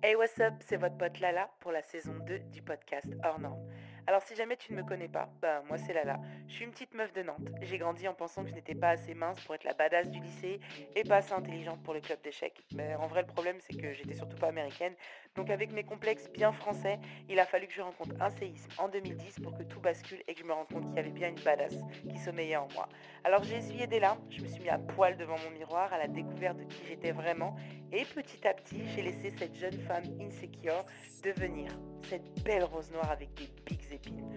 Hey 0.00 0.14
what's 0.14 0.38
up, 0.38 0.54
c'est 0.60 0.76
votre 0.76 0.96
pote 0.96 1.18
Lala 1.18 1.50
pour 1.58 1.72
la 1.72 1.82
saison 1.82 2.14
2 2.24 2.38
du 2.52 2.62
podcast 2.62 3.08
Hors 3.24 3.40
Norme. 3.40 3.68
Alors 4.06 4.22
si 4.22 4.36
jamais 4.36 4.56
tu 4.56 4.72
ne 4.72 4.80
me 4.80 4.86
connais 4.86 5.08
pas, 5.08 5.28
bah 5.42 5.64
moi 5.66 5.76
c'est 5.76 5.92
Lala. 5.92 6.20
Je 6.46 6.54
suis 6.54 6.64
une 6.64 6.70
petite 6.70 6.94
meuf 6.94 7.12
de 7.12 7.24
Nantes. 7.24 7.48
J'ai 7.62 7.78
grandi 7.78 8.06
en 8.06 8.14
pensant 8.14 8.44
que 8.44 8.48
je 8.48 8.54
n'étais 8.54 8.76
pas 8.76 8.90
assez 8.90 9.12
mince 9.14 9.40
pour 9.40 9.56
être 9.56 9.64
la 9.64 9.74
badass 9.74 10.08
du 10.08 10.20
lycée 10.20 10.60
et 10.94 11.02
pas 11.02 11.16
assez 11.16 11.32
intelligente 11.32 11.82
pour 11.82 11.94
le 11.94 12.00
club 12.00 12.20
d'échecs. 12.22 12.62
Mais 12.76 12.94
en 12.94 13.08
vrai 13.08 13.22
le 13.22 13.26
problème 13.26 13.56
c'est 13.58 13.76
que 13.76 13.92
j'étais 13.92 14.14
surtout 14.14 14.36
pas 14.36 14.48
américaine. 14.48 14.94
Donc 15.38 15.50
avec 15.50 15.70
mes 15.70 15.84
complexes 15.84 16.28
bien 16.34 16.50
français, 16.50 16.98
il 17.28 17.38
a 17.38 17.46
fallu 17.46 17.68
que 17.68 17.72
je 17.72 17.80
rencontre 17.80 18.10
un 18.18 18.28
séisme 18.28 18.68
en 18.76 18.88
2010 18.88 19.38
pour 19.40 19.56
que 19.56 19.62
tout 19.62 19.78
bascule 19.78 20.18
et 20.26 20.34
que 20.34 20.40
je 20.40 20.44
me 20.44 20.52
rende 20.52 20.66
compte 20.66 20.84
qu'il 20.86 20.96
y 20.96 20.98
avait 20.98 21.12
bien 21.12 21.28
une 21.28 21.40
badass 21.44 21.76
qui 22.10 22.18
sommeillait 22.18 22.56
en 22.56 22.66
moi. 22.74 22.88
Alors 23.22 23.44
j'ai 23.44 23.58
essuyé 23.58 23.86
des 23.86 24.00
larmes, 24.00 24.18
je 24.30 24.42
me 24.42 24.48
suis 24.48 24.60
mis 24.60 24.68
à 24.68 24.78
poil 24.78 25.16
devant 25.16 25.36
mon 25.38 25.56
miroir 25.56 25.92
à 25.92 25.98
la 25.98 26.08
découverte 26.08 26.58
de 26.58 26.64
qui 26.64 26.84
j'étais 26.88 27.12
vraiment 27.12 27.54
et 27.92 28.04
petit 28.04 28.48
à 28.48 28.52
petit 28.52 28.82
j'ai 28.96 29.02
laissé 29.02 29.32
cette 29.38 29.54
jeune 29.54 29.78
femme 29.86 30.02
insecure 30.20 30.84
devenir 31.22 31.70
cette 32.08 32.42
belle 32.42 32.64
rose 32.64 32.90
noire 32.90 33.12
avec 33.12 33.32
des 33.34 33.46
pics 33.64 33.92
épines. 33.92 34.28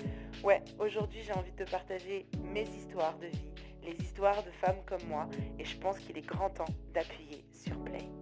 Ouais, 0.43 0.61
aujourd'hui 0.77 1.21
j'ai 1.23 1.33
envie 1.33 1.51
de 1.51 1.65
te 1.65 1.71
partager 1.71 2.27
mes 2.43 2.69
histoires 2.69 3.17
de 3.17 3.25
vie, 3.25 3.49
les 3.81 3.95
histoires 3.99 4.43
de 4.43 4.51
femmes 4.51 4.83
comme 4.85 5.03
moi, 5.07 5.27
et 5.57 5.65
je 5.65 5.77
pense 5.77 5.97
qu'il 5.97 6.15
est 6.19 6.27
grand 6.27 6.51
temps 6.51 6.65
d'appuyer 6.93 7.43
sur 7.51 7.75
play. 7.83 8.20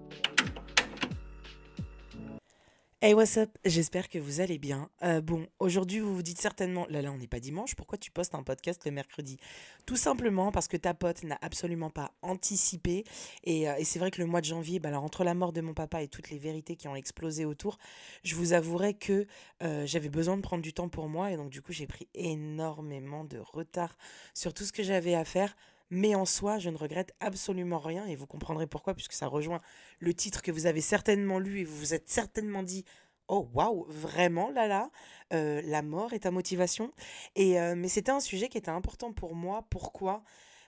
Hey, 3.01 3.13
what's 3.13 3.37
up? 3.37 3.49
J'espère 3.63 4.09
que 4.09 4.19
vous 4.19 4.41
allez 4.41 4.57
bien. 4.57 4.89
Euh, 5.03 5.21
bon, 5.21 5.47
aujourd'hui, 5.59 6.01
vous 6.01 6.13
vous 6.13 6.21
dites 6.21 6.41
certainement, 6.41 6.85
là, 6.89 7.01
là, 7.01 7.13
on 7.13 7.17
n'est 7.17 7.27
pas 7.27 7.39
dimanche, 7.39 7.73
pourquoi 7.75 7.97
tu 7.97 8.11
postes 8.11 8.35
un 8.35 8.43
podcast 8.43 8.83
le 8.83 8.91
mercredi? 8.91 9.37
Tout 9.85 9.95
simplement 9.95 10.51
parce 10.51 10.67
que 10.67 10.75
ta 10.75 10.93
pote 10.93 11.23
n'a 11.23 11.37
absolument 11.41 11.89
pas 11.89 12.11
anticipé. 12.21 13.05
Et, 13.45 13.69
euh, 13.69 13.75
et 13.77 13.85
c'est 13.85 13.99
vrai 13.99 14.11
que 14.11 14.19
le 14.19 14.27
mois 14.27 14.41
de 14.41 14.47
janvier, 14.47 14.79
bah, 14.79 14.89
alors, 14.89 15.05
entre 15.05 15.23
la 15.23 15.33
mort 15.33 15.53
de 15.53 15.61
mon 15.61 15.73
papa 15.73 16.03
et 16.03 16.09
toutes 16.09 16.29
les 16.29 16.39
vérités 16.39 16.75
qui 16.75 16.89
ont 16.89 16.95
explosé 16.97 17.45
autour, 17.45 17.77
je 18.25 18.35
vous 18.35 18.51
avouerai 18.51 18.95
que 18.95 19.27
euh, 19.63 19.85
j'avais 19.85 20.09
besoin 20.09 20.35
de 20.35 20.41
prendre 20.41 20.61
du 20.61 20.73
temps 20.73 20.89
pour 20.89 21.07
moi. 21.07 21.31
Et 21.31 21.37
donc, 21.37 21.51
du 21.51 21.61
coup, 21.61 21.71
j'ai 21.71 21.87
pris 21.87 22.09
énormément 22.15 23.23
de 23.23 23.37
retard 23.37 23.97
sur 24.33 24.53
tout 24.53 24.65
ce 24.65 24.73
que 24.73 24.83
j'avais 24.83 25.15
à 25.15 25.23
faire. 25.23 25.55
Mais 25.89 26.13
en 26.15 26.25
soi, 26.25 26.59
je 26.59 26.69
ne 26.69 26.77
regrette 26.77 27.15
absolument 27.19 27.79
rien 27.79 28.05
et 28.05 28.15
vous 28.15 28.27
comprendrez 28.27 28.67
pourquoi, 28.67 28.93
puisque 28.93 29.13
ça 29.13 29.27
rejoint 29.27 29.61
le 29.99 30.13
titre 30.13 30.41
que 30.41 30.51
vous 30.51 30.65
avez 30.67 30.81
certainement 30.81 31.39
lu 31.39 31.59
et 31.59 31.63
vous 31.63 31.75
vous 31.75 31.93
êtes 31.93 32.09
certainement 32.09 32.63
dit 32.63 32.85
Oh 33.27 33.47
waouh, 33.53 33.85
vraiment 33.89 34.49
là 34.49 34.67
là, 34.67 34.89
euh, 35.33 35.61
la 35.63 35.83
mort 35.83 36.13
est 36.13 36.19
ta 36.19 36.31
motivation. 36.31 36.91
Et 37.35 37.59
euh, 37.59 37.75
mais 37.75 37.87
c'était 37.87 38.11
un 38.11 38.19
sujet 38.19 38.49
qui 38.49 38.57
était 38.57 38.69
important 38.69 39.13
pour 39.13 39.35
moi. 39.35 39.65
Pourquoi? 39.69 40.23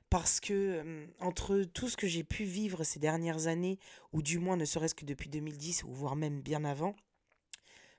Parce 0.09 0.39
que 0.39 0.53
euh, 0.53 1.08
entre 1.19 1.63
tout 1.63 1.89
ce 1.89 1.97
que 1.97 2.08
j'ai 2.08 2.23
pu 2.23 2.44
vivre 2.44 2.83
ces 2.83 3.00
dernières 3.00 3.47
années, 3.47 3.80
ou 4.13 4.22
du 4.22 4.39
moins 4.39 4.58
ne 4.58 4.66
serait-ce 4.66 4.95
que 4.95 5.06
depuis 5.06 5.30
2010, 5.30 5.83
ou 5.85 5.94
voire 5.94 6.16
même 6.16 6.41
bien 6.41 6.63
avant, 6.66 6.95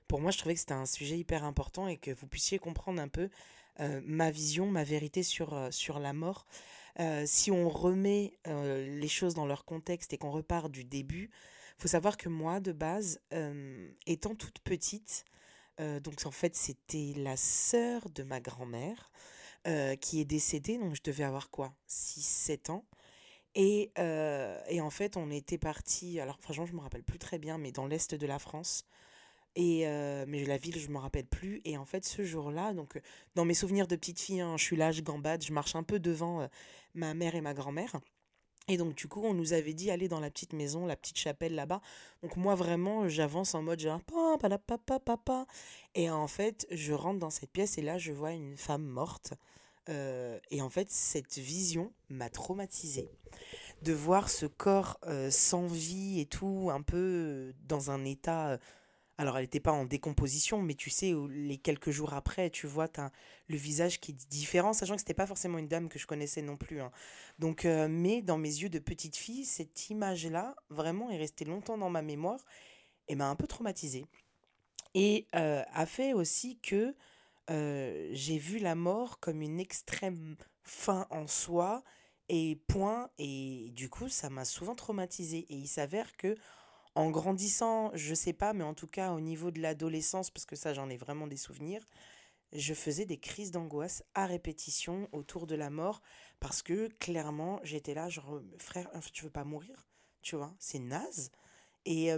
pour 0.07 0.21
moi 0.21 0.31
je 0.31 0.37
trouvais 0.37 0.53
que 0.53 0.59
c'était 0.61 0.73
un 0.73 0.85
sujet 0.85 1.17
hyper 1.17 1.43
important 1.43 1.87
et 1.87 1.97
que 1.97 2.11
vous 2.11 2.27
puissiez 2.27 2.59
comprendre 2.59 3.01
un 3.01 3.07
peu 3.07 3.29
ma 3.79 4.31
vision, 4.31 4.67
ma 4.67 4.83
vérité 4.83 5.23
sur, 5.23 5.67
sur 5.71 5.99
la 5.99 6.13
mort. 6.13 6.45
Euh, 6.99 7.23
si 7.25 7.49
on 7.51 7.69
remet 7.69 8.37
euh, 8.47 8.99
les 8.99 9.07
choses 9.07 9.33
dans 9.33 9.47
leur 9.47 9.65
contexte 9.65 10.13
et 10.13 10.17
qu'on 10.17 10.31
repart 10.31 10.69
du 10.69 10.83
début, 10.83 11.31
faut 11.77 11.87
savoir 11.87 12.17
que 12.17 12.29
moi, 12.29 12.59
de 12.59 12.71
base, 12.71 13.19
euh, 13.33 13.89
étant 14.05 14.35
toute 14.35 14.59
petite, 14.59 15.25
donc 15.79 16.23
en 16.25 16.31
fait 16.31 16.55
c'était 16.55 17.13
la 17.17 17.35
sœur 17.35 18.07
de 18.11 18.21
ma 18.21 18.39
grand-mère 18.39 19.09
qui 20.01 20.21
est 20.21 20.25
décédée, 20.25 20.77
donc 20.77 20.93
je 20.93 21.01
devais 21.01 21.23
avoir 21.23 21.49
quoi 21.49 21.73
6-7 21.89 22.69
ans. 22.69 22.85
Et, 23.55 23.91
et, 24.69 24.81
en 24.81 24.89
fait, 24.91 25.17
on 25.17 25.31
était 25.31 25.57
parti, 25.57 26.19
alors 26.19 26.39
franchement, 26.39 26.67
je 26.67 26.73
me 26.73 26.79
rappelle 26.79 27.03
plus 27.03 27.17
très 27.17 27.39
bien, 27.39 27.57
mais 27.57 27.71
dans 27.71 27.87
l'est 27.87 28.13
de 28.13 28.27
la 28.27 28.37
France. 28.37 28.85
Et 29.55 29.85
mais 30.27 30.45
la 30.45 30.57
ville, 30.57 30.79
je 30.79 30.89
me 30.89 30.97
rappelle 30.97 31.27
plus. 31.27 31.61
Et 31.65 31.77
en 31.77 31.85
fait, 31.85 32.05
ce 32.05 32.23
jour-là, 32.23 32.73
donc 32.73 32.99
dans 33.35 33.45
mes 33.45 33.53
souvenirs 33.53 33.87
de 33.87 33.95
petite 33.95 34.19
fille, 34.19 34.41
hein, 34.41 34.55
je 34.57 34.63
suis 34.63 34.75
là, 34.75 34.91
je 34.91 35.01
gambade, 35.01 35.43
je 35.43 35.53
marche 35.53 35.75
un 35.75 35.83
peu 35.83 35.99
devant 35.99 36.47
ma 36.95 37.13
mère 37.13 37.35
et 37.35 37.41
ma 37.41 37.53
grand-mère. 37.53 37.99
Et 38.69 38.77
donc 38.77 38.95
du 38.95 39.07
coup, 39.07 39.21
on 39.23 39.33
nous 39.33 39.51
avait 39.53 39.73
dit 39.73 39.91
aller 39.91 40.07
dans 40.07 40.21
la 40.21 40.31
petite 40.31 40.53
maison, 40.53 40.85
la 40.85 40.95
petite 40.95 41.17
chapelle 41.17 41.53
là-bas. 41.53 41.81
Donc 42.21 42.37
moi 42.37 42.55
vraiment, 42.55 43.09
j'avance 43.09 43.55
en 43.55 43.61
mode 43.61 43.79
genre 43.79 44.01
papa 44.01 44.57
papa 44.57 44.99
papa 44.99 45.45
et 45.95 46.09
en 46.09 46.27
fait, 46.27 46.65
je 46.71 46.93
rentre 46.93 47.19
dans 47.19 47.29
cette 47.29 47.51
pièce 47.51 47.77
et 47.77 47.81
là, 47.81 47.97
je 47.97 48.13
vois 48.13 48.31
une 48.31 48.55
femme 48.55 48.85
morte. 48.85 49.33
et 49.89 50.61
en 50.61 50.69
fait, 50.69 50.89
cette 50.89 51.37
vision 51.37 51.91
m'a 52.09 52.29
traumatisée. 52.29 53.09
De 53.81 53.91
voir 53.91 54.29
ce 54.29 54.45
corps 54.45 54.97
sans 55.29 55.67
vie 55.67 56.21
et 56.21 56.25
tout, 56.25 56.69
un 56.71 56.81
peu 56.81 57.53
dans 57.67 57.91
un 57.91 58.05
état 58.05 58.57
alors, 59.19 59.37
elle 59.37 59.43
n'était 59.43 59.59
pas 59.59 59.71
en 59.71 59.85
décomposition, 59.85 60.61
mais 60.61 60.73
tu 60.73 60.89
sais, 60.89 61.13
les 61.29 61.57
quelques 61.57 61.91
jours 61.91 62.13
après, 62.13 62.49
tu 62.49 62.65
vois, 62.65 62.87
le 63.47 63.57
visage 63.57 63.99
qui 63.99 64.11
est 64.11 64.27
différent, 64.29 64.73
sachant 64.73 64.95
que 64.95 65.01
c'était 65.01 65.13
pas 65.13 65.27
forcément 65.27 65.59
une 65.59 65.67
dame 65.67 65.87
que 65.87 65.99
je 65.99 66.07
connaissais 66.07 66.41
non 66.41 66.57
plus. 66.57 66.81
Hein. 66.81 66.91
Donc, 67.37 67.65
euh, 67.65 67.87
mais 67.87 68.23
dans 68.23 68.39
mes 68.39 68.49
yeux 68.49 68.69
de 68.69 68.79
petite 68.79 69.15
fille, 69.15 69.45
cette 69.45 69.91
image-là, 69.91 70.55
vraiment, 70.69 71.11
est 71.11 71.17
restée 71.17 71.45
longtemps 71.45 71.77
dans 71.77 71.91
ma 71.91 72.01
mémoire 72.01 72.43
et 73.07 73.15
m'a 73.15 73.29
un 73.29 73.35
peu 73.35 73.45
traumatisée. 73.45 74.07
Et 74.95 75.27
euh, 75.35 75.63
a 75.71 75.85
fait 75.85 76.13
aussi 76.13 76.57
que 76.59 76.95
euh, 77.51 78.09
j'ai 78.13 78.39
vu 78.39 78.57
la 78.57 78.73
mort 78.73 79.19
comme 79.19 79.41
une 79.43 79.59
extrême 79.59 80.37
fin 80.63 81.05
en 81.11 81.27
soi 81.27 81.83
et 82.29 82.59
point. 82.67 83.11
Et 83.19 83.69
du 83.75 83.89
coup, 83.89 84.09
ça 84.09 84.31
m'a 84.31 84.45
souvent 84.45 84.75
traumatisée. 84.75 85.45
Et 85.49 85.55
il 85.55 85.67
s'avère 85.67 86.17
que 86.17 86.35
en 86.95 87.09
grandissant, 87.09 87.91
je 87.93 88.13
sais 88.13 88.33
pas, 88.33 88.53
mais 88.53 88.63
en 88.63 88.73
tout 88.73 88.87
cas 88.87 89.11
au 89.13 89.19
niveau 89.19 89.51
de 89.51 89.59
l'adolescence, 89.59 90.29
parce 90.29 90.45
que 90.45 90.55
ça 90.55 90.73
j'en 90.73 90.89
ai 90.89 90.97
vraiment 90.97 91.27
des 91.27 91.37
souvenirs, 91.37 91.85
je 92.51 92.73
faisais 92.73 93.05
des 93.05 93.17
crises 93.17 93.51
d'angoisse 93.51 94.03
à 94.13 94.25
répétition 94.25 95.09
autour 95.11 95.47
de 95.47 95.55
la 95.55 95.69
mort, 95.69 96.01
parce 96.39 96.61
que 96.61 96.87
clairement 96.99 97.59
j'étais 97.63 97.93
là, 97.93 98.09
genre, 98.09 98.41
frère, 98.57 98.89
tu 99.11 99.23
veux 99.23 99.31
pas 99.31 99.43
mourir, 99.43 99.87
tu 100.21 100.35
vois, 100.35 100.53
c'est 100.59 100.79
naze. 100.79 101.31
Et, 101.85 102.11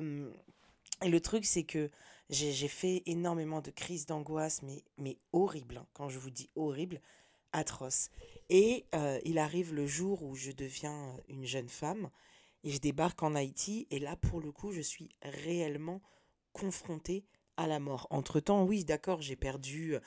le 1.02 1.20
truc 1.20 1.46
c'est 1.46 1.64
que 1.64 1.90
j'ai 2.30 2.68
fait 2.68 3.04
énormément 3.06 3.62
de 3.62 3.72
crises 3.72 4.06
d'angoisse, 4.06 4.62
mais, 4.62 4.84
mais 4.98 5.18
hein. 5.34 5.86
quand 5.94 6.10
je 6.10 6.20
vous 6.20 6.32
dis 6.32 6.50
horrible, 6.56 7.02
atroce. 7.56 8.10
Et 8.50 8.86
euh, 8.94 9.20
il 9.24 9.38
arrive 9.38 9.74
le 9.74 9.88
jour 9.88 10.24
où 10.24 10.36
je 10.36 10.52
deviens 10.52 11.18
une 11.28 11.46
jeune 11.46 11.70
femme, 11.70 12.10
et 12.66 12.72
je 12.72 12.80
débarque 12.80 13.24
en 13.24 13.36
Haïti 13.36 13.88
et 13.92 14.00
là 14.00 14.18
pour 14.18 14.42
le 14.42 14.52
coup 14.52 14.74
je 14.74 14.82
suis 14.82 15.10
réellement 15.22 16.02
confrontée 16.52 17.26
à 17.58 17.68
la 17.68 17.80
mort. 17.80 18.08
Entre-temps, 18.10 18.64
oui, 18.64 18.84
d'accord, 18.84 19.22
j'ai 19.22 19.36
perdu 19.36 19.96
euh, 19.96 20.00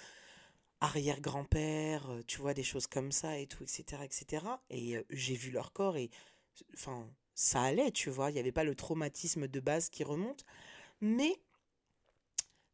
arrière-grand-père, 0.80 2.10
euh, 2.10 2.22
tu 2.26 2.40
vois, 2.40 2.54
des 2.54 2.62
choses 2.62 2.86
comme 2.86 3.12
ça 3.12 3.38
et 3.38 3.46
tout, 3.46 3.62
etc., 3.62 4.02
etc. 4.04 4.46
Et 4.70 4.96
euh, 4.96 5.04
j'ai 5.10 5.34
vu 5.34 5.50
leur 5.50 5.72
corps 5.72 5.96
et, 5.96 6.10
enfin, 6.74 7.08
ça 7.34 7.62
allait, 7.62 7.92
tu 7.92 8.10
vois, 8.10 8.30
il 8.30 8.34
n'y 8.34 8.40
avait 8.40 8.52
pas 8.52 8.64
le 8.64 8.74
traumatisme 8.74 9.48
de 9.48 9.60
base 9.60 9.88
qui 9.88 10.04
remonte. 10.04 10.44
Mais, 11.00 11.40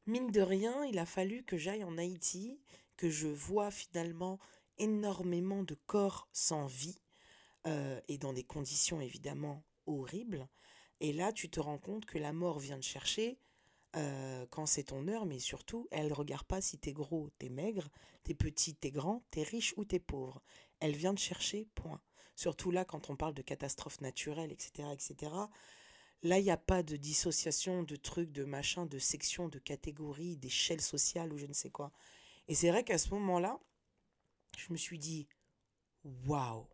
mine 0.07 0.31
de 0.31 0.41
rien, 0.41 0.85
il 0.85 0.99
a 0.99 1.07
fallu 1.07 1.45
que 1.45 1.57
j'aille 1.57 1.85
en 1.85 1.99
Haïti, 1.99 2.61
que 2.97 3.11
je 3.11 3.29
vois 3.29 3.71
finalement 3.71 4.39
énormément 4.79 5.63
de 5.63 5.77
corps 5.87 6.29
sans 6.33 6.67
vie, 6.67 7.01
et 8.09 8.19
dans 8.19 8.35
des 8.35 8.45
conditions 8.45 9.01
évidemment 9.01 9.65
horrible. 9.87 10.49
Et 11.01 11.13
là, 11.13 11.33
tu 11.33 11.51
te 11.51 11.61
rends 11.61 11.79
compte 11.79 12.07
que 12.07 12.19
la 12.19 12.33
mort 12.33 12.59
vient 12.59 12.79
te 12.79 12.85
chercher 12.85 13.39
euh, 13.97 14.47
quand 14.51 14.67
c'est 14.67 14.85
ton 14.85 15.07
heure, 15.07 15.27
mais 15.27 15.39
surtout, 15.39 15.87
elle 15.91 16.09
ne 16.09 16.13
regarde 16.13 16.47
pas 16.47 16.61
si 16.61 16.79
t'es 16.79 16.93
gros, 16.93 17.31
t'es 17.39 17.49
maigre, 17.49 17.89
t'es 18.25 18.35
petit, 18.35 18.75
t'es 18.75 18.91
grand, 18.91 19.25
t'es 19.31 19.43
riche 19.43 19.75
ou 19.77 19.85
t'es 19.85 20.01
pauvre. 20.01 20.43
Elle 20.81 20.97
vient 20.97 21.15
te 21.15 21.21
chercher, 21.21 21.69
point. 21.75 22.01
Surtout 22.35 22.73
là, 22.73 22.85
quand 22.85 23.11
on 23.11 23.17
parle 23.17 23.35
de 23.35 23.43
catastrophes 23.43 24.01
naturelles, 24.01 24.51
etc., 24.51 24.89
etc., 24.93 25.33
là, 26.23 26.39
il 26.39 26.45
n'y 26.45 26.51
a 26.51 26.57
pas 26.57 26.83
de 26.83 26.97
dissociation 26.97 27.85
de 27.85 27.97
trucs, 27.97 28.33
de 28.33 28.45
machin, 28.45 28.87
de 28.87 28.99
sections, 28.99 29.49
de 29.49 29.61
catégories, 29.61 30.37
d'échelle 30.37 30.81
sociale 30.81 31.33
ou 31.33 31.39
je 31.39 31.47
ne 31.47 31.53
sais 31.53 31.71
quoi. 31.71 31.93
Et 32.49 32.55
c'est 32.55 32.71
vrai 32.71 32.83
qu'à 32.83 32.99
ce 32.99 33.11
moment-là, 33.11 33.61
je 34.59 34.73
me 34.73 34.77
suis 34.77 34.99
dit, 34.99 35.29
waouh, 36.27 36.67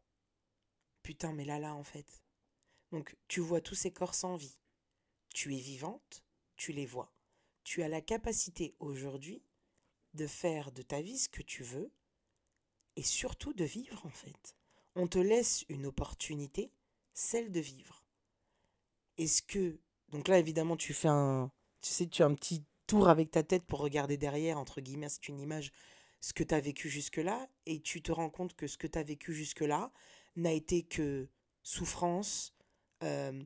putain, 1.03 1.33
mais 1.33 1.45
là, 1.45 1.59
là, 1.59 1.75
en 1.75 1.85
fait, 1.85 2.20
donc 2.93 3.17
tu 3.29 3.41
vois 3.41 3.61
tous 3.61 3.75
ces 3.75 3.93
corps 3.93 4.15
sans 4.15 4.37
vie. 4.37 4.59
Tu 5.33 5.55
es 5.55 5.61
vivante, 5.61 6.25
tu 6.57 6.73
les 6.73 6.87
vois. 6.87 7.13
Tu 7.65 7.83
as 7.83 7.89
la 7.89 8.01
capacité 8.01 8.75
aujourd'hui 8.81 9.43
de 10.15 10.27
faire 10.27 10.73
de 10.73 10.83
ta 10.83 11.01
vie 11.01 11.19
ce 11.19 11.29
que 11.29 11.43
tu 11.43 11.63
veux 11.63 11.93
et 12.97 13.03
surtout 13.03 13.53
de 13.53 13.65
vivre 13.65 14.05
en 14.05 14.11
fait. 14.11 14.57
On 14.97 15.07
te 15.07 15.19
laisse 15.19 15.65
une 15.69 15.87
opportunité, 15.87 16.73
celle 17.13 17.53
de 17.53 17.61
vivre. 17.61 18.05
Est-ce 19.19 19.43
que 19.43 19.79
donc 20.09 20.27
là 20.27 20.39
évidemment 20.39 20.77
tu 20.77 20.93
fais 20.93 21.09
un 21.09 21.53
tu 21.81 21.91
sais 21.91 22.09
tu 22.09 22.23
as 22.23 22.27
un 22.27 22.35
petit 22.35 22.65
tour 22.87 23.09
avec 23.09 23.31
ta 23.31 23.45
tête 23.45 23.65
pour 23.65 23.79
regarder 23.79 24.17
derrière 24.17 24.59
entre 24.59 24.81
guillemets 24.81 25.09
c'est 25.09 25.29
une 25.29 25.39
image 25.39 25.73
ce 26.21 26.33
que 26.33 26.43
tu 26.43 26.55
as 26.55 26.61
vécu 26.61 26.89
jusque-là 26.89 27.49
et 27.67 27.81
tu 27.81 28.03
te 28.03 28.13
rends 28.13 28.31
compte 28.31 28.55
que 28.55 28.67
ce 28.67 28.77
que 28.77 28.87
tu 28.87 28.99
as 28.99 29.03
vécu 29.03 29.33
jusque-là 29.33 29.93
n'a 30.37 30.53
été 30.53 30.83
que 30.83 31.29
souffrance, 31.63 32.55
euh, 33.03 33.43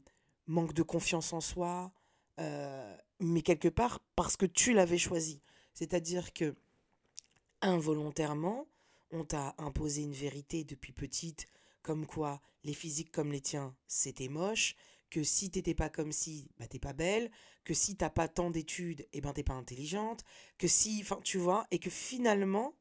manque 0.47 0.75
de 0.75 0.83
confiance 0.83 1.33
en 1.33 1.41
soi, 1.41 1.93
euh, 2.41 2.97
mais 3.21 3.43
quelque 3.43 3.69
part 3.69 4.01
parce 4.17 4.37
que 4.37 4.47
tu 4.47 4.73
l'avais 4.73 4.99
choisi. 4.99 5.41
C'est-à-dire 5.73 6.33
que 6.33 6.55
involontairement, 7.61 8.67
on 9.11 9.25
t'a 9.25 9.55
imposé 9.59 10.03
une 10.03 10.13
vérité 10.13 10.65
depuis 10.65 10.93
petite, 10.93 11.47
comme 11.83 12.07
quoi 12.07 12.41
les 12.65 12.75
physiques 12.75 13.13
comme 13.13 13.33
les 13.33 13.41
tiens, 13.41 13.75
c'était 13.87 14.29
moche, 14.29 14.75
que 15.11 15.23
si 15.23 15.51
t'étais 15.51 15.75
pas 15.75 15.89
comme 15.89 16.13
si, 16.13 16.49
bah 16.59 16.67
t'es 16.67 16.79
pas 16.79 16.93
belle, 16.93 17.31
que 17.65 17.75
si 17.75 17.97
t'as 17.97 18.11
pas 18.11 18.27
tant 18.27 18.51
d'études, 18.51 19.03
et 19.03 19.09
eh 19.15 19.21
ben 19.21 19.33
t'es 19.33 19.45
pas 19.45 19.55
intelligente, 19.55 20.25
que 20.59 20.67
si, 20.67 20.99
enfin 21.03 21.21
tu 21.23 21.39
vois, 21.39 21.67
et 21.71 21.79
que 21.79 21.91
finalement, 21.91 22.75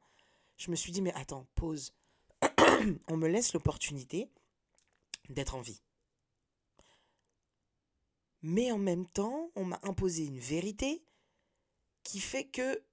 je 0.56 0.70
me 0.70 0.76
suis 0.76 0.92
dit, 0.92 1.02
mais 1.02 1.12
attends, 1.14 1.46
pause. 1.54 1.94
on 3.08 3.16
me 3.16 3.28
laisse 3.28 3.52
l'opportunité 3.52 4.28
d'être 5.28 5.54
en 5.54 5.60
vie. 5.60 5.80
Mais 8.46 8.70
en 8.70 8.78
même 8.78 9.06
temps, 9.06 9.50
on 9.56 9.64
m'a 9.64 9.80
imposé 9.84 10.26
une 10.26 10.38
vérité 10.38 11.02
qui 12.02 12.20
fait 12.20 12.44
que. 12.44 12.84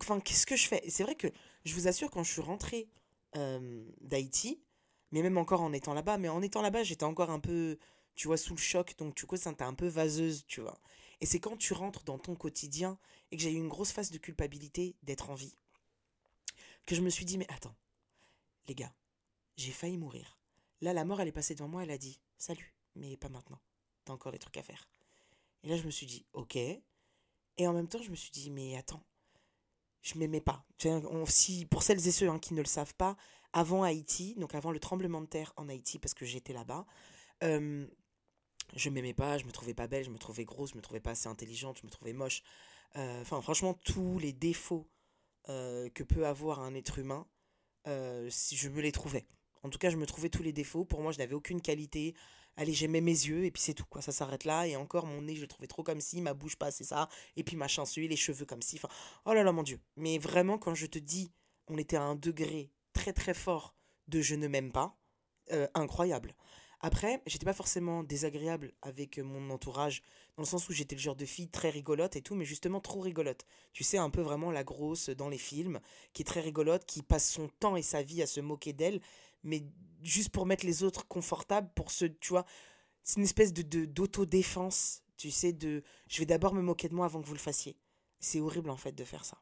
Enfin, 0.00 0.20
qu'est-ce 0.20 0.44
que 0.44 0.54
je 0.54 0.68
fais? 0.68 0.84
C'est 0.90 1.02
vrai 1.02 1.14
que 1.14 1.28
je 1.64 1.74
vous 1.74 1.88
assure, 1.88 2.10
quand 2.10 2.22
je 2.22 2.30
suis 2.30 2.42
rentrée 2.42 2.90
d'Haïti, 3.32 4.62
mais 5.10 5.22
même 5.22 5.38
encore 5.38 5.62
en 5.62 5.72
étant 5.72 5.94
là-bas, 5.94 6.18
mais 6.18 6.28
en 6.28 6.42
étant 6.42 6.60
là-bas, 6.60 6.82
j'étais 6.82 7.04
encore 7.04 7.30
un 7.30 7.40
peu, 7.40 7.78
tu 8.16 8.26
vois, 8.26 8.36
sous 8.36 8.54
le 8.54 8.60
choc, 8.60 8.96
donc 8.98 9.14
tu 9.14 9.24
vois, 9.24 9.38
ça 9.38 9.54
t'es 9.54 9.64
un 9.64 9.72
peu 9.72 9.86
vaseuse, 9.86 10.44
tu 10.46 10.60
vois. 10.60 10.78
Et 11.22 11.26
c'est 11.26 11.40
quand 11.40 11.56
tu 11.56 11.72
rentres 11.72 12.04
dans 12.04 12.18
ton 12.18 12.36
quotidien 12.36 12.98
et 13.30 13.38
que 13.38 13.42
j'ai 13.42 13.52
eu 13.52 13.56
une 13.56 13.68
grosse 13.68 13.92
phase 13.92 14.10
de 14.10 14.18
culpabilité 14.18 14.94
d'être 15.02 15.30
en 15.30 15.34
vie, 15.34 15.56
que 16.84 16.94
je 16.94 17.00
me 17.00 17.08
suis 17.08 17.24
dit, 17.24 17.38
mais 17.38 17.50
attends, 17.50 17.76
les 18.66 18.74
gars, 18.74 18.94
j'ai 19.56 19.72
failli 19.72 19.96
mourir. 19.96 20.38
Là, 20.82 20.92
la 20.92 21.06
mort, 21.06 21.22
elle 21.22 21.28
est 21.28 21.32
passée 21.32 21.54
devant 21.54 21.68
moi, 21.68 21.82
elle 21.82 21.90
a 21.90 21.98
dit, 21.98 22.20
salut, 22.36 22.74
mais 22.94 23.16
pas 23.16 23.30
maintenant, 23.30 23.60
t'as 24.04 24.12
encore 24.12 24.32
des 24.32 24.38
trucs 24.38 24.58
à 24.58 24.62
faire. 24.62 24.86
Et 25.62 25.68
là, 25.68 25.76
je 25.76 25.84
me 25.84 25.90
suis 25.90 26.06
dit, 26.06 26.26
ok. 26.32 26.56
Et 26.56 27.66
en 27.66 27.72
même 27.72 27.88
temps, 27.88 28.02
je 28.02 28.10
me 28.10 28.16
suis 28.16 28.30
dit, 28.30 28.50
mais 28.50 28.76
attends, 28.76 29.02
je 30.02 30.18
m'aimais 30.18 30.40
pas. 30.40 30.64
Si, 31.26 31.66
pour 31.66 31.82
celles 31.82 32.06
et 32.06 32.12
ceux 32.12 32.28
hein, 32.28 32.38
qui 32.38 32.54
ne 32.54 32.60
le 32.60 32.66
savent 32.66 32.94
pas, 32.94 33.16
avant 33.52 33.82
Haïti, 33.82 34.34
donc 34.36 34.54
avant 34.54 34.70
le 34.70 34.78
tremblement 34.78 35.20
de 35.20 35.26
terre 35.26 35.52
en 35.56 35.68
Haïti, 35.68 35.98
parce 35.98 36.14
que 36.14 36.24
j'étais 36.24 36.52
là-bas, 36.52 36.86
euh, 37.42 37.86
je 38.76 38.90
m'aimais 38.90 39.14
pas, 39.14 39.38
je 39.38 39.44
me 39.44 39.52
trouvais 39.52 39.74
pas 39.74 39.86
belle, 39.86 40.04
je 40.04 40.10
me 40.10 40.18
trouvais 40.18 40.44
grosse, 40.44 40.72
je 40.72 40.76
me 40.76 40.82
trouvais 40.82 41.00
pas 41.00 41.12
assez 41.12 41.28
intelligente, 41.28 41.78
je 41.80 41.86
me 41.86 41.90
trouvais 41.90 42.12
moche. 42.12 42.42
Euh, 42.96 43.22
enfin, 43.22 43.40
franchement, 43.40 43.74
tous 43.84 44.18
les 44.18 44.32
défauts 44.32 44.88
euh, 45.48 45.88
que 45.90 46.02
peut 46.02 46.26
avoir 46.26 46.60
un 46.60 46.74
être 46.74 46.98
humain, 46.98 47.26
euh, 47.86 48.28
si 48.30 48.56
je 48.56 48.68
me 48.68 48.80
les 48.80 48.92
trouvais. 48.92 49.26
En 49.62 49.70
tout 49.70 49.78
cas, 49.78 49.90
je 49.90 49.96
me 49.96 50.06
trouvais 50.06 50.28
tous 50.28 50.42
les 50.42 50.52
défauts. 50.52 50.84
Pour 50.84 51.00
moi, 51.00 51.12
je 51.12 51.18
n'avais 51.18 51.34
aucune 51.34 51.60
qualité. 51.60 52.14
Allez, 52.60 52.72
j'aimais 52.72 53.00
mes 53.00 53.12
yeux 53.12 53.44
et 53.44 53.52
puis 53.52 53.62
c'est 53.62 53.72
tout, 53.72 53.84
quoi. 53.88 54.02
Ça 54.02 54.10
s'arrête 54.10 54.44
là. 54.44 54.66
Et 54.66 54.74
encore, 54.74 55.06
mon 55.06 55.22
nez, 55.22 55.36
je 55.36 55.42
le 55.42 55.46
trouvais 55.46 55.68
trop 55.68 55.84
comme 55.84 56.00
si, 56.00 56.20
ma 56.20 56.34
bouche 56.34 56.56
pas, 56.56 56.72
c'est 56.72 56.82
ça. 56.82 57.08
Et 57.36 57.44
puis 57.44 57.54
machin, 57.54 57.86
celui, 57.86 58.08
les 58.08 58.16
cheveux 58.16 58.46
comme 58.46 58.62
si. 58.62 58.76
Enfin, 58.76 58.88
oh 59.26 59.32
là 59.32 59.44
là, 59.44 59.52
mon 59.52 59.62
Dieu. 59.62 59.78
Mais 59.96 60.18
vraiment, 60.18 60.58
quand 60.58 60.74
je 60.74 60.86
te 60.86 60.98
dis, 60.98 61.30
on 61.68 61.78
était 61.78 61.96
à 61.96 62.02
un 62.02 62.16
degré 62.16 62.72
très 62.92 63.12
très 63.12 63.32
fort 63.32 63.76
de 64.08 64.20
je 64.20 64.34
ne 64.34 64.48
m'aime 64.48 64.72
pas, 64.72 64.98
euh, 65.52 65.68
incroyable. 65.74 66.34
Après, 66.80 67.22
j'étais 67.26 67.44
pas 67.44 67.52
forcément 67.52 68.02
désagréable 68.02 68.72
avec 68.82 69.18
mon 69.18 69.50
entourage, 69.50 70.02
dans 70.36 70.42
le 70.42 70.48
sens 70.48 70.68
où 70.68 70.72
j'étais 70.72 70.96
le 70.96 71.00
genre 71.00 71.16
de 71.16 71.24
fille 71.24 71.48
très 71.48 71.70
rigolote 71.70 72.16
et 72.16 72.22
tout, 72.22 72.34
mais 72.34 72.44
justement 72.44 72.80
trop 72.80 73.00
rigolote. 73.00 73.46
Tu 73.72 73.84
sais, 73.84 73.98
un 73.98 74.10
peu 74.10 74.20
vraiment 74.20 74.50
la 74.50 74.64
grosse 74.64 75.10
dans 75.10 75.28
les 75.28 75.38
films, 75.38 75.80
qui 76.12 76.22
est 76.22 76.24
très 76.24 76.40
rigolote, 76.40 76.86
qui 76.86 77.02
passe 77.02 77.28
son 77.28 77.48
temps 77.60 77.76
et 77.76 77.82
sa 77.82 78.02
vie 78.02 78.22
à 78.22 78.26
se 78.26 78.40
moquer 78.40 78.72
d'elle, 78.72 79.00
mais 79.42 79.64
juste 80.02 80.30
pour 80.30 80.46
mettre 80.46 80.66
les 80.66 80.82
autres 80.82 81.06
confortables, 81.08 81.70
pour 81.74 81.90
se, 81.90 82.06
tu 82.06 82.30
vois, 82.30 82.44
c'est 83.02 83.16
une 83.18 83.24
espèce 83.24 83.52
de 83.52 83.84
d'autodéfense, 83.86 85.02
tu 85.16 85.30
sais, 85.30 85.52
de 85.52 85.82
je 86.08 86.18
vais 86.18 86.26
d'abord 86.26 86.54
me 86.54 86.62
moquer 86.62 86.88
de 86.88 86.94
moi 86.94 87.06
avant 87.06 87.20
que 87.22 87.26
vous 87.26 87.34
le 87.34 87.38
fassiez. 87.38 87.76
C'est 88.20 88.40
horrible 88.40 88.70
en 88.70 88.76
fait 88.76 88.92
de 88.92 89.04
faire 89.04 89.24
ça. 89.24 89.38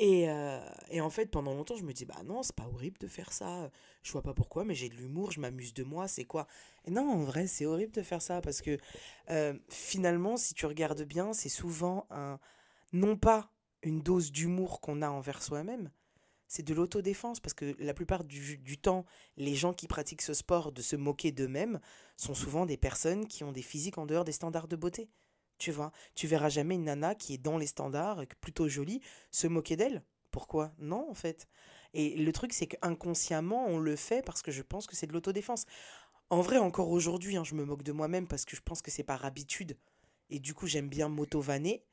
Et, 0.00 0.30
euh, 0.30 0.60
et, 0.90 1.00
en 1.00 1.10
fait, 1.10 1.26
pendant 1.26 1.54
longtemps, 1.54 1.74
je 1.76 1.82
me 1.82 1.92
dis, 1.92 2.04
bah 2.04 2.22
non, 2.24 2.44
c'est 2.44 2.54
pas 2.54 2.68
horrible 2.72 2.98
de 2.98 3.08
faire 3.08 3.32
ça. 3.32 3.68
Je 4.02 4.12
vois 4.12 4.22
pas 4.22 4.32
pourquoi, 4.32 4.64
mais 4.64 4.74
j'ai 4.74 4.88
de 4.88 4.94
l'humour, 4.94 5.32
je 5.32 5.40
m'amuse 5.40 5.74
de 5.74 5.82
moi, 5.82 6.06
c'est 6.06 6.24
quoi? 6.24 6.46
Et 6.84 6.90
non, 6.92 7.10
en 7.10 7.24
vrai, 7.24 7.48
c'est 7.48 7.66
horrible 7.66 7.92
de 7.92 8.02
faire 8.02 8.22
ça 8.22 8.40
parce 8.40 8.62
que 8.62 8.78
euh, 9.30 9.58
finalement, 9.68 10.36
si 10.36 10.54
tu 10.54 10.66
regardes 10.66 11.02
bien, 11.02 11.32
c'est 11.32 11.48
souvent 11.48 12.06
un. 12.10 12.38
Non 12.92 13.16
pas 13.16 13.52
une 13.82 14.00
dose 14.02 14.32
d'humour 14.32 14.80
qu'on 14.80 15.02
a 15.02 15.10
envers 15.10 15.42
soi-même, 15.42 15.90
c'est 16.48 16.62
de 16.62 16.74
l'autodéfense 16.74 17.40
parce 17.40 17.54
que 17.54 17.76
la 17.78 17.94
plupart 17.94 18.24
du, 18.24 18.78
temps, 18.78 19.04
les 19.36 19.54
gens 19.54 19.74
qui 19.74 19.86
pratiquent 19.86 20.22
ce 20.22 20.34
sport 20.34 20.72
de 20.72 20.82
se 20.82 20.96
moquer 20.96 21.30
d'eux-mêmes 21.30 21.78
sont 22.16 22.34
souvent 22.34 22.66
des 22.66 22.78
personnes 22.78 23.26
qui 23.26 23.44
ont 23.44 23.52
des 23.52 23.62
physiques 23.62 23.98
en 23.98 24.06
dehors 24.06 24.24
des 24.24 24.32
standards 24.32 24.68
de 24.68 24.76
beauté. 24.76 25.10
Tu 25.58 25.70
vois, 25.70 25.92
tu 26.14 26.26
verras 26.26 26.48
jamais 26.48 26.76
une 26.76 26.84
nana 26.84 27.14
qui 27.14 27.34
est 27.34 27.38
dans 27.38 27.58
les 27.58 27.66
standards, 27.66 28.24
plutôt 28.40 28.68
jolie, 28.68 29.00
se 29.30 29.46
moquer 29.46 29.76
d'elle. 29.76 30.02
Pourquoi? 30.30 30.72
Non, 30.78 31.08
en 31.10 31.14
fait. 31.14 31.46
Et 31.94 32.16
le 32.16 32.32
truc, 32.32 32.52
c'est 32.52 32.66
qu'inconsciemment, 32.66 33.66
on 33.66 33.78
le 33.78 33.96
fait 33.96 34.24
parce 34.24 34.42
que 34.42 34.50
je 34.50 34.62
pense 34.62 34.86
que 34.86 34.96
c'est 34.96 35.06
de 35.06 35.12
l'autodéfense. 35.12 35.66
En 36.30 36.40
vrai, 36.40 36.58
encore 36.58 36.90
aujourd'hui, 36.90 37.36
hein, 37.36 37.44
je 37.44 37.54
me 37.54 37.64
moque 37.64 37.82
de 37.82 37.92
moi-même 37.92 38.28
parce 38.28 38.44
que 38.44 38.56
je 38.56 38.62
pense 38.62 38.82
que 38.82 38.90
c'est 38.90 39.02
par 39.02 39.24
habitude. 39.24 39.76
Et 40.30 40.38
du 40.38 40.54
coup, 40.54 40.66
j'aime 40.66 40.88
bien 40.88 41.08
m'auto-vanner. 41.08 41.84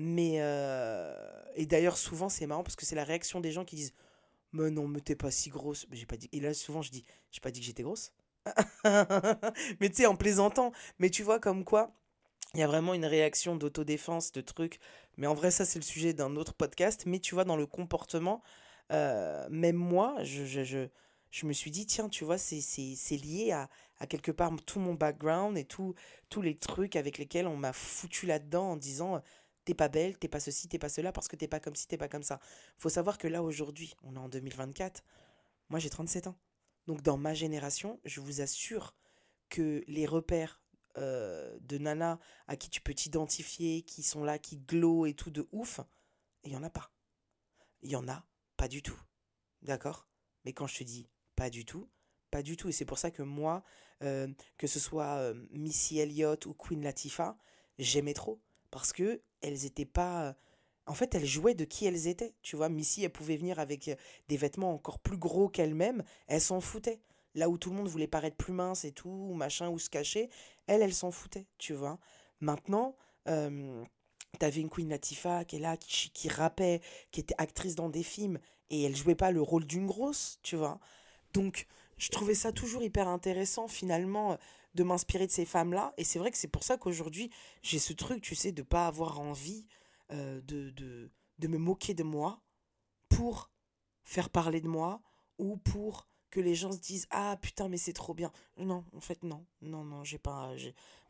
Mais. 0.00 0.36
Euh, 0.38 1.14
et 1.56 1.66
d'ailleurs, 1.66 1.98
souvent, 1.98 2.30
c'est 2.30 2.46
marrant 2.46 2.62
parce 2.62 2.76
que 2.76 2.86
c'est 2.86 2.96
la 2.96 3.04
réaction 3.04 3.40
des 3.40 3.52
gens 3.52 3.66
qui 3.66 3.76
disent 3.76 3.92
Mais 4.52 4.70
non, 4.70 4.88
mais 4.88 5.00
t'es 5.00 5.14
pas 5.14 5.30
si 5.30 5.50
grosse. 5.50 5.86
J'ai 5.92 6.06
pas 6.06 6.16
dit. 6.16 6.30
Et 6.32 6.40
là, 6.40 6.54
souvent, 6.54 6.80
je 6.80 6.90
dis 6.90 7.04
J'ai 7.30 7.40
pas 7.40 7.50
dit 7.50 7.60
que 7.60 7.66
j'étais 7.66 7.82
grosse. 7.82 8.12
mais 8.84 9.90
tu 9.90 9.96
sais, 9.96 10.06
en 10.06 10.16
plaisantant. 10.16 10.72
Mais 10.98 11.10
tu 11.10 11.22
vois, 11.22 11.38
comme 11.38 11.64
quoi 11.64 11.94
il 12.54 12.60
y 12.60 12.62
a 12.64 12.66
vraiment 12.66 12.94
une 12.94 13.04
réaction 13.04 13.54
d'autodéfense, 13.54 14.32
de 14.32 14.40
trucs. 14.40 14.80
Mais 15.18 15.28
en 15.28 15.34
vrai, 15.34 15.52
ça, 15.52 15.64
c'est 15.64 15.78
le 15.78 15.84
sujet 15.84 16.14
d'un 16.14 16.34
autre 16.34 16.54
podcast. 16.54 17.04
Mais 17.06 17.20
tu 17.20 17.34
vois, 17.34 17.44
dans 17.44 17.56
le 17.56 17.66
comportement, 17.66 18.42
euh, 18.90 19.46
même 19.50 19.76
moi, 19.76 20.16
je, 20.24 20.44
je, 20.44 20.88
je, 21.30 21.46
me 21.46 21.52
suis 21.52 21.70
dit, 21.70 21.86
tiens, 21.86 22.08
tu 22.08 22.24
vois, 22.24 22.38
c'est 22.38 23.16
lié 23.16 23.52
à, 23.52 23.68
à, 24.00 24.06
quelque 24.08 24.32
part 24.32 24.50
tout 24.66 24.80
mon 24.80 24.94
background 24.94 25.56
et 25.58 25.64
tous 25.64 25.94
les 26.42 26.56
trucs 26.56 26.96
avec 26.96 27.18
lesquels 27.18 27.46
on 27.46 27.56
m'a 27.56 27.72
foutu 27.72 28.26
là-dedans 28.26 28.72
en 28.72 28.76
disant, 28.76 29.22
t'es 29.64 29.74
pas 29.74 29.88
belle, 29.88 30.18
t'es 30.18 30.28
pas 30.28 30.40
ceci, 30.40 30.68
t'es 30.68 30.78
pas 30.78 30.88
cela, 30.88 31.12
parce 31.12 31.28
que 31.28 31.36
t'es 31.36 31.48
pas 31.48 31.60
comme 31.60 31.76
ci, 31.76 31.86
t'es 31.86 31.98
pas 31.98 32.08
comme 32.08 32.22
ça. 32.22 32.40
Faut 32.78 32.88
savoir 32.88 33.18
que 33.18 33.28
là, 33.28 33.42
aujourd'hui, 33.42 33.94
on 34.02 34.16
est 34.16 34.18
en 34.18 34.28
2024. 34.28 35.04
Moi, 35.68 35.78
j'ai 35.78 35.90
37 35.90 36.26
ans. 36.26 36.36
Donc, 36.86 37.02
dans 37.02 37.16
ma 37.16 37.34
génération, 37.34 38.00
je 38.04 38.20
vous 38.20 38.40
assure 38.40 38.94
que 39.48 39.84
les 39.86 40.06
repères 40.06 40.62
euh, 40.98 41.56
de 41.60 41.78
nanas 41.78 42.18
à 42.48 42.56
qui 42.56 42.68
tu 42.70 42.80
peux 42.80 42.94
t'identifier, 42.94 43.82
qui 43.82 44.02
sont 44.02 44.24
là, 44.24 44.38
qui 44.38 44.58
glow 44.58 45.06
et 45.06 45.14
tout 45.14 45.30
de 45.30 45.48
ouf, 45.52 45.80
il 46.42 46.52
y 46.52 46.56
en 46.56 46.64
a 46.64 46.70
pas. 46.70 46.90
Il 47.82 47.90
y 47.90 47.96
en 47.96 48.08
a 48.08 48.26
pas 48.56 48.68
du 48.68 48.82
tout. 48.82 48.98
D'accord? 49.62 50.08
Mais 50.44 50.52
quand 50.52 50.66
je 50.66 50.78
te 50.78 50.84
dis 50.84 51.08
pas 51.36 51.50
du 51.50 51.64
tout, 51.64 51.88
pas 52.30 52.42
du 52.42 52.56
tout. 52.56 52.68
Et 52.68 52.72
c'est 52.72 52.84
pour 52.84 52.98
ça 52.98 53.10
que 53.10 53.22
moi, 53.22 53.62
euh, 54.02 54.28
que 54.56 54.66
ce 54.66 54.80
soit 54.80 55.18
euh, 55.18 55.34
Missy 55.50 55.98
Elliott 55.98 56.46
ou 56.46 56.54
Queen 56.54 56.82
Latifah, 56.82 57.36
j'aimais 57.78 58.14
trop. 58.14 58.40
Parce 58.70 58.92
que 58.92 59.22
elles 59.42 59.64
étaient 59.64 59.84
pas. 59.84 60.36
En 60.86 60.94
fait, 60.94 61.14
elles 61.14 61.26
jouaient 61.26 61.54
de 61.54 61.64
qui 61.64 61.86
elles 61.86 62.06
étaient. 62.06 62.34
Tu 62.42 62.56
vois, 62.56 62.68
Missy, 62.68 63.04
elle 63.04 63.10
pouvait 63.12 63.36
venir 63.36 63.58
avec 63.58 63.90
des 64.28 64.36
vêtements 64.36 64.72
encore 64.72 64.98
plus 64.98 65.18
gros 65.18 65.48
qu'elle-même. 65.48 66.02
Elle 66.26 66.40
s'en 66.40 66.60
foutait 66.60 67.00
là 67.34 67.48
où 67.48 67.58
tout 67.58 67.70
le 67.70 67.76
monde 67.76 67.88
voulait 67.88 68.06
paraître 68.06 68.36
plus 68.36 68.52
mince 68.52 68.84
et 68.84 68.92
tout, 68.92 69.08
ou 69.30 69.34
machin, 69.34 69.68
ou 69.68 69.78
se 69.78 69.90
cacher, 69.90 70.30
elle, 70.66 70.82
elle 70.82 70.94
s'en 70.94 71.10
foutait, 71.10 71.46
tu 71.58 71.74
vois. 71.74 71.98
Maintenant, 72.40 72.96
euh, 73.28 73.84
t'avais 74.38 74.60
une 74.60 74.70
Queen 74.70 74.88
Latifah 74.88 75.44
qui 75.44 75.56
est 75.56 75.60
là, 75.60 75.76
qui, 75.76 76.10
qui 76.10 76.28
rappait, 76.28 76.80
qui 77.10 77.20
était 77.20 77.34
actrice 77.38 77.74
dans 77.74 77.88
des 77.88 78.02
films, 78.02 78.38
et 78.70 78.84
elle 78.84 78.96
jouait 78.96 79.14
pas 79.14 79.30
le 79.30 79.42
rôle 79.42 79.64
d'une 79.64 79.86
grosse, 79.86 80.38
tu 80.42 80.56
vois. 80.56 80.80
Donc, 81.32 81.66
je 81.98 82.08
trouvais 82.08 82.34
ça 82.34 82.52
toujours 82.52 82.82
hyper 82.82 83.08
intéressant, 83.08 83.68
finalement, 83.68 84.38
de 84.74 84.84
m'inspirer 84.84 85.26
de 85.26 85.32
ces 85.32 85.44
femmes-là. 85.44 85.92
Et 85.96 86.04
c'est 86.04 86.18
vrai 86.18 86.30
que 86.30 86.36
c'est 86.36 86.48
pour 86.48 86.62
ça 86.62 86.76
qu'aujourd'hui, 86.76 87.30
j'ai 87.62 87.78
ce 87.78 87.92
truc, 87.92 88.22
tu 88.22 88.34
sais, 88.34 88.52
de 88.52 88.62
pas 88.62 88.86
avoir 88.86 89.20
envie 89.20 89.66
euh, 90.12 90.40
de, 90.42 90.70
de, 90.70 91.10
de 91.38 91.48
me 91.48 91.58
moquer 91.58 91.94
de 91.94 92.02
moi 92.02 92.40
pour 93.08 93.50
faire 94.04 94.30
parler 94.30 94.60
de 94.60 94.68
moi 94.68 95.00
ou 95.38 95.56
pour 95.56 96.06
que 96.30 96.40
les 96.40 96.54
gens 96.54 96.72
se 96.72 96.78
disent 96.78 97.06
ah 97.10 97.36
putain 97.42 97.68
mais 97.68 97.76
c'est 97.76 97.92
trop 97.92 98.14
bien. 98.14 98.30
Non 98.56 98.84
en 98.94 99.00
fait 99.00 99.22
non. 99.22 99.44
Non 99.62 99.84
non 99.84 100.04
j'ai 100.04 100.18
pas 100.18 100.52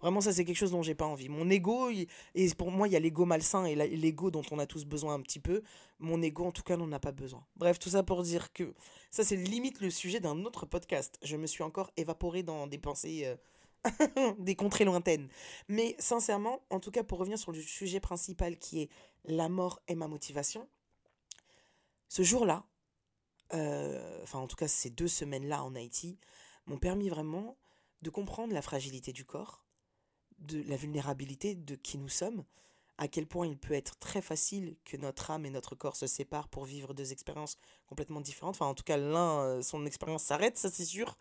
vraiment 0.00 0.20
ça 0.20 0.32
c'est 0.32 0.44
quelque 0.44 0.56
chose 0.56 0.70
dont 0.70 0.82
j'ai 0.82 0.94
pas 0.94 1.04
envie. 1.04 1.28
Mon 1.28 1.48
ego 1.50 1.90
et 1.90 2.54
pour 2.56 2.70
moi 2.70 2.88
il 2.88 2.92
y 2.92 2.96
a 2.96 3.00
l'ego 3.00 3.26
malsain 3.26 3.66
et 3.66 3.74
l'ego 3.74 4.30
dont 4.30 4.42
on 4.50 4.58
a 4.58 4.66
tous 4.66 4.84
besoin 4.84 5.14
un 5.14 5.20
petit 5.20 5.40
peu. 5.40 5.62
Mon 5.98 6.22
ego 6.22 6.46
en 6.46 6.52
tout 6.52 6.62
cas 6.62 6.76
n'en 6.76 6.90
a 6.92 6.98
pas 6.98 7.12
besoin. 7.12 7.46
Bref 7.56 7.78
tout 7.78 7.90
ça 7.90 8.02
pour 8.02 8.22
dire 8.22 8.52
que 8.52 8.74
ça 9.10 9.22
c'est 9.22 9.36
limite 9.36 9.80
le 9.80 9.90
sujet 9.90 10.20
d'un 10.20 10.44
autre 10.44 10.64
podcast. 10.66 11.18
Je 11.22 11.36
me 11.36 11.46
suis 11.46 11.62
encore 11.62 11.90
évaporé 11.96 12.42
dans 12.42 12.66
des 12.66 12.78
pensées 12.78 13.22
euh, 13.26 13.36
des 14.38 14.54
contrées 14.54 14.84
lointaines 14.84 15.28
mais 15.68 15.96
sincèrement 15.98 16.60
en 16.70 16.80
tout 16.80 16.90
cas 16.90 17.02
pour 17.02 17.18
revenir 17.18 17.38
sur 17.38 17.52
le 17.52 17.60
sujet 17.60 18.00
principal 18.00 18.58
qui 18.58 18.82
est 18.82 18.90
la 19.24 19.48
mort 19.48 19.80
et 19.88 19.94
ma 19.94 20.06
motivation 20.06 20.68
ce 22.08 22.22
jour 22.22 22.44
là 22.44 22.64
euh, 23.52 24.20
enfin 24.22 24.38
en 24.38 24.46
tout 24.46 24.56
cas 24.56 24.68
ces 24.68 24.90
deux 24.90 25.08
semaines-là 25.08 25.64
en 25.64 25.74
Haïti, 25.74 26.18
m'ont 26.66 26.78
permis 26.78 27.08
vraiment 27.08 27.56
de 28.02 28.10
comprendre 28.10 28.54
la 28.54 28.62
fragilité 28.62 29.12
du 29.12 29.24
corps, 29.24 29.64
de 30.38 30.62
la 30.68 30.76
vulnérabilité 30.76 31.54
de 31.54 31.74
qui 31.74 31.98
nous 31.98 32.08
sommes, 32.08 32.44
à 32.96 33.08
quel 33.08 33.26
point 33.26 33.46
il 33.46 33.58
peut 33.58 33.74
être 33.74 33.98
très 33.98 34.22
facile 34.22 34.76
que 34.84 34.96
notre 34.96 35.30
âme 35.30 35.46
et 35.46 35.50
notre 35.50 35.74
corps 35.74 35.96
se 35.96 36.06
séparent 36.06 36.48
pour 36.48 36.64
vivre 36.64 36.94
deux 36.94 37.12
expériences 37.12 37.56
complètement 37.86 38.20
différentes. 38.20 38.56
Enfin, 38.56 38.66
en 38.66 38.74
tout 38.74 38.84
cas, 38.84 38.96
l'un, 38.96 39.40
euh, 39.40 39.62
son 39.62 39.84
expérience 39.86 40.22
s'arrête, 40.22 40.58
ça 40.58 40.70
c'est 40.70 40.84
sûr. 40.84 41.16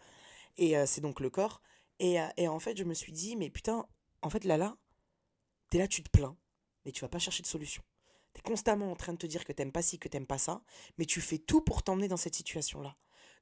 Et 0.57 0.77
euh, 0.77 0.85
c'est 0.85 1.01
donc 1.01 1.19
le 1.19 1.29
corps. 1.29 1.61
Et, 1.99 2.19
euh, 2.19 2.27
et, 2.37 2.47
en 2.47 2.59
fait, 2.59 2.77
je 2.77 2.83
me 2.83 2.93
suis 2.93 3.11
dit, 3.11 3.35
mais 3.35 3.49
putain, 3.49 3.85
en 4.21 4.29
fait, 4.29 4.43
là, 4.45 4.57
là, 4.57 4.77
t'es 5.69 5.77
là, 5.77 5.87
tu 5.87 6.03
te 6.03 6.09
plains, 6.09 6.37
mais 6.85 6.91
tu 6.91 7.01
vas 7.01 7.09
pas 7.09 7.19
chercher 7.19 7.43
de 7.43 7.47
solution. 7.47 7.83
T'es 8.33 8.41
constamment 8.41 8.91
en 8.91 8.95
train 8.95 9.13
de 9.13 9.17
te 9.17 9.27
dire 9.27 9.43
que 9.43 9.51
t'aimes 9.51 9.71
pas 9.71 9.81
ci, 9.81 9.99
que 9.99 10.07
t'aimes 10.07 10.27
pas 10.27 10.37
ça, 10.37 10.61
mais 10.97 11.05
tu 11.05 11.21
fais 11.21 11.37
tout 11.39 11.61
pour 11.61 11.83
t'emmener 11.83 12.07
dans 12.07 12.17
cette 12.17 12.35
situation-là. 12.35 12.95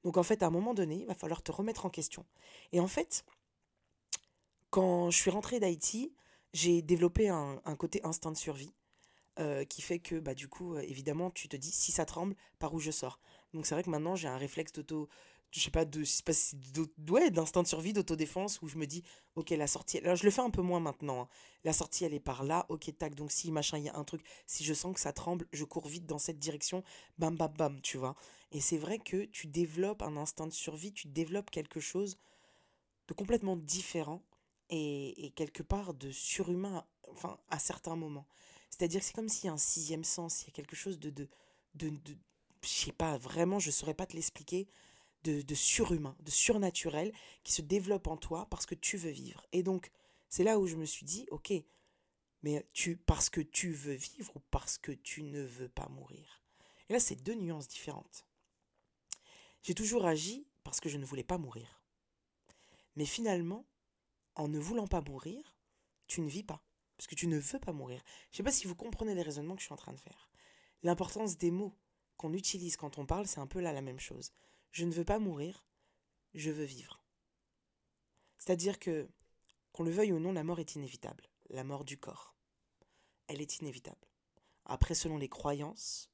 Donc 0.03 0.17
en 0.17 0.23
fait, 0.23 0.43
à 0.43 0.47
un 0.47 0.49
moment 0.49 0.73
donné, 0.73 1.01
il 1.01 1.07
va 1.07 1.15
falloir 1.15 1.41
te 1.43 1.51
remettre 1.51 1.85
en 1.85 1.89
question. 1.89 2.25
Et 2.71 2.79
en 2.79 2.87
fait, 2.87 3.25
quand 4.69 5.09
je 5.09 5.17
suis 5.17 5.31
rentrée 5.31 5.59
d'Haïti, 5.59 6.13
j'ai 6.53 6.81
développé 6.81 7.29
un, 7.29 7.59
côté 7.77 8.01
instinct 8.03 8.31
de 8.31 8.37
survie. 8.37 8.73
Euh, 9.39 9.65
qui 9.65 9.83
fait 9.83 9.99
que 9.99 10.15
bah 10.15 10.33
du 10.33 10.47
coup 10.47 10.73
euh, 10.73 10.79
évidemment 10.79 11.29
tu 11.29 11.47
te 11.47 11.55
dis 11.55 11.69
si 11.71 11.91
ça 11.91 12.05
tremble 12.05 12.35
par 12.57 12.73
où 12.73 12.79
je 12.79 12.89
sors? 12.89 13.19
Donc 13.53 13.67
c'est 13.67 13.75
vrai 13.75 13.83
que 13.83 13.89
maintenant 13.91 14.15
j'ai 14.15 14.27
un 14.27 14.37
réflexe 14.37 14.73
d'auto 14.73 15.09
je 15.51 15.59
sais 15.59 15.71
pas 15.71 15.85
de 15.85 15.99
je 15.99 16.05
sais 16.05 16.23
pas 16.23 16.33
si 16.33 16.55
ouais, 17.09 17.31
d'instinct 17.31 17.63
de 17.63 17.67
survie 17.67 17.93
d'autodéfense 17.93 18.61
où 18.61 18.67
je 18.67 18.77
me 18.77 18.85
dis 18.85 19.03
ok 19.35 19.51
la 19.51 19.67
sortie 19.67 19.99
alors 19.99 20.15
je 20.15 20.25
le 20.25 20.31
fais 20.31 20.41
un 20.41 20.49
peu 20.49 20.61
moins 20.61 20.79
maintenant 20.79 21.21
hein. 21.21 21.27
la 21.63 21.73
sortie 21.73 22.03
elle 22.03 22.13
est 22.13 22.19
par 22.19 22.43
là 22.43 22.65
ok 22.69 22.95
tac 22.97 23.15
donc 23.15 23.31
si 23.31 23.51
machin 23.51 23.77
il 23.77 23.85
y 23.85 23.89
a 23.89 23.95
un 23.95 24.03
truc 24.03 24.21
si 24.45 24.63
je 24.63 24.73
sens 24.73 24.93
que 24.93 24.99
ça 24.99 25.13
tremble 25.13 25.47
je 25.53 25.63
cours 25.63 25.87
vite 25.87 26.05
dans 26.05 26.19
cette 26.19 26.39
direction 26.39 26.83
bam 27.17 27.35
bam 27.35 27.53
bam 27.53 27.81
tu 27.81 27.97
vois 27.97 28.15
et 28.51 28.59
c'est 28.59 28.77
vrai 28.77 28.99
que 28.99 29.25
tu 29.25 29.47
développes 29.47 30.01
un 30.01 30.17
instinct 30.17 30.47
de 30.47 30.53
survie 30.53 30.93
tu 30.93 31.07
développes 31.07 31.49
quelque 31.49 31.79
chose 31.79 32.17
de 33.07 33.13
complètement 33.13 33.55
différent 33.55 34.21
et, 34.69 35.31
quelque 35.35 35.63
part 35.63 35.93
de 35.93 36.11
surhumain, 36.11 36.85
enfin, 37.09 37.37
à 37.49 37.59
certains 37.59 37.95
moments. 37.95 38.27
C'est-à-dire 38.69 38.99
que 38.99 39.05
c'est 39.05 39.13
comme 39.13 39.29
s'il 39.29 39.45
y 39.45 39.49
a 39.49 39.53
un 39.53 39.57
sixième 39.57 40.03
sens, 40.03 40.43
il 40.43 40.47
y 40.47 40.49
a 40.49 40.53
quelque 40.53 40.75
chose 40.75 40.99
de, 40.99 41.09
de, 41.09 41.27
de, 41.75 41.89
de 41.89 42.17
je 42.61 42.67
sais 42.67 42.91
pas, 42.91 43.17
vraiment, 43.17 43.59
je 43.59 43.71
saurais 43.71 43.93
pas 43.93 44.05
te 44.05 44.13
l'expliquer, 44.13 44.67
de, 45.23 45.41
de 45.41 45.55
surhumain, 45.55 46.15
de 46.21 46.31
surnaturel, 46.31 47.13
qui 47.43 47.51
se 47.53 47.61
développe 47.61 48.07
en 48.07 48.17
toi 48.17 48.47
parce 48.49 48.65
que 48.65 48.75
tu 48.75 48.97
veux 48.97 49.11
vivre. 49.11 49.45
Et 49.51 49.63
donc, 49.63 49.91
c'est 50.29 50.43
là 50.43 50.59
où 50.59 50.67
je 50.67 50.75
me 50.75 50.85
suis 50.85 51.05
dit, 51.05 51.27
ok, 51.31 51.53
mais 52.43 52.65
tu, 52.73 52.97
parce 52.97 53.29
que 53.29 53.41
tu 53.41 53.71
veux 53.71 53.93
vivre 53.93 54.35
ou 54.35 54.39
parce 54.51 54.77
que 54.77 54.91
tu 54.91 55.23
ne 55.23 55.41
veux 55.41 55.69
pas 55.69 55.87
mourir? 55.89 56.43
Et 56.89 56.93
là, 56.93 56.99
c'est 56.99 57.15
deux 57.15 57.33
nuances 57.33 57.67
différentes. 57.67 58.25
J'ai 59.63 59.73
toujours 59.73 60.05
agi 60.05 60.47
parce 60.63 60.79
que 60.79 60.89
je 60.89 60.97
ne 60.97 61.05
voulais 61.05 61.23
pas 61.23 61.37
mourir. 61.37 61.81
Mais 62.95 63.05
finalement, 63.05 63.65
en 64.35 64.47
ne 64.47 64.59
voulant 64.59 64.87
pas 64.87 65.01
mourir, 65.01 65.55
tu 66.07 66.21
ne 66.21 66.29
vis 66.29 66.43
pas. 66.43 66.63
Parce 66.95 67.07
que 67.07 67.15
tu 67.15 67.27
ne 67.27 67.37
veux 67.37 67.59
pas 67.59 67.73
mourir. 67.73 68.01
Je 68.31 68.35
ne 68.35 68.37
sais 68.37 68.43
pas 68.43 68.51
si 68.51 68.65
vous 68.65 68.75
comprenez 68.75 69.13
les 69.13 69.21
raisonnements 69.21 69.55
que 69.55 69.61
je 69.61 69.65
suis 69.65 69.73
en 69.73 69.77
train 69.77 69.93
de 69.93 69.99
faire. 69.99 70.29
L'importance 70.83 71.37
des 71.37 71.51
mots 71.51 71.75
qu'on 72.17 72.33
utilise 72.33 72.77
quand 72.77 72.97
on 72.97 73.05
parle, 73.05 73.27
c'est 73.27 73.39
un 73.39 73.47
peu 73.47 73.59
là 73.59 73.71
la 73.71 73.81
même 73.81 73.99
chose. 73.99 74.31
Je 74.71 74.85
ne 74.85 74.91
veux 74.91 75.05
pas 75.05 75.19
mourir, 75.19 75.65
je 76.33 76.51
veux 76.51 76.63
vivre. 76.63 77.01
C'est-à-dire 78.37 78.79
que, 78.79 79.07
qu'on 79.73 79.83
le 79.83 79.91
veuille 79.91 80.13
ou 80.13 80.19
non, 80.19 80.31
la 80.31 80.43
mort 80.43 80.59
est 80.59 80.75
inévitable. 80.75 81.29
La 81.49 81.63
mort 81.63 81.83
du 81.83 81.97
corps. 81.97 82.35
Elle 83.27 83.41
est 83.41 83.59
inévitable. 83.59 84.07
Après, 84.65 84.95
selon 84.95 85.17
les 85.17 85.29
croyances, 85.29 86.09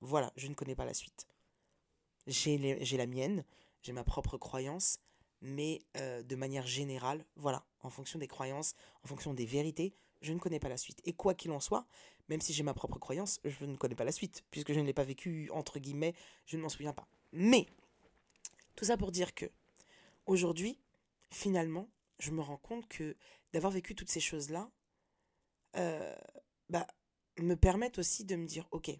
voilà, 0.00 0.32
je 0.36 0.48
ne 0.48 0.54
connais 0.54 0.74
pas 0.74 0.84
la 0.84 0.94
suite. 0.94 1.26
J'ai 2.26 2.96
la 2.96 3.06
mienne, 3.06 3.44
j'ai 3.82 3.92
ma 3.92 4.04
propre 4.04 4.36
croyance, 4.36 5.00
mais 5.40 5.82
euh, 5.96 6.22
de 6.22 6.36
manière 6.36 6.66
générale, 6.66 7.24
voilà, 7.36 7.64
en 7.82 7.90
fonction 7.90 8.18
des 8.18 8.28
croyances, 8.28 8.74
en 9.02 9.08
fonction 9.08 9.32
des 9.32 9.46
vérités, 9.46 9.94
je 10.20 10.32
ne 10.32 10.38
connais 10.38 10.58
pas 10.58 10.68
la 10.68 10.76
suite. 10.76 11.00
Et 11.04 11.12
quoi 11.12 11.34
qu'il 11.34 11.50
en 11.52 11.60
soit, 11.60 11.86
même 12.28 12.40
si 12.40 12.52
j'ai 12.52 12.62
ma 12.62 12.74
propre 12.74 12.98
croyance, 12.98 13.40
je 13.44 13.64
ne 13.64 13.76
connais 13.76 13.94
pas 13.94 14.04
la 14.04 14.12
suite, 14.12 14.44
puisque 14.50 14.72
je 14.72 14.80
ne 14.80 14.86
l'ai 14.86 14.92
pas 14.92 15.04
vécu, 15.04 15.50
entre 15.52 15.78
guillemets, 15.78 16.14
je 16.46 16.56
ne 16.56 16.62
m'en 16.62 16.68
souviens 16.68 16.92
pas. 16.92 17.08
Mais, 17.32 17.66
tout 18.74 18.84
ça 18.84 18.96
pour 18.96 19.12
dire 19.12 19.34
que, 19.34 19.46
aujourd'hui, 20.26 20.78
finalement, 21.30 21.88
je 22.18 22.30
me 22.30 22.40
rends 22.40 22.56
compte 22.56 22.88
que 22.88 23.16
d'avoir 23.52 23.72
vécu 23.72 23.94
toutes 23.94 24.10
ces 24.10 24.20
choses-là, 24.20 24.70
euh, 25.76 26.16
bah, 26.68 26.86
me 27.38 27.54
permettent 27.54 27.98
aussi 27.98 28.24
de 28.24 28.36
me 28.36 28.46
dire, 28.46 28.66
ok, 28.70 28.90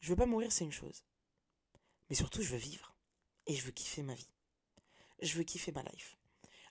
je 0.00 0.08
veux 0.08 0.16
pas 0.16 0.26
mourir, 0.26 0.52
c'est 0.52 0.64
une 0.64 0.72
chose. 0.72 1.04
Mais 2.10 2.16
surtout, 2.16 2.42
je 2.42 2.50
veux 2.50 2.58
vivre. 2.58 2.94
Et 3.46 3.54
je 3.54 3.64
veux 3.64 3.70
kiffer 3.70 4.02
ma 4.02 4.14
vie 4.14 4.28
je 5.20 5.36
veux 5.36 5.44
kiffer 5.44 5.72
ma 5.72 5.82
life. 5.82 6.16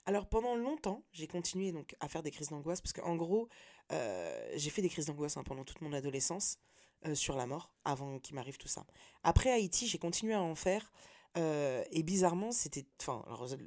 Alors 0.04 0.28
pendant 0.28 0.54
longtemps, 0.54 1.04
j'ai 1.12 1.26
continué 1.26 1.72
donc 1.72 1.96
à 2.00 2.08
faire 2.08 2.22
des 2.22 2.30
crises 2.30 2.50
d'angoisse 2.50 2.80
parce 2.80 2.92
qu'en 2.92 3.16
gros, 3.16 3.48
euh, 3.92 4.50
j'ai 4.54 4.70
fait 4.70 4.82
des 4.82 4.88
crises 4.88 5.06
d'angoisse 5.06 5.36
hein, 5.36 5.44
pendant 5.44 5.64
toute 5.64 5.80
mon 5.80 5.92
adolescence 5.92 6.58
euh, 7.06 7.14
sur 7.14 7.36
la 7.36 7.46
mort 7.46 7.70
avant 7.84 8.18
qu'il 8.18 8.34
m'arrive 8.34 8.56
tout 8.58 8.68
ça. 8.68 8.84
Après 9.22 9.50
Haïti, 9.50 9.86
j'ai 9.86 9.98
continué 9.98 10.34
à 10.34 10.42
en 10.42 10.54
faire 10.54 10.92
euh, 11.36 11.84
et 11.92 12.02
bizarrement, 12.02 12.50
c'était 12.50 12.86
enfin 13.00 13.24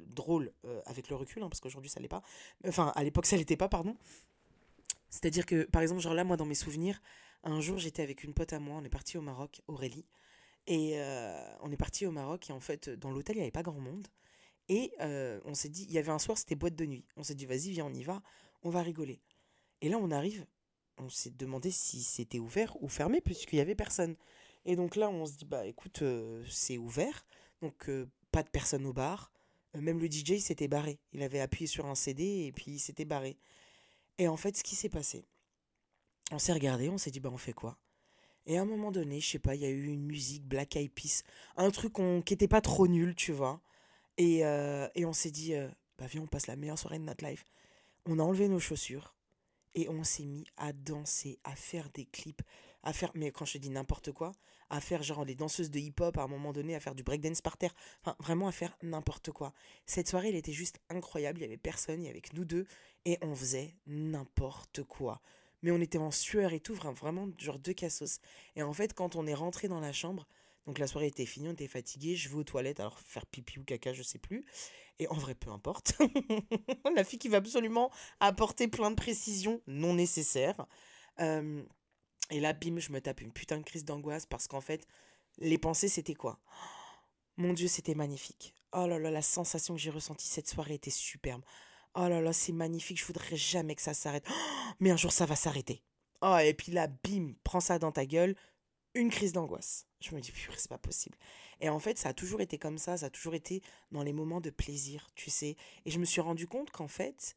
drôle 0.08 0.52
avec 0.86 1.08
le 1.08 1.16
recul 1.16 1.42
hein, 1.42 1.48
parce 1.48 1.60
qu'aujourd'hui 1.60 1.90
ça 1.90 2.00
l'est 2.00 2.08
pas. 2.08 2.22
Enfin 2.66 2.92
à 2.96 3.04
l'époque 3.04 3.26
ça 3.26 3.36
l'était 3.36 3.56
pas, 3.56 3.68
pardon. 3.68 3.96
C'est-à-dire 5.08 5.46
que 5.46 5.64
par 5.64 5.82
exemple, 5.82 6.00
genre 6.00 6.14
là 6.14 6.24
moi 6.24 6.36
dans 6.36 6.46
mes 6.46 6.54
souvenirs, 6.54 7.00
un 7.44 7.60
jour 7.60 7.78
j'étais 7.78 8.02
avec 8.02 8.24
une 8.24 8.34
pote 8.34 8.52
à 8.52 8.58
moi, 8.58 8.76
on 8.80 8.84
est 8.84 8.90
parti 8.90 9.16
au 9.16 9.22
Maroc, 9.22 9.62
Aurélie. 9.68 10.06
Et 10.66 11.00
on 11.62 11.70
est 11.72 11.76
parti 11.76 12.06
au 12.06 12.10
Maroc 12.10 12.50
et 12.50 12.52
en 12.52 12.60
fait 12.60 12.90
dans 12.90 13.10
l'hôtel 13.10 13.36
il 13.36 13.38
n'y 13.38 13.44
avait 13.44 13.50
pas 13.50 13.62
grand 13.62 13.80
monde. 13.80 14.06
Et 14.68 14.92
on 15.00 15.54
s'est 15.54 15.68
dit, 15.68 15.84
il 15.88 15.92
y 15.92 15.98
avait 15.98 16.12
un 16.12 16.18
soir, 16.18 16.38
c'était 16.38 16.54
boîte 16.54 16.76
de 16.76 16.86
nuit. 16.86 17.04
On 17.16 17.22
s'est 17.22 17.34
dit, 17.34 17.46
vas-y, 17.46 17.70
viens, 17.70 17.86
on 17.86 17.94
y 17.94 18.04
va, 18.04 18.22
on 18.62 18.70
va 18.70 18.82
rigoler. 18.82 19.20
Et 19.82 19.88
là, 19.88 19.98
on 19.98 20.10
arrive, 20.10 20.46
on 20.98 21.08
s'est 21.08 21.30
demandé 21.30 21.70
si 21.70 22.02
c'était 22.02 22.38
ouvert 22.38 22.80
ou 22.82 22.88
fermé, 22.88 23.20
puisqu'il 23.20 23.56
n'y 23.56 23.62
avait 23.62 23.74
personne. 23.74 24.16
Et 24.64 24.76
donc 24.76 24.96
là, 24.96 25.08
on 25.08 25.26
se 25.26 25.32
dit, 25.32 25.44
bah 25.46 25.66
écoute, 25.66 26.02
euh, 26.02 26.44
c'est 26.48 26.78
ouvert, 26.78 27.26
donc 27.62 27.88
euh, 27.88 28.10
pas 28.30 28.42
de 28.42 28.48
personne 28.48 28.86
au 28.86 28.92
bar. 28.92 29.32
même 29.74 29.98
le 29.98 30.10
DJ 30.10 30.38
s'était 30.38 30.68
barré. 30.68 31.00
Il 31.12 31.22
avait 31.22 31.40
appuyé 31.40 31.66
sur 31.66 31.86
un 31.86 31.94
CD 31.94 32.46
et 32.46 32.52
puis 32.52 32.72
il 32.72 32.78
s'était 32.78 33.04
barré. 33.04 33.38
Et 34.18 34.28
en 34.28 34.36
fait, 34.36 34.56
ce 34.56 34.62
qui 34.62 34.76
s'est 34.76 34.90
passé, 34.90 35.26
on 36.30 36.38
s'est 36.38 36.52
regardé, 36.52 36.88
on 36.88 36.98
s'est 36.98 37.10
dit, 37.10 37.20
bah 37.20 37.30
on 37.32 37.38
fait 37.38 37.54
quoi? 37.54 37.78
Et 38.46 38.58
à 38.58 38.62
un 38.62 38.64
moment 38.64 38.90
donné, 38.90 39.20
je 39.20 39.28
sais 39.28 39.38
pas, 39.38 39.54
il 39.54 39.62
y 39.62 39.64
a 39.64 39.70
eu 39.70 39.86
une 39.86 40.04
musique, 40.04 40.44
Black 40.46 40.76
Eyed 40.76 40.92
Peas, 40.92 41.22
un 41.56 41.70
truc 41.70 41.94
qui 42.24 42.34
était 42.34 42.48
pas 42.48 42.60
trop 42.60 42.86
nul, 42.88 43.14
tu 43.14 43.32
vois. 43.32 43.60
Et, 44.16 44.44
euh, 44.44 44.88
et 44.94 45.04
on 45.04 45.12
s'est 45.12 45.30
dit, 45.30 45.54
euh, 45.54 45.68
bah 45.98 46.06
viens, 46.06 46.22
on 46.22 46.26
passe 46.26 46.46
la 46.46 46.56
meilleure 46.56 46.78
soirée 46.78 46.98
de 46.98 47.04
notre 47.04 47.24
life. 47.24 47.44
On 48.06 48.18
a 48.18 48.22
enlevé 48.22 48.48
nos 48.48 48.60
chaussures 48.60 49.14
et 49.74 49.88
on 49.88 50.04
s'est 50.04 50.26
mis 50.26 50.46
à 50.56 50.72
danser, 50.72 51.38
à 51.44 51.54
faire 51.54 51.88
des 51.90 52.06
clips, 52.06 52.42
à 52.82 52.92
faire, 52.92 53.10
mais 53.14 53.30
quand 53.30 53.44
je 53.44 53.58
dis 53.58 53.70
n'importe 53.70 54.12
quoi, 54.12 54.32
à 54.70 54.80
faire 54.80 55.02
genre 55.02 55.24
les 55.24 55.34
danseuses 55.34 55.70
de 55.70 55.78
hip-hop 55.78 56.16
à 56.16 56.22
un 56.22 56.28
moment 56.28 56.52
donné, 56.52 56.74
à 56.74 56.80
faire 56.80 56.94
du 56.94 57.02
breakdance 57.02 57.40
par 57.40 57.56
terre, 57.56 57.74
enfin 58.02 58.16
vraiment 58.20 58.48
à 58.48 58.52
faire 58.52 58.76
n'importe 58.82 59.32
quoi. 59.32 59.52
Cette 59.86 60.08
soirée, 60.08 60.28
elle 60.28 60.36
était 60.36 60.52
juste 60.52 60.80
incroyable, 60.88 61.40
il 61.40 61.42
y 61.42 61.46
avait 61.46 61.56
personne, 61.56 62.02
il 62.02 62.06
y 62.06 62.10
avait 62.10 62.20
que 62.20 62.34
nous 62.36 62.44
deux, 62.44 62.66
et 63.04 63.18
on 63.22 63.34
faisait 63.34 63.74
n'importe 63.86 64.82
quoi. 64.84 65.20
Mais 65.62 65.70
on 65.72 65.80
était 65.80 65.98
en 65.98 66.10
sueur 66.10 66.52
et 66.52 66.60
tout, 66.60 66.74
vraiment 66.74 67.28
genre 67.36 67.58
deux 67.58 67.74
cassos. 67.74 68.20
Et 68.56 68.62
en 68.62 68.72
fait, 68.72 68.94
quand 68.94 69.16
on 69.16 69.26
est 69.26 69.34
rentré 69.34 69.68
dans 69.68 69.80
la 69.80 69.92
chambre, 69.92 70.26
donc 70.66 70.78
la 70.78 70.86
soirée 70.86 71.06
était 71.06 71.26
finie, 71.26 71.48
on 71.48 71.52
était 71.52 71.66
fatigué, 71.66 72.16
je 72.16 72.28
vais 72.28 72.36
aux 72.36 72.44
toilettes, 72.44 72.80
alors 72.80 72.98
faire 73.00 73.26
pipi 73.26 73.58
ou 73.58 73.64
caca, 73.64 73.92
je 73.92 74.02
sais 74.02 74.18
plus. 74.18 74.44
Et 74.98 75.08
en 75.08 75.14
vrai, 75.14 75.34
peu 75.34 75.50
importe. 75.50 75.94
la 76.94 77.04
fille 77.04 77.18
qui 77.18 77.28
va 77.28 77.38
absolument 77.38 77.90
apporter 78.20 78.68
plein 78.68 78.90
de 78.90 78.96
précisions 78.96 79.62
non 79.66 79.94
nécessaires. 79.94 80.66
Et 82.30 82.40
là, 82.40 82.52
bim, 82.52 82.78
je 82.78 82.92
me 82.92 83.00
tape 83.00 83.20
une 83.20 83.32
putain 83.32 83.58
de 83.58 83.64
crise 83.64 83.84
d'angoisse 83.84 84.26
parce 84.26 84.46
qu'en 84.46 84.60
fait, 84.60 84.86
les 85.38 85.58
pensées, 85.58 85.88
c'était 85.88 86.14
quoi? 86.14 86.38
Mon 87.36 87.52
Dieu, 87.52 87.68
c'était 87.68 87.94
magnifique. 87.94 88.54
Oh 88.72 88.86
là 88.86 88.98
là, 88.98 89.10
la 89.10 89.22
sensation 89.22 89.74
que 89.74 89.80
j'ai 89.80 89.90
ressentie 89.90 90.28
cette 90.28 90.48
soirée 90.48 90.74
était 90.74 90.90
superbe. 90.90 91.42
Oh 91.94 92.08
là 92.08 92.20
là, 92.20 92.32
c'est 92.32 92.52
magnifique, 92.52 93.00
je 93.00 93.04
voudrais 93.04 93.36
jamais 93.36 93.74
que 93.74 93.82
ça 93.82 93.94
s'arrête. 93.94 94.24
mais 94.80 94.90
un 94.90 94.96
jour, 94.96 95.10
ça 95.10 95.26
va 95.26 95.34
s'arrêter. 95.34 95.82
Oh, 96.22 96.36
et 96.36 96.54
puis 96.54 96.70
là, 96.70 96.86
bim, 96.86 97.32
prends 97.42 97.60
ça 97.60 97.78
dans 97.78 97.90
ta 97.90 98.06
gueule, 98.06 98.36
une 98.94 99.10
crise 99.10 99.32
d'angoisse. 99.32 99.86
Je 100.00 100.14
me 100.14 100.20
dis, 100.20 100.32
purée, 100.32 100.56
c'est 100.58 100.68
pas 100.68 100.78
possible. 100.78 101.16
Et 101.60 101.68
en 101.68 101.78
fait, 101.78 101.98
ça 101.98 102.10
a 102.10 102.14
toujours 102.14 102.40
été 102.40 102.58
comme 102.58 102.78
ça, 102.78 102.96
ça 102.96 103.06
a 103.06 103.10
toujours 103.10 103.34
été 103.34 103.62
dans 103.92 104.02
les 104.02 104.12
moments 104.12 104.40
de 104.40 104.50
plaisir, 104.50 105.10
tu 105.14 105.30
sais. 105.30 105.56
Et 105.84 105.90
je 105.90 105.98
me 105.98 106.04
suis 106.04 106.20
rendu 106.20 106.46
compte 106.46 106.70
qu'en 106.70 106.88
fait, 106.88 107.36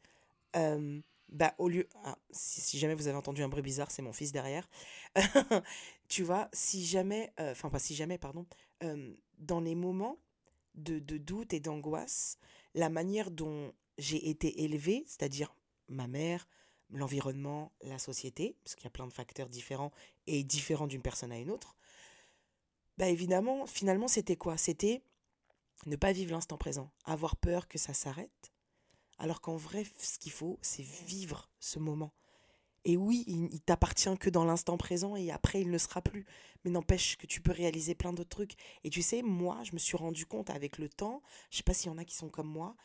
euh, 0.56 1.02
bah, 1.30 1.54
au 1.58 1.68
lieu. 1.68 1.88
Ah, 2.04 2.18
si, 2.32 2.78
jamais 2.78 2.94
vous 2.94 3.08
avez 3.08 3.18
entendu 3.18 3.44
un 3.44 3.50
bruit 3.50 3.62
bizarre, 3.62 3.92
c'est 3.92 4.02
mon 4.02 4.14
fils 4.14 4.32
derrière. 4.32 4.70
tu 6.08 6.24
vois, 6.24 6.50
si 6.54 6.86
jamais. 6.86 7.34
Euh, 7.40 7.52
enfin, 7.52 7.70
pas 7.70 7.80
si 7.80 7.96
jamais, 7.96 8.18
pardon. 8.18 8.46
Euh, 8.84 9.14
dans 9.40 9.60
les 9.60 9.76
moments 9.76 10.18
de, 10.76 11.00
de 11.00 11.18
doute 11.18 11.54
et 11.54 11.60
d'angoisse, 11.60 12.38
la 12.76 12.90
manière 12.90 13.32
dont 13.32 13.74
j'ai 13.98 14.30
été 14.30 14.64
élevée, 14.64 15.04
c'est-à-dire 15.08 15.56
ma 15.90 16.08
mère, 16.08 16.48
l'environnement, 16.94 17.72
la 17.82 18.00
société, 18.00 18.56
parce 18.64 18.76
qu'il 18.76 18.86
y 18.86 18.88
a 18.88 18.92
plein 18.92 19.08
de 19.08 19.14
facteurs 19.14 19.50
différents 19.50 19.92
et 20.28 20.44
différents 20.44 20.88
d'une 20.88 21.02
personne 21.02 21.32
à 21.32 21.40
une 21.40 21.52
autre, 21.52 21.76
bah 22.98 23.10
évidemment, 23.10 23.66
finalement, 23.66 24.08
c'était 24.08 24.36
quoi? 24.36 24.58
C'était 24.58 25.02
ne 25.86 25.96
pas 25.96 26.12
vivre 26.14 26.32
l'instant 26.32 26.58
présent, 26.58 26.92
avoir 27.06 27.36
peur 27.36 27.68
que 27.68 27.78
ça 27.78 27.94
s'arrête, 27.94 28.52
Alors 29.18 29.42
qu'en 29.42 29.58
vrai, 29.58 29.86
ce 30.00 30.18
qu'il 30.20 30.32
faut, 30.32 30.60
c'est 30.62 30.84
vivre 30.84 31.50
ce 31.60 31.80
moment. 31.80 32.14
Et 32.86 32.98
oui, 32.98 33.24
il, 33.28 33.46
il 33.54 33.62
t'appartient 33.62 34.18
que 34.20 34.30
dans 34.30 34.44
l'instant 34.46 34.78
présent 34.78 35.16
et 35.16 35.32
après 35.32 35.62
il 35.62 35.70
ne 35.72 35.78
sera 35.78 36.02
plus. 36.02 36.26
Mais 36.64 36.72
n'empêche 36.72 37.18
que 37.18 37.28
tu 37.28 37.42
peux 37.42 37.52
réaliser 37.52 37.96
plein 37.96 38.14
d'autres 38.14 38.30
trucs. 38.30 38.56
Et 38.84 38.90
tu 38.90 39.02
sais, 39.02 39.22
moi, 39.22 39.64
je 39.64 39.74
me 39.74 39.78
suis 39.78 39.98
rendu 39.98 40.26
compte 40.26 40.50
avec 40.50 40.78
le 40.78 40.90
temps, 40.90 41.22
je 41.50 41.58
sais 41.58 41.64
pas 41.64 41.74
s'il 41.74 41.88
y 41.92 41.94
en 41.94 41.98
a 41.98 42.06
qui 42.06 42.16
sont 42.16 42.30
comme 42.30 42.48
moi, 42.50 42.76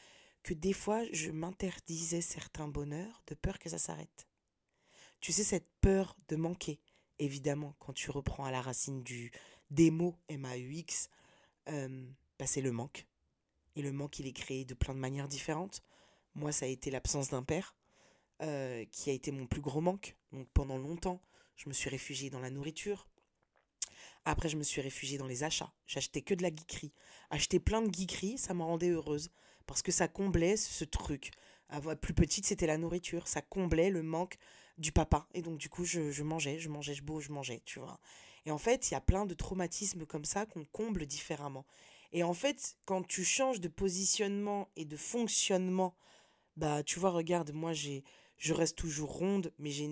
que 0.49 0.55
des 0.55 0.73
fois, 0.73 1.05
je 1.13 1.31
m'interdisais 1.31 2.23
certains 2.23 2.69
bonheurs 2.69 3.23
de 3.27 3.35
peur 3.35 3.59
que 3.59 3.69
ça 3.69 3.77
s'arrête. 3.77 4.27
Tu 5.21 5.31
sais, 5.31 5.45
cette 5.45 5.69
peur 5.83 6.17
de 6.29 6.37
manquer, 6.37 6.81
évidemment, 7.19 7.75
quand 7.79 7.93
tu 7.93 8.11
reprends 8.11 8.47
à 8.47 8.51
la 8.51 8.63
racine 8.63 9.03
du 9.03 9.31
des 9.71 9.91
mots 9.91 10.17
M-A-U-X, 10.31 11.11
bah, 11.67 12.47
c'est 12.47 12.63
le 12.63 12.73
manque. 12.73 13.07
Et 13.77 13.83
le 13.83 13.93
manque, 13.93 14.21
il 14.21 14.27
est 14.27 14.33
créé 14.33 14.65
de 14.65 14.73
plein 14.73 14.95
de 14.95 14.99
manières 14.99 15.29
différentes. 15.29 15.83
Moi, 16.35 16.51
ça 16.51 16.65
a 16.65 16.69
été 16.69 16.91
l'absence 16.91 17.29
d'un 17.29 17.43
père, 17.43 17.77
euh, 18.41 18.87
qui 18.87 19.11
a 19.11 19.13
été 19.13 19.31
mon 19.31 19.47
plus 19.47 19.61
gros 19.61 19.83
manque. 19.83 20.17
Donc 20.33 20.49
pendant 20.55 20.79
longtemps, 20.79 21.21
je 21.57 21.69
me 21.69 21.75
suis 21.75 21.91
réfugiée 21.91 22.31
dans 22.31 22.41
la 22.41 22.49
nourriture. 22.49 23.07
Après, 24.25 24.49
je 24.49 24.57
me 24.57 24.63
suis 24.63 24.81
réfugiée 24.81 25.19
dans 25.19 25.27
les 25.27 25.45
achats. 25.45 25.75
J'achetais 25.87 26.23
que 26.23 26.33
de 26.33 26.43
la 26.43 26.49
geekerie. 26.49 26.95
Acheter 27.29 27.61
plein 27.61 27.83
de 27.83 27.95
geekerie, 27.95 28.39
ça 28.39 28.55
me 28.55 28.63
rendait 28.63 28.89
heureuse. 28.89 29.31
Parce 29.69 29.83
que 29.83 29.93
ça 29.93 30.09
comblait 30.09 30.57
ce 30.57 30.85
truc. 30.85 31.31
Plus 32.01 32.15
petite, 32.15 32.47
c'était 32.47 32.67
la 32.67 32.79
nourriture. 32.79 33.29
Ça 33.29 33.43
comblait 33.43 33.91
le 33.91 34.03
manque 34.03 34.39
du 34.79 34.91
papa. 34.91 35.29
Et 35.35 35.43
donc, 35.43 35.59
du 35.59 35.69
coup, 35.69 35.85
je, 35.85 36.23
mangeais, 36.23 36.59
je 36.59 36.69
mangeais, 36.69 36.95
je 36.95 37.03
beau, 37.03 37.21
je 37.21 37.31
mangeais, 37.31 37.61
tu 37.65 37.79
vois. 37.79 38.01
Et 38.47 38.51
en 38.51 38.59
fait, 38.59 38.91
il 38.91 38.95
y 38.95 38.97
a 38.97 39.01
plein 39.01 39.27
de 39.27 39.35
traumatismes 39.35 40.07
comme 40.07 40.25
ça 40.25 40.47
qu'on 40.47 40.65
comble 40.65 41.05
différemment. 41.05 41.67
Et 42.13 42.23
en 42.23 42.33
fait, 42.33 42.79
quand 42.87 43.07
tu 43.07 43.23
changes 43.25 43.61
de 43.61 43.69
positionnement 43.69 44.69
et 44.77 44.87
de 44.87 44.97
fonctionnement, 44.97 45.95
bah, 46.57 46.83
tu 46.83 46.99
vois, 46.99 47.11
regarde, 47.11 47.53
moi, 47.53 47.75
j'ai, 47.75 48.05
je 48.39 48.55
reste 48.55 48.79
toujours 48.79 49.13
ronde, 49.13 49.53
mais 49.59 49.71
j'ai 49.71 49.91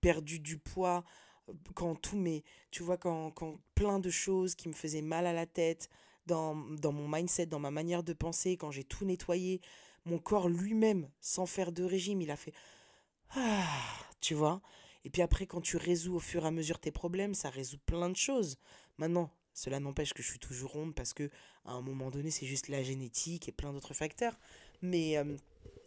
perdu 0.00 0.40
du 0.40 0.58
poids 0.58 1.04
quand 1.74 1.94
tout 1.94 2.16
mes, 2.16 2.42
tu 2.72 2.82
vois, 2.82 2.96
quand, 2.96 3.30
quand 3.30 3.60
plein 3.76 4.00
de 4.00 4.10
choses 4.10 4.56
qui 4.56 4.68
me 4.68 4.72
faisaient 4.72 5.02
mal 5.02 5.26
à 5.26 5.32
la 5.32 5.46
tête, 5.46 5.88
dans, 6.26 6.54
dans 6.54 6.92
mon 6.92 7.08
mindset, 7.08 7.46
dans 7.46 7.58
ma 7.58 7.70
manière 7.70 8.02
de 8.02 8.12
penser, 8.12 8.56
quand 8.56 8.70
j'ai 8.70 8.84
tout 8.84 9.04
nettoyé, 9.04 9.60
mon 10.04 10.18
corps 10.18 10.48
lui-même, 10.48 11.10
sans 11.20 11.46
faire 11.46 11.72
de 11.72 11.84
régime, 11.84 12.20
il 12.20 12.30
a 12.30 12.36
fait, 12.36 12.52
ah, 13.36 13.66
tu 14.20 14.34
vois. 14.34 14.60
Et 15.04 15.10
puis 15.10 15.22
après, 15.22 15.46
quand 15.46 15.60
tu 15.60 15.76
résous 15.76 16.14
au 16.14 16.20
fur 16.20 16.44
et 16.44 16.48
à 16.48 16.50
mesure 16.50 16.78
tes 16.78 16.90
problèmes, 16.90 17.34
ça 17.34 17.50
résout 17.50 17.78
plein 17.86 18.08
de 18.08 18.16
choses. 18.16 18.58
Maintenant, 18.98 19.30
cela 19.52 19.80
n'empêche 19.80 20.14
que 20.14 20.22
je 20.22 20.28
suis 20.30 20.38
toujours 20.38 20.72
ronde 20.72 20.94
parce 20.94 21.12
que 21.12 21.30
à 21.64 21.72
un 21.72 21.82
moment 21.82 22.10
donné, 22.10 22.30
c'est 22.30 22.46
juste 22.46 22.68
la 22.68 22.82
génétique 22.82 23.48
et 23.48 23.52
plein 23.52 23.72
d'autres 23.72 23.94
facteurs. 23.94 24.38
Mais 24.82 25.16
euh, 25.18 25.36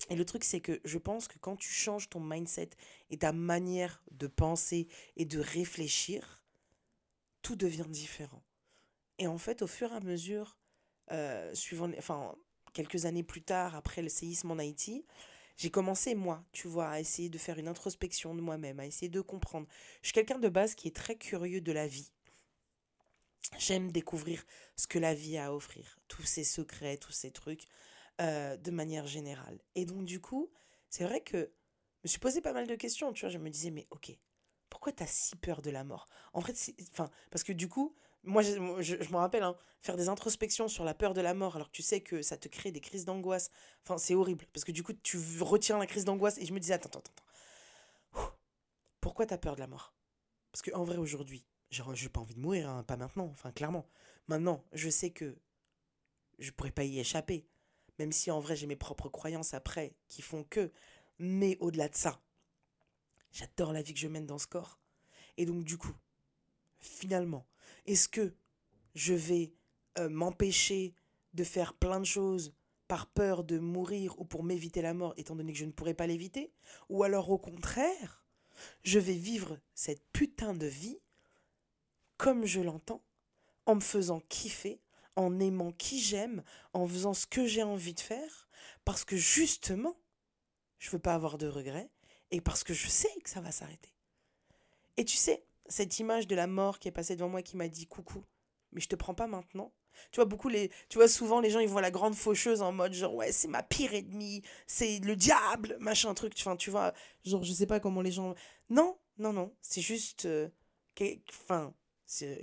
et 0.10 0.16
le 0.16 0.26
truc, 0.26 0.44
c'est 0.44 0.62
que 0.62 0.80
je 0.86 0.98
pense 0.98 1.28
que 1.28 1.38
quand 1.40 1.58
tu 1.58 1.70
changes 1.70 2.10
ton 2.10 2.20
mindset 2.20 2.70
et 3.10 3.18
ta 3.18 3.34
manière 3.34 4.04
de 4.12 4.28
penser 4.28 4.88
et 5.16 5.26
de 5.26 5.40
réfléchir, 5.40 6.42
tout 7.42 7.56
devient 7.56 7.88
différent. 7.88 8.44
Et 9.20 9.28
en 9.28 9.38
fait, 9.38 9.62
au 9.62 9.68
fur 9.68 9.92
et 9.92 9.96
à 9.96 10.00
mesure, 10.00 10.58
euh, 11.12 11.54
suivant, 11.54 11.90
enfin, 11.98 12.36
quelques 12.74 13.06
années 13.06 13.24
plus 13.24 13.42
tard, 13.42 13.76
après 13.76 14.02
le 14.02 14.10
séisme 14.10 14.52
en 14.52 14.58
Haïti, 14.58 15.06
j'ai 15.58 15.72
commencé, 15.72 16.14
moi, 16.14 16.44
tu 16.52 16.68
vois, 16.68 16.90
à 16.90 17.00
essayer 17.00 17.30
de 17.30 17.38
faire 17.38 17.58
une 17.58 17.68
introspection 17.68 18.36
de 18.36 18.42
moi-même, 18.42 18.80
à 18.80 18.86
essayer 18.86 19.10
de 19.10 19.22
comprendre. 19.22 19.68
Je 20.02 20.08
suis 20.08 20.14
quelqu'un 20.14 20.38
de 20.38 20.50
base 20.50 20.76
qui 20.76 20.88
est 20.88 20.96
très 20.96 21.16
curieux 21.16 21.62
de 21.62 21.72
la 21.72 21.88
vie. 21.88 22.12
J'aime 23.58 23.92
découvrir 23.92 24.44
ce 24.76 24.88
que 24.88 25.00
la 25.00 25.16
vie 25.16 25.38
a 25.38 25.48
à 25.48 25.52
offrir, 25.54 26.00
tous 26.08 26.24
ses 26.24 26.44
secrets, 26.44 26.98
tous 26.98 27.12
ces 27.14 27.32
trucs, 27.32 27.64
euh, 28.22 28.58
de 28.58 28.72
manière 28.72 29.08
générale. 29.08 29.60
Et 29.74 29.86
donc, 29.86 30.06
du 30.06 30.20
coup, 30.20 30.52
c'est 30.90 31.06
vrai 31.06 31.22
que 31.22 31.38
je 31.38 32.02
me 32.04 32.10
suis 32.10 32.20
posé 32.20 32.42
pas 32.42 32.54
mal 32.54 32.68
de 32.68 32.76
questions, 32.76 33.12
tu 33.14 33.22
vois. 33.22 33.30
Je 33.30 33.38
me 33.40 33.50
disais, 33.50 33.72
mais 33.72 33.88
ok, 33.90 34.12
pourquoi 34.70 34.92
tu 34.92 35.04
as 35.04 35.08
si 35.08 35.36
peur 35.36 35.62
de 35.62 35.70
la 35.70 35.84
mort? 35.84 36.08
En 36.34 36.42
fait, 36.42 36.56
enfin, 36.92 37.10
parce 37.32 37.44
que 37.44 37.54
du 37.54 37.68
coup, 37.68 37.96
moi, 38.24 38.42
je, 38.42 38.52
je, 38.82 39.12
me 39.12 39.18
rappelle, 39.18 39.44
hein, 39.44 39.56
faire 39.80 39.96
des 39.96 40.10
introspections 40.10 40.68
sur 40.68 40.84
la 40.84 40.94
peur 40.94 41.14
de 41.14 41.22
la 41.22 41.34
mort, 41.34 41.56
alors 41.56 41.68
que 41.68 41.76
tu 41.76 41.82
sais 41.82 42.02
que 42.02 42.22
ça 42.22 42.38
te 42.38 42.48
crée 42.48 42.72
des 42.72 42.82
crises 42.82 43.06
d'angoisse. 43.06 43.50
Enfin, 43.84 43.98
c'est 43.98 44.16
horrible. 44.16 44.46
Parce 44.54 44.66
que 44.66 44.72
du 44.72 44.84
coup, 44.84 44.94
tu 44.94 45.18
retiens 45.42 45.78
la 45.78 45.88
crise 45.88 46.04
d'angoisse. 46.04 46.38
Et 46.38 46.46
je 46.46 46.54
me 46.54 46.60
disais, 46.60 46.74
attends, 46.74 46.90
attends, 46.90 47.00
attends. 47.00 48.34
Pourquoi 49.00 49.26
t'as 49.26 49.38
peur 49.38 49.56
de 49.56 49.62
la 49.62 49.68
mort? 49.68 49.94
Parce 50.52 50.62
qu'en 50.62 50.84
vrai, 50.84 50.98
aujourd'hui, 50.98 51.46
j'ai 51.70 52.10
pas 52.10 52.20
envie 52.20 52.36
de 52.36 52.40
mourir, 52.40 52.70
hein, 52.70 52.84
pas 52.84 52.98
maintenant. 52.98 53.30
Enfin, 53.32 53.52
clairement. 53.52 53.88
Maintenant, 54.28 54.66
je 54.74 54.90
sais 54.90 55.12
que 55.12 55.38
je 56.40 56.52
pourrais 56.52 56.72
pas 56.72 56.84
y 56.84 57.00
échapper. 57.00 57.48
Même 58.00 58.12
si 58.12 58.30
en 58.30 58.40
vrai, 58.42 58.56
j'ai 58.56 58.68
mes 58.68 58.76
propres 58.76 59.10
croyances 59.10 59.54
après 59.54 59.96
qui 60.10 60.22
font 60.22 60.44
que. 60.44 60.72
Mais 61.20 61.58
au-delà 61.62 61.88
de 61.88 61.96
ça, 61.96 62.22
j'adore 63.38 63.72
la 63.72 63.84
vie 63.84 63.94
que 63.94 64.00
je 64.00 64.08
mène 64.08 64.26
dans 64.26 64.40
ce 64.40 64.48
corps. 64.48 64.80
Et 65.38 65.46
donc, 65.46 65.64
du 65.64 65.78
coup, 65.78 65.96
finalement, 66.80 67.46
est-ce 67.86 68.10
que 68.10 68.34
je 68.96 69.14
vais 69.14 69.54
euh, 70.00 70.10
m'empêcher 70.10 70.96
de 71.34 71.44
faire 71.44 71.76
plein 71.76 72.00
de 72.00 72.06
choses 72.06 72.56
par 72.88 73.06
peur 73.06 73.44
de 73.44 73.60
mourir 73.60 74.20
ou 74.20 74.26
pour 74.26 74.44
m'éviter 74.44 74.82
la 74.82 74.96
mort, 74.96 75.14
étant 75.18 75.36
donné 75.36 75.54
que 75.54 75.60
je 75.60 75.66
ne 75.66 75.72
pourrais 75.72 75.94
pas 75.94 76.08
l'éviter? 76.08 76.52
Ou 76.90 77.04
alors 77.04 77.30
au 77.30 77.38
contraire, 77.38 78.26
je 78.84 78.98
vais 78.98 79.18
vivre 79.18 79.60
cette 79.76 80.04
putain 80.14 80.56
de 80.56 80.66
vie 80.66 81.00
comme 82.18 82.46
je 82.46 82.62
l'entends, 82.62 83.04
en 83.68 83.76
me 83.76 83.82
faisant 83.82 84.22
kiffer, 84.22 84.82
en 85.16 85.40
aimant 85.40 85.72
qui 85.72 86.02
j'aime, 86.02 86.44
en 86.74 86.88
faisant 86.88 87.14
ce 87.14 87.28
que 87.28 87.46
j'ai 87.46 87.62
envie 87.62 87.94
de 87.94 88.00
faire, 88.00 88.50
parce 88.86 89.06
que 89.06 89.16
justement, 89.16 89.96
je 90.80 90.90
veux 90.90 90.98
pas 90.98 91.14
avoir 91.14 91.38
de 91.38 91.46
regrets, 91.46 91.92
et 92.32 92.42
parce 92.42 92.64
que 92.64 92.74
je 92.74 92.88
sais 92.88 93.14
que 93.24 93.30
ça 93.30 93.42
va 93.42 93.52
s'arrêter. 93.52 93.94
Et 94.98 95.06
tu 95.06 95.16
sais, 95.16 95.44
cette 95.68 96.00
image 96.00 96.28
de 96.28 96.36
la 96.36 96.48
mort 96.48 96.80
qui 96.80 96.88
est 96.88 96.92
passée 96.92 97.16
devant 97.16 97.30
moi 97.30 97.42
qui 97.42 97.58
m'a 97.58 97.68
dit 97.68 97.88
coucou, 97.88 98.24
mais 98.72 98.82
je 98.82 98.88
te 98.88 98.96
prends 98.96 99.14
pas 99.14 99.28
maintenant. 99.28 99.74
Tu 100.12 100.18
vois, 100.18 100.26
beaucoup 100.26 100.50
les, 100.50 100.70
tu 100.90 100.98
vois, 100.98 101.08
souvent 101.08 101.40
les 101.40 101.50
gens 101.50 101.60
ils 101.60 101.68
voient 101.68 101.82
la 101.82 101.92
grande 101.92 102.16
faucheuse 102.16 102.62
en 102.62 102.72
mode 102.72 102.94
genre 102.94 103.16
ouais, 103.16 103.32
c'est 103.32 103.48
ma 103.48 103.64
pire 103.64 103.94
ennemie, 103.94 104.44
c'est 104.68 105.00
le 105.00 105.16
diable, 105.16 105.76
machin 105.80 106.14
truc. 106.14 106.36
Tu 106.36 106.70
vois, 106.70 106.94
genre 107.26 107.44
je 107.44 107.52
sais 107.52 107.66
pas 107.66 107.80
comment 107.80 108.02
les 108.02 108.12
gens. 108.12 108.36
Non, 108.70 108.98
non, 109.18 109.34
non, 109.34 109.54
c'est 109.62 109.82
juste. 109.82 110.26
Euh, 110.26 110.50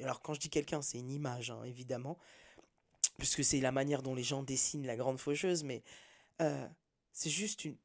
alors 0.03 0.21
quand 0.21 0.35
je 0.35 0.41
dis 0.41 0.51
quelqu'un, 0.51 0.83
c'est 0.83 0.99
une 0.99 1.11
image, 1.11 1.51
hein, 1.51 1.63
évidemment, 1.65 2.19
puisque 3.19 3.45
c'est 3.45 3.61
la 3.61 3.73
manière 3.73 4.03
dont 4.03 4.15
les 4.15 4.23
gens 4.23 4.43
dessinent 4.43 4.87
la 4.87 4.97
grande 4.97 5.19
faucheuse, 5.19 5.65
mais 5.65 5.83
euh, 6.41 6.67
c'est 7.13 7.31
juste 7.31 7.65
une. 7.65 7.77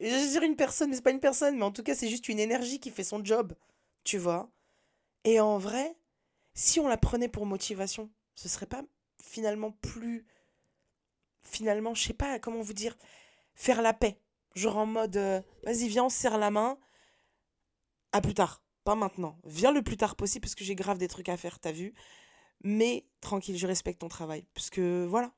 Je 0.00 0.06
veux 0.06 0.30
dire 0.30 0.42
une 0.42 0.56
personne, 0.56 0.90
mais 0.90 0.96
c'est 0.96 1.02
pas 1.02 1.10
une 1.10 1.20
personne, 1.20 1.56
mais 1.56 1.64
en 1.64 1.72
tout 1.72 1.82
cas, 1.82 1.94
c'est 1.94 2.08
juste 2.08 2.28
une 2.28 2.38
énergie 2.38 2.80
qui 2.80 2.90
fait 2.90 3.04
son 3.04 3.24
job 3.24 3.54
tu 4.04 4.18
vois. 4.18 4.50
Et 5.24 5.40
en 5.40 5.58
vrai, 5.58 5.96
si 6.54 6.80
on 6.80 6.88
la 6.88 6.96
prenait 6.96 7.28
pour 7.28 7.46
motivation, 7.46 8.10
ce 8.34 8.48
serait 8.48 8.66
pas 8.66 8.82
finalement 9.22 9.72
plus. 9.72 10.26
Finalement, 11.42 11.94
je 11.94 12.02
sais 12.02 12.14
pas 12.14 12.38
comment 12.38 12.60
vous 12.60 12.72
dire, 12.72 12.96
faire 13.54 13.82
la 13.82 13.92
paix. 13.92 14.20
Genre 14.54 14.76
en 14.76 14.86
mode, 14.86 15.16
euh, 15.16 15.40
vas-y, 15.64 15.88
viens, 15.88 16.04
on 16.04 16.08
serre 16.08 16.38
la 16.38 16.50
main. 16.50 16.78
À 18.12 18.20
plus 18.20 18.34
tard, 18.34 18.62
pas 18.84 18.94
maintenant. 18.94 19.38
Viens 19.44 19.72
le 19.72 19.82
plus 19.82 19.96
tard 19.96 20.16
possible 20.16 20.42
parce 20.42 20.54
que 20.54 20.64
j'ai 20.64 20.74
grave 20.74 20.98
des 20.98 21.08
trucs 21.08 21.28
à 21.28 21.36
faire, 21.36 21.60
t'as 21.60 21.72
vu. 21.72 21.94
Mais 22.62 23.06
tranquille, 23.20 23.56
je 23.56 23.66
respecte 23.66 24.00
ton 24.00 24.08
travail. 24.08 24.46
Parce 24.54 24.70
que 24.70 25.06
voilà, 25.08 25.32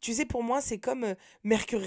tu 0.00 0.14
sais, 0.14 0.24
pour 0.24 0.42
moi, 0.42 0.60
c'est 0.60 0.78
comme 0.78 1.04
euh, 1.04 1.14
Mercure, 1.44 1.80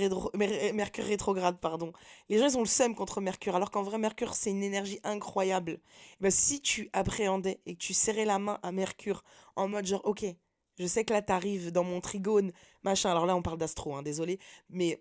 Mercure, 0.74 1.06
rétrograde, 1.06 1.60
pardon. 1.60 1.94
Les 2.30 2.38
gens, 2.38 2.48
ils 2.48 2.58
ont 2.58 2.62
le 2.62 2.66
seum 2.66 2.96
contre 2.96 3.22
Mercure, 3.22 3.56
alors 3.56 3.72
qu'en 3.72 3.84
vrai, 3.84 3.98
Mercure, 3.98 4.34
c'est 4.34 4.52
une 4.52 4.64
énergie 4.64 5.00
incroyable. 5.04 5.80
Ben, 6.20 6.32
si 6.32 6.62
tu 6.62 6.90
appréhendais 6.94 7.60
et 7.66 7.76
que 7.76 7.80
tu 7.80 7.94
serrais 7.94 8.26
la 8.26 8.40
main 8.40 8.60
à 8.64 8.72
Mercure 8.72 9.24
en 9.56 9.68
mode 9.68 9.86
genre, 9.86 10.02
ok, 10.06 10.26
je 10.80 10.88
sais 10.88 11.06
que 11.06 11.14
là, 11.14 11.22
t'arrives 11.22 11.72
dans 11.72 11.84
mon 11.84 12.02
trigone, 12.02 12.52
machin. 12.84 13.12
Alors 13.12 13.26
là, 13.26 13.36
on 13.36 13.42
parle 13.42 13.58
d'astro, 13.58 13.96
hein, 13.96 14.02
désolé, 14.04 14.40
mais 14.70 15.00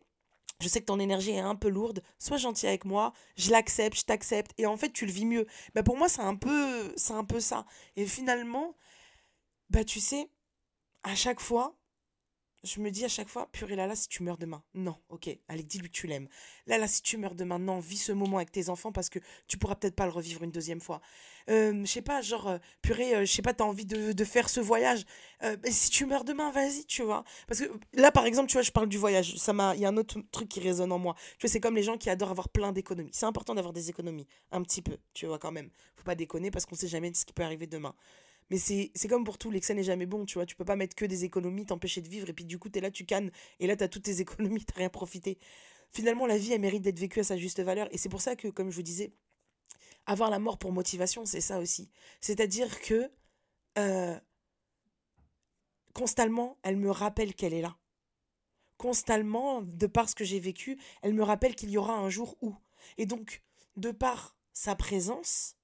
je 0.61 0.69
sais 0.69 0.81
que 0.81 0.87
ton 0.87 1.01
énergie 1.01 1.31
est 1.31 1.39
un 1.41 1.55
peu 1.57 1.69
lourde, 1.69 2.03
sois 2.19 2.37
gentil 2.37 2.67
avec 2.67 2.85
moi, 2.85 3.13
je 3.37 3.51
l'accepte, 3.51 3.97
je 3.99 4.05
t'accepte, 4.05 4.53
et 4.59 4.67
en 4.67 4.77
fait, 4.77 4.93
tu 4.93 5.07
le 5.07 5.13
vis 5.13 5.25
mieux. 5.25 5.47
Ben, 5.75 5.83
pour 5.83 5.97
moi, 5.97 6.09
c'est 6.09 6.21
un 6.23 6.37
peu, 6.37 6.93
c'est 6.97 7.15
un 7.15 7.25
peu 7.25 7.41
ça. 7.41 7.65
Et 7.97 8.07
finalement, 8.07 8.75
bah, 9.71 9.85
tu 9.85 10.01
sais, 10.01 10.31
à 11.03 11.15
chaque 11.15 11.41
fois, 11.41 11.80
je 12.63 12.81
me 12.81 12.91
dis 12.91 13.05
à 13.05 13.09
chaque 13.09 13.29
fois, 13.29 13.49
purée 13.53 13.77
là 13.77 13.87
là, 13.87 13.97
si 13.97 14.09
tu 14.09 14.23
meurs 14.23 14.39
demain. 14.39 14.63
Non, 14.75 14.97
ok, 15.09 15.31
allez, 15.49 15.63
dis-lui 15.63 15.89
que 15.89 15.95
tu 15.95 16.07
l'aimes. 16.07 16.29
Là 16.67 16.79
là, 16.79 16.87
si 16.87 17.03
tu 17.03 17.17
meurs 17.17 17.35
demain, 17.35 17.59
non, 17.59 17.79
vis 17.79 17.99
ce 17.99 18.13
moment 18.13 18.37
avec 18.37 18.53
tes 18.53 18.69
enfants 18.69 18.93
parce 18.93 19.09
que 19.09 19.19
tu 19.47 19.59
pourras 19.59 19.77
peut-être 19.77 19.95
pas 19.95 20.07
le 20.07 20.13
revivre 20.13 20.43
une 20.43 20.51
deuxième 20.51 20.81
fois. 20.81 21.01
Euh, 21.49 21.81
je 21.85 21.91
sais 21.91 22.03
pas, 22.03 22.21
genre, 22.21 22.49
euh, 22.49 22.59
purée, 22.83 23.15
euh, 23.15 23.25
je 23.25 23.33
sais 23.33 23.43
pas, 23.43 23.55
t'as 23.55 23.65
envie 23.65 23.87
de, 23.87 24.25
faire 24.25 24.49
ce 24.49 24.61
voyage. 24.61 25.05
si 25.65 25.91
tu 25.91 26.05
meurs 26.05 26.25
demain, 26.25 26.51
vas-y, 26.51 26.85
tu 26.85 27.03
vois. 27.03 27.25
Parce 27.49 27.61
que 27.61 27.71
là, 27.95 28.13
par 28.13 28.27
exemple, 28.27 28.49
tu 28.49 28.55
vois, 28.55 28.63
je 28.63 28.71
parle 28.71 28.89
du 28.89 28.99
voyage. 28.99 29.37
Ça 29.37 29.53
m'a, 29.53 29.75
il 29.75 29.81
y 29.81 29.85
a 29.87 29.89
un 29.89 29.97
autre 29.97 30.21
truc 30.31 30.49
qui 30.49 30.61
résonne 30.61 30.93
en 30.93 30.99
moi. 30.99 31.15
Tu 31.39 31.47
vois, 31.47 31.51
c'est 31.51 31.61
comme 31.61 31.77
les 31.77 31.83
gens 31.83 31.97
qui 31.97 32.11
adorent 32.11 32.31
avoir 32.31 32.49
plein 32.51 32.73
d'économies. 32.73 33.11
C'est 33.13 33.27
important 33.27 33.55
d'avoir 33.55 33.73
des 33.73 33.91
économies, 33.91 34.27
un 34.53 34.63
petit 34.63 34.83
peu, 34.83 34.99
tu 35.15 35.27
vois, 35.27 35.39
quand 35.39 35.53
même. 35.53 35.71
Faut 35.97 36.05
pas 36.05 36.15
déconner 36.15 36.51
parce 36.51 36.67
qu'on 36.67 36.77
sait 36.77 36.89
jamais 36.89 37.13
ce 37.15 37.25
qui 37.25 37.33
peut 37.33 37.43
arriver 37.43 37.67
demain. 37.67 37.95
Mais 38.51 38.59
c'est 38.59 39.09
comme 39.09 39.25
pour 39.25 39.39
tout, 39.39 39.51
l'excès 39.51 39.75
n'est 39.75 39.85
jamais 39.85 40.07
bon, 40.07 40.25
tu 40.25 40.35
vois. 40.35 40.47
Tu 40.47 40.57
peux 40.57 40.65
pas 40.65 40.77
mettre 40.77 40.97
que 40.97 41.05
des 41.05 41.25
économies, 41.25 41.67
t'empêcher 41.67 42.01
de 42.01 42.09
vivre, 42.09 42.29
et 42.29 42.33
puis 42.33 42.45
du 42.45 42.59
coup, 42.59 42.69
t'es 42.69 42.81
là, 42.81 42.91
tu 42.91 43.05
cannes, 43.07 43.31
et 43.61 43.67
là, 43.67 43.77
t'as 43.77 43.89
toutes 43.89 44.03
tes 44.05 44.21
économies, 44.21 44.65
t'as 44.65 44.77
rien 44.77 44.89
profité. 44.89 45.39
Finalement, 45.93 46.27
la 46.27 46.39
vie, 46.39 46.53
elle 46.53 46.61
mérite 46.61 46.83
d'être 46.83 46.99
vécue 46.99 47.21
à 47.21 47.25
sa 47.25 47.37
juste 47.37 47.61
valeur. 47.61 47.89
Et 47.93 47.99
c'est 47.99 48.09
pour 48.09 48.21
ça 48.21 48.37
que, 48.37 48.49
comme 48.49 48.71
je 48.71 48.77
vous 48.77 48.83
disais, 48.83 49.13
avoir 50.07 50.31
la 50.31 50.39
mort 50.39 50.59
pour 50.59 50.73
motivation, 50.73 51.25
c'est 51.25 51.41
ça 51.41 51.59
aussi. 51.59 51.91
C'est-à-dire 52.21 52.81
que 52.81 53.11
euh, 53.79 54.19
constamment, 55.95 56.59
elle 56.63 56.77
me 56.77 56.91
rappelle 56.91 57.35
qu'elle 57.35 57.55
est 57.55 57.63
là. 57.63 57.77
Constamment, 58.77 59.63
de 59.63 59.87
par 59.87 60.09
ce 60.09 60.15
que 60.15 60.25
j'ai 60.25 60.41
vécu, 60.41 60.79
elle 61.03 61.15
me 61.15 61.23
rappelle 61.23 61.55
qu'il 61.55 61.71
y 61.71 61.79
aura 61.79 61.95
un 61.95 62.09
jour 62.09 62.37
où. 62.41 62.55
Et 62.99 63.07
donc, 63.07 63.43
de 63.77 63.91
par 63.91 64.37
sa 64.53 64.75
présence, 64.75 65.57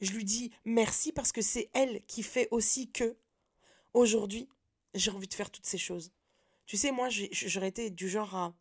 je 0.00 0.12
lui 0.12 0.24
dis 0.24 0.50
merci 0.64 1.12
parce 1.12 1.32
que 1.32 1.42
c'est 1.42 1.70
elle 1.74 2.02
qui 2.06 2.22
fait 2.22 2.48
aussi 2.50 2.90
que 2.90 3.16
aujourd'hui, 3.94 4.48
j'ai 4.94 5.10
envie 5.10 5.28
de 5.28 5.34
faire 5.34 5.50
toutes 5.50 5.66
ces 5.66 5.78
choses. 5.78 6.12
Tu 6.66 6.76
sais, 6.76 6.92
moi, 6.92 7.08
j'aurais 7.10 7.68
été 7.68 7.90
du 7.90 8.08
genre 8.08 8.34
à, 8.34 8.54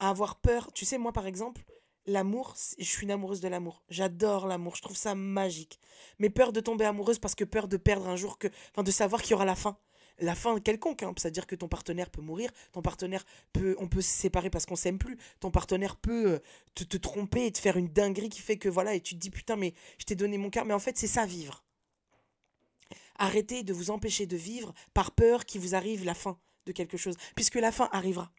avoir 0.00 0.36
peur. 0.36 0.72
Tu 0.72 0.84
sais, 0.84 0.98
moi, 0.98 1.12
par 1.12 1.26
exemple, 1.26 1.62
l'amour, 2.06 2.56
je 2.78 2.84
suis 2.84 3.04
une 3.04 3.12
amoureuse 3.12 3.40
de 3.40 3.48
l'amour. 3.48 3.82
J'adore 3.88 4.46
l'amour, 4.46 4.76
je 4.76 4.82
trouve 4.82 4.96
ça 4.96 5.14
magique. 5.14 5.80
Mais 6.18 6.30
peur 6.30 6.52
de 6.52 6.60
tomber 6.60 6.84
amoureuse 6.84 7.18
parce 7.18 7.34
que 7.34 7.44
peur 7.44 7.68
de 7.68 7.76
perdre 7.76 8.08
un 8.08 8.16
jour, 8.16 8.38
que, 8.38 8.48
enfin, 8.72 8.82
de 8.82 8.90
savoir 8.90 9.22
qu'il 9.22 9.32
y 9.32 9.34
aura 9.34 9.44
la 9.44 9.54
fin 9.54 9.78
la 10.18 10.34
fin 10.34 10.58
quelconque, 10.60 11.02
hein. 11.02 11.12
c'est-à-dire 11.16 11.46
que 11.46 11.54
ton 11.54 11.68
partenaire 11.68 12.10
peut 12.10 12.22
mourir, 12.22 12.50
ton 12.72 12.82
partenaire 12.82 13.24
peut, 13.52 13.76
on 13.78 13.88
peut 13.88 14.00
se 14.00 14.10
séparer 14.10 14.50
parce 14.50 14.66
qu'on 14.66 14.76
s'aime 14.76 14.98
plus, 14.98 15.18
ton 15.40 15.50
partenaire 15.50 15.96
peut 15.96 16.34
euh, 16.34 16.38
te, 16.74 16.84
te, 16.84 16.96
tromper 16.96 17.46
et 17.46 17.52
te 17.52 17.58
faire 17.58 17.76
une 17.76 17.88
dinguerie 17.88 18.28
qui 18.28 18.40
fait 18.40 18.56
que 18.56 18.68
voilà, 18.68 18.94
et 18.94 19.00
tu 19.00 19.14
te 19.14 19.20
dis 19.20 19.30
putain, 19.30 19.56
mais 19.56 19.74
je 19.98 20.04
t'ai 20.04 20.14
donné 20.14 20.38
mon 20.38 20.50
cœur, 20.50 20.64
mais 20.64 20.74
en 20.74 20.78
fait 20.78 20.96
c'est 20.96 21.06
ça 21.06 21.26
vivre. 21.26 21.64
Arrêtez 23.16 23.62
de 23.62 23.72
vous 23.72 23.90
empêcher 23.90 24.26
de 24.26 24.36
vivre 24.36 24.74
par 24.92 25.12
peur 25.12 25.44
qu'il 25.44 25.60
vous 25.60 25.74
arrive 25.74 26.04
la 26.04 26.14
fin 26.14 26.38
de 26.66 26.72
quelque 26.72 26.96
chose, 26.96 27.16
puisque 27.34 27.56
la 27.56 27.72
fin 27.72 27.88
arrivera. 27.92 28.32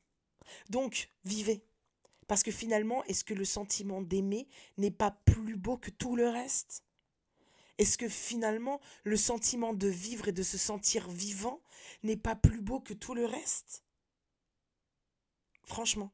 Donc, 0.69 1.09
vivez. 1.23 1.63
Parce 2.27 2.43
que 2.43 2.51
finalement, 2.51 3.03
est-ce 3.05 3.23
que 3.23 3.33
le 3.33 3.45
sentiment 3.45 4.01
d'aimer 4.01 4.47
n'est 4.77 4.91
pas 4.91 5.11
plus 5.25 5.55
beau 5.55 5.77
que 5.77 5.91
tout 5.91 6.15
le 6.15 6.27
reste? 6.27 6.83
Est-ce 7.77 7.97
que 7.97 8.09
finalement, 8.09 8.79
le 9.03 9.17
sentiment 9.17 9.73
de 9.73 9.87
vivre 9.87 10.27
et 10.27 10.31
de 10.31 10.43
se 10.43 10.57
sentir 10.57 11.09
vivant 11.09 11.61
n'est 12.03 12.17
pas 12.17 12.35
plus 12.35 12.61
beau 12.61 12.79
que 12.79 12.93
tout 12.93 13.13
le 13.13 13.25
reste? 13.25 13.83
Franchement, 15.63 16.13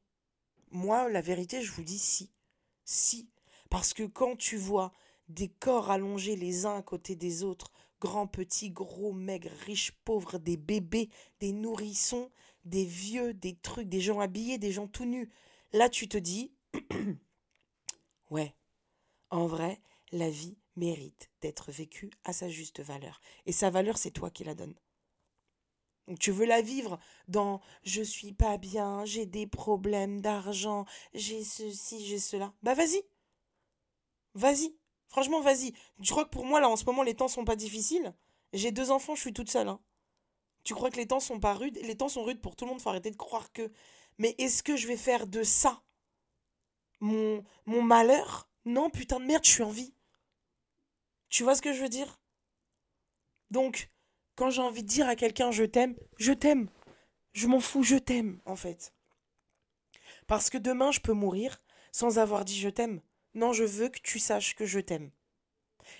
moi, 0.72 1.10
la 1.10 1.22
vérité, 1.22 1.62
je 1.62 1.72
vous 1.72 1.84
dis 1.84 2.00
si. 2.00 2.32
Si. 2.86 3.30
Parce 3.70 3.94
que 3.94 4.04
quand 4.04 4.36
tu 4.36 4.58
vois 4.58 4.94
des 5.28 5.50
corps 5.50 5.92
allongés 5.92 6.36
les 6.36 6.66
uns 6.66 6.78
à 6.78 6.82
côté 6.82 7.16
des 7.16 7.44
autres, 7.44 7.72
grands, 8.00 8.28
petits, 8.28 8.72
gros, 8.72 9.14
maigres, 9.14 9.52
riches, 9.66 9.92
pauvres, 10.04 10.40
des 10.40 10.58
bébés, 10.58 11.10
des 11.40 11.52
nourrissons, 11.52 12.32
des 12.66 12.86
vieux, 12.86 13.34
des 13.34 13.56
trucs, 13.56 13.88
des 13.88 14.02
gens 14.02 14.20
habillés, 14.20 14.58
des 14.58 14.72
gens 14.72 14.88
tout 14.88 15.06
nus, 15.06 15.30
là 15.74 15.90
tu 15.90 16.08
te 16.08 16.18
dis, 16.18 16.52
ouais, 18.30 18.56
en 19.30 19.46
vrai, 19.48 19.80
la 20.12 20.30
vie, 20.30 20.58
mérite 20.76 21.30
d'être 21.42 21.72
vécu 21.72 22.12
à 22.24 22.34
sa 22.34 22.50
juste 22.50 22.82
valeur. 22.82 23.22
Et 23.46 23.52
sa 23.52 23.70
valeur, 23.70 23.98
c'est 23.98 24.12
toi 24.12 24.30
qui 24.30 24.44
la 24.44 24.56
donnes. 24.56 24.76
Donc 26.08 26.20
tu 26.20 26.32
veux 26.32 26.46
la 26.46 26.62
vivre 26.62 27.00
dans 27.28 27.62
je 27.84 28.02
suis 28.02 28.34
pas 28.34 28.58
bien, 28.58 29.06
j'ai 29.06 29.26
des 29.26 29.48
problèmes 29.48 30.20
d'argent, 30.20 30.86
j'ai 31.14 31.44
ceci, 31.44 32.06
j'ai 32.06 32.20
cela. 32.20 32.54
Bah 32.64 32.74
vas-y. 32.74 33.04
Vas-y. 34.34 34.76
Franchement, 35.08 35.42
vas-y. 35.42 35.74
Je 36.00 36.12
crois 36.12 36.26
que 36.26 36.30
pour 36.30 36.46
moi, 36.46 36.62
là, 36.62 36.70
en 36.70 36.76
ce 36.78 36.86
moment, 36.86 37.04
les 37.04 37.16
temps 37.16 37.28
sont 37.28 37.46
pas 37.46 37.56
difficiles. 37.56 38.14
J'ai 38.54 38.72
deux 38.72 38.92
enfants, 38.92 39.16
je 39.16 39.22
suis 39.22 39.34
toute 39.34 39.50
seule. 39.50 39.68
Hein. 39.68 39.80
Tu 40.64 40.74
crois 40.74 40.90
que 40.90 40.98
les 40.98 41.08
temps 41.08 41.20
sont 41.20 41.40
pas 41.40 41.54
rudes? 41.54 41.80
Les 41.84 41.98
temps 41.98 42.10
sont 42.10 42.24
rudes 42.24 42.42
pour 42.42 42.56
tout 42.56 42.66
le 42.66 42.72
monde, 42.72 42.82
faut 42.82 42.90
arrêter 42.90 43.12
de 43.12 43.18
croire 43.18 43.52
que. 43.52 43.72
Mais 44.18 44.36
est-ce 44.38 44.64
que 44.64 44.76
je 44.76 44.88
vais 44.88 44.98
faire 44.98 45.28
de 45.28 45.44
ça? 45.44 45.84
Mon, 47.00 47.44
mon 47.66 47.82
malheur? 47.82 48.50
Non, 48.66 48.90
putain 48.90 49.20
de 49.20 49.26
merde, 49.26 49.44
je 49.44 49.52
suis 49.52 49.64
en 49.64 49.70
vie. 49.70 49.94
Tu 51.32 51.44
vois 51.44 51.56
ce 51.56 51.62
que 51.64 51.74
je 51.74 51.82
veux 51.82 51.90
dire? 51.90 52.20
Donc, 53.52 53.90
quand 54.36 54.50
j'ai 54.50 54.62
envie 54.62 54.84
de 54.84 54.88
dire 54.88 55.08
à 55.08 55.16
quelqu'un 55.16 55.50
je 55.50 55.64
t'aime, 55.64 55.96
je 56.18 56.34
t'aime. 56.34 56.70
Je 57.32 57.48
m'en 57.48 57.62
fous, 57.62 57.84
je 57.84 57.96
t'aime, 57.96 58.42
en 58.46 58.58
fait. 58.58 58.94
Parce 60.28 60.50
que 60.50 60.58
demain, 60.58 60.92
je 60.92 61.00
peux 61.00 61.14
mourir 61.14 61.58
sans 61.94 62.20
avoir 62.20 62.44
dit 62.44 62.60
je 62.60 62.68
t'aime. 62.68 63.02
Non, 63.34 63.54
je 63.54 63.64
veux 63.64 63.88
que 63.88 64.00
tu 64.04 64.20
saches 64.20 64.56
que 64.56 64.66
je 64.66 64.80
t'aime. 64.82 65.10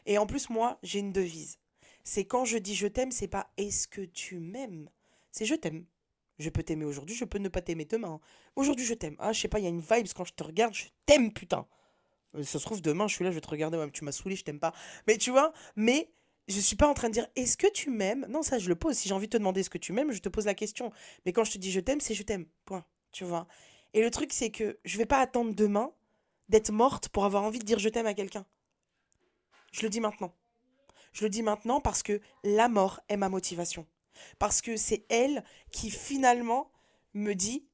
Et 0.06 0.18
en 0.18 0.28
plus, 0.28 0.50
moi, 0.50 0.80
j'ai 0.84 1.00
une 1.00 1.14
devise. 1.14 1.60
C'est 2.04 2.26
quand 2.26 2.44
je 2.44 2.58
dis 2.58 2.76
je 2.76 2.88
t'aime, 2.88 3.12
c'est 3.12 3.30
pas 3.30 3.52
est-ce 3.56 3.88
que 3.88 4.02
tu 4.02 4.40
m'aimes? 4.40 4.90
C'est 5.32 5.46
je 5.46 5.56
t'aime. 5.56 5.86
Je 6.40 6.50
peux 6.50 6.64
t'aimer 6.64 6.86
aujourd'hui, 6.86 7.16
je 7.16 7.26
peux 7.26 7.38
ne 7.38 7.50
pas 7.50 7.62
t'aimer 7.62 7.86
demain. 7.86 8.20
Aujourd'hui, 8.58 8.86
je 8.86 8.96
t'aime. 8.96 9.16
Ah, 9.20 9.32
je 9.32 9.40
sais 9.40 9.48
pas, 9.48 9.60
il 9.60 9.64
y 9.64 9.68
a 9.68 9.70
une 9.70 9.80
vibe 9.80 10.08
quand 10.14 10.26
je 10.26 10.34
te 10.34 10.44
regarde, 10.44 10.74
je 10.74 10.86
t'aime, 11.06 11.32
putain. 11.32 11.68
Euh, 12.36 12.44
ça 12.44 12.60
se 12.60 12.66
trouve, 12.66 12.82
demain, 12.82 13.08
je 13.08 13.16
suis 13.16 13.24
là, 13.24 13.32
je 13.32 13.36
vais 13.36 13.42
te 13.42 13.50
regarder, 13.50 13.78
ouais, 13.78 13.90
tu 13.92 14.04
m'as 14.04 14.12
saoulé, 14.12 14.36
je 14.36 14.44
t'aime 14.44 14.60
pas. 14.60 14.74
Mais 15.08 15.18
tu 15.18 15.32
vois, 15.32 15.54
mais 15.76 16.12
je 16.48 16.60
suis 16.60 16.76
pas 16.76 16.88
en 16.88 16.94
train 16.94 17.10
de 17.10 17.14
dire 17.14 17.28
est-ce 17.36 17.58
que 17.58 17.68
tu 17.72 17.90
m'aimes? 17.90 18.26
Non, 18.30 18.42
ça, 18.42 18.60
je 18.60 18.70
le 18.70 18.76
pose. 18.76 18.96
Si 18.96 19.08
j'ai 19.08 19.14
envie 19.14 19.28
de 19.28 19.32
te 19.32 19.38
demander 19.38 19.62
est-ce 19.62 19.70
que 19.70 19.78
tu 19.78 19.94
m'aimes, 19.94 20.12
je 20.12 20.20
te 20.20 20.30
pose 20.30 20.46
la 20.46 20.54
question. 20.54 20.92
Mais 21.26 21.34
quand 21.34 21.44
je 21.44 21.52
te 21.52 21.58
dis 21.58 21.72
je 21.72 21.80
t'aime, 21.80 22.02
c'est 22.02 22.14
je 22.14 22.24
t'aime. 22.24 22.46
Point. 22.66 22.86
Tu 23.12 23.24
vois? 23.24 23.48
Et 23.94 24.02
le 24.02 24.10
truc, 24.10 24.34
c'est 24.34 24.52
que 24.52 24.80
je 24.86 24.98
vais 24.98 25.06
pas 25.06 25.20
attendre 25.20 25.54
demain 25.54 25.94
d'être 26.50 26.72
morte 26.72 27.10
pour 27.10 27.26
avoir 27.26 27.44
envie 27.44 27.60
de 27.60 27.66
dire 27.66 27.80
je 27.80 27.90
t'aime 27.90 28.06
à 28.06 28.14
quelqu'un. 28.14 28.46
Je 29.72 29.84
le 29.84 29.90
dis 29.90 30.00
maintenant. 30.00 30.34
Je 31.14 31.24
le 31.24 31.30
dis 31.30 31.44
maintenant 31.44 31.82
parce 31.82 32.04
que 32.04 32.22
la 32.44 32.70
mort 32.70 33.02
est 33.10 33.18
ma 33.18 33.30
motivation. 33.30 33.86
Parce 34.40 34.62
que 34.62 34.78
c'est 34.78 35.06
elle 35.10 35.44
qui 35.72 35.90
finalement 35.90 36.72
me 37.14 37.34
dit 37.34 37.66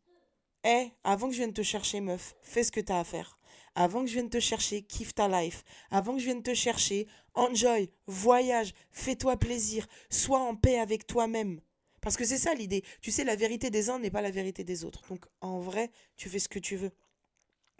Hé, 0.64 0.92
avant 1.04 1.28
que 1.28 1.34
je 1.34 1.40
vienne 1.40 1.54
te 1.54 1.62
chercher, 1.62 2.02
meuf, 2.02 2.36
fais 2.42 2.64
ce 2.64 2.72
que 2.72 2.82
t'as 2.82 3.00
à 3.00 3.04
faire 3.04 3.37
avant 3.78 4.02
que 4.02 4.08
je 4.08 4.14
vienne 4.14 4.30
te 4.30 4.40
chercher, 4.40 4.82
kiffe 4.82 5.14
ta 5.14 5.28
life. 5.28 5.64
Avant 5.92 6.14
que 6.14 6.20
je 6.20 6.26
vienne 6.26 6.42
te 6.42 6.56
chercher, 6.56 7.08
enjoy, 7.36 7.92
voyage, 8.08 8.74
fais-toi 8.90 9.38
plaisir, 9.38 9.86
sois 10.10 10.40
en 10.40 10.56
paix 10.56 10.80
avec 10.80 11.06
toi-même. 11.06 11.62
Parce 12.02 12.18
que 12.18 12.26
c'est 12.26 12.40
ça 12.40 12.56
l'idée. 12.56 12.84
Tu 13.02 13.12
sais, 13.12 13.24
la 13.24 13.36
vérité 13.36 13.70
des 13.70 13.92
uns 13.92 14.00
n'est 14.00 14.10
pas 14.10 14.24
la 14.24 14.32
vérité 14.32 14.64
des 14.64 14.84
autres. 14.84 15.04
Donc 15.10 15.26
en 15.42 15.60
vrai, 15.60 15.92
tu 16.16 16.28
fais 16.28 16.40
ce 16.40 16.50
que 16.50 16.58
tu 16.58 16.76
veux. 16.76 16.90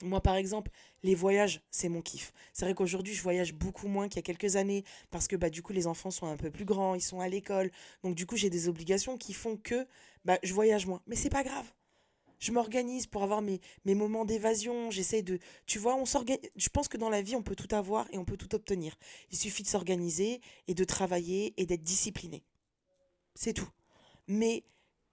Moi, 0.04 0.22
par 0.22 0.36
exemple, 0.36 0.70
les 1.02 1.16
voyages, 1.16 1.62
c'est 1.72 1.90
mon 1.90 2.04
kiff. 2.04 2.32
C'est 2.54 2.66
vrai 2.66 2.76
qu'aujourd'hui, 2.76 3.16
je 3.16 3.24
voyage 3.24 3.56
beaucoup 3.56 3.88
moins 3.88 4.08
qu'il 4.08 4.18
y 4.18 4.20
a 4.20 4.22
quelques 4.22 4.56
années 4.56 4.84
parce 5.10 5.28
que 5.28 5.36
bah, 5.36 5.50
du 5.50 5.64
coup, 5.64 5.74
les 5.74 5.88
enfants 5.88 6.12
sont 6.12 6.28
un 6.28 6.38
peu 6.38 6.52
plus 6.52 6.66
grands, 6.66 6.94
ils 6.94 7.02
sont 7.02 7.22
à 7.22 7.28
l'école. 7.28 7.72
Donc, 8.04 8.14
du 8.14 8.28
coup, 8.28 8.36
j'ai 8.36 8.52
des 8.52 8.70
obligations 8.70 9.18
qui 9.18 9.34
font 9.34 9.58
que 9.58 9.88
bah, 10.26 10.38
je 10.44 10.54
voyage 10.54 10.86
moins. 10.86 11.02
Mais 11.08 11.16
c'est 11.16 11.32
pas 11.32 11.44
grave 11.44 11.66
je 12.40 12.52
m'organise 12.52 13.08
pour 13.08 13.24
avoir 13.24 13.42
mes, 13.42 13.60
mes 13.86 13.96
moments 13.96 14.26
d'évasion, 14.26 14.92
j'essaie 14.92 15.24
de... 15.24 15.40
Tu 15.66 15.80
vois, 15.80 15.96
on. 15.96 16.06
Je 16.06 16.70
pense 16.70 16.88
que 16.88 16.98
dans 16.98 17.10
la 17.10 17.22
vie, 17.22 17.36
on 17.36 17.42
peut 17.42 17.56
tout 17.56 17.74
avoir 17.76 18.08
et 18.14 18.18
on 18.18 18.26
peut 18.26 18.38
tout 18.38 18.54
obtenir. 18.54 18.98
Il 19.32 19.38
suffit 19.38 19.64
de 19.64 19.68
s'organiser 19.68 20.42
et 20.68 20.74
de 20.74 20.84
travailler 20.84 21.54
et 21.58 21.66
d'être 21.66 21.84
discipliné. 21.84 22.44
C'est 23.34 23.54
tout. 23.54 23.70
Mais 24.28 24.64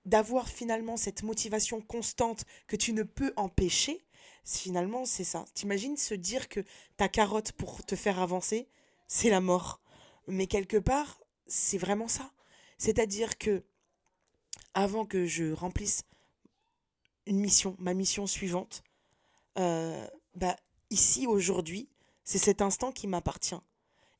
d'avoir 0.04 0.48
finalement 0.48 0.96
cette 0.96 1.22
motivation 1.22 1.80
constante 1.80 2.44
que 2.66 2.76
tu 2.76 2.92
ne 2.92 3.02
peux 3.02 3.32
empêcher, 3.36 4.04
finalement, 4.44 5.06
c'est 5.06 5.24
ça. 5.24 5.46
T'imagines 5.54 5.96
se 5.96 6.14
dire 6.14 6.48
que 6.48 6.60
ta 6.96 7.08
carotte 7.08 7.52
pour 7.52 7.84
te 7.84 7.96
faire 7.96 8.18
avancer, 8.18 8.68
c'est 9.08 9.30
la 9.30 9.40
mort. 9.40 9.80
Mais 10.26 10.46
quelque 10.46 10.76
part, 10.76 11.20
c'est 11.46 11.78
vraiment 11.78 12.08
ça. 12.08 12.30
C'est-à-dire 12.76 13.38
que 13.38 13.62
avant 14.74 15.06
que 15.06 15.24
je 15.26 15.52
remplisse 15.52 16.02
une 17.26 17.38
mission, 17.38 17.76
ma 17.78 17.94
mission 17.94 18.26
suivante. 18.26 18.82
Euh, 19.58 20.06
bah, 20.34 20.56
ici, 20.90 21.26
aujourd'hui, 21.26 21.88
c'est 22.24 22.38
cet 22.38 22.62
instant 22.62 22.92
qui 22.92 23.06
m'appartient. 23.06 23.60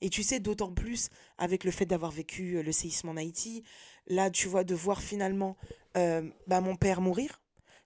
Et 0.01 0.11
tu 0.11 0.23
sais, 0.23 0.41
d'autant 0.41 0.73
plus 0.73 1.09
avec 1.39 1.65
le 1.65 1.71
fait 1.71 1.87
d'avoir 1.87 2.11
vécu 2.11 2.57
euh, 2.57 2.63
le 2.63 2.73
séisme 2.73 3.09
en 3.09 3.17
Haïti, 3.17 3.63
là, 4.07 4.31
tu 4.31 4.49
vois, 4.49 4.65
de 4.65 4.75
voir 4.75 5.01
finalement 5.01 5.57
euh, 5.97 6.29
bah, 6.47 6.61
mon 6.61 6.77
père 6.77 7.01
mourir. 7.01 7.41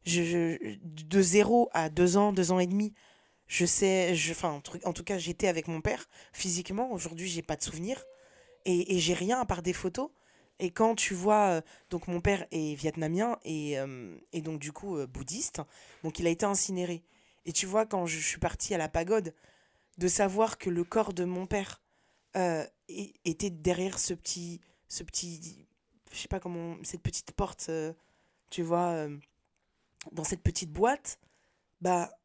Je, 0.04 0.76
de 0.82 1.22
zéro 1.22 1.68
à 1.72 1.90
deux 1.90 2.16
ans, 2.16 2.32
deux 2.32 2.50
ans 2.50 2.60
et 2.60 2.66
demi, 2.66 2.94
je 3.46 3.66
sais, 3.66 4.14
je, 4.14 4.32
enfin, 4.32 4.62
en 4.84 4.92
tout 4.92 5.04
cas, 5.04 5.18
j'étais 5.18 5.48
avec 5.48 5.68
mon 5.68 5.80
père 5.80 6.08
physiquement. 6.32 6.92
Aujourd'hui, 6.92 7.28
j'ai 7.28 7.42
pas 7.42 7.56
de 7.56 7.62
souvenirs 7.62 8.04
et, 8.64 8.96
et 8.96 8.98
j'ai 9.00 9.14
rien 9.14 9.38
à 9.38 9.44
part 9.44 9.62
des 9.62 9.72
photos. 9.72 10.10
Et 10.60 10.70
quand 10.70 10.94
tu 10.94 11.14
vois, 11.14 11.48
euh, 11.50 11.60
donc 11.90 12.08
mon 12.08 12.20
père 12.20 12.46
est 12.50 12.74
vietnamien 12.74 13.38
et, 13.44 13.78
euh, 13.78 14.16
et 14.32 14.40
donc 14.40 14.58
du 14.58 14.72
coup 14.72 14.96
euh, 14.96 15.06
bouddhiste, 15.06 15.62
donc 16.02 16.18
il 16.18 16.26
a 16.26 16.30
été 16.30 16.46
incinéré. 16.46 17.04
Et 17.46 17.52
tu 17.52 17.66
vois, 17.66 17.86
quand 17.86 18.06
je 18.06 18.18
suis 18.18 18.40
partie 18.40 18.74
à 18.74 18.78
la 18.78 18.88
pagode, 18.88 19.34
de 19.98 20.08
savoir 20.08 20.58
que 20.58 20.70
le 20.70 20.84
corps 20.84 21.12
de 21.12 21.24
mon 21.24 21.46
père 21.46 21.82
était 22.34 23.50
derrière 23.50 23.98
ce 23.98 24.14
petit, 24.14 24.60
ce 24.86 25.02
petit, 25.02 25.66
je 26.12 26.18
sais 26.18 26.28
pas 26.28 26.38
comment, 26.38 26.76
cette 26.84 27.02
petite 27.02 27.32
porte, 27.32 27.68
tu 28.50 28.62
vois, 28.62 29.08
dans 30.12 30.22
cette 30.22 30.42
petite 30.42 30.70
boîte, 30.70 31.18
bah 31.80 32.17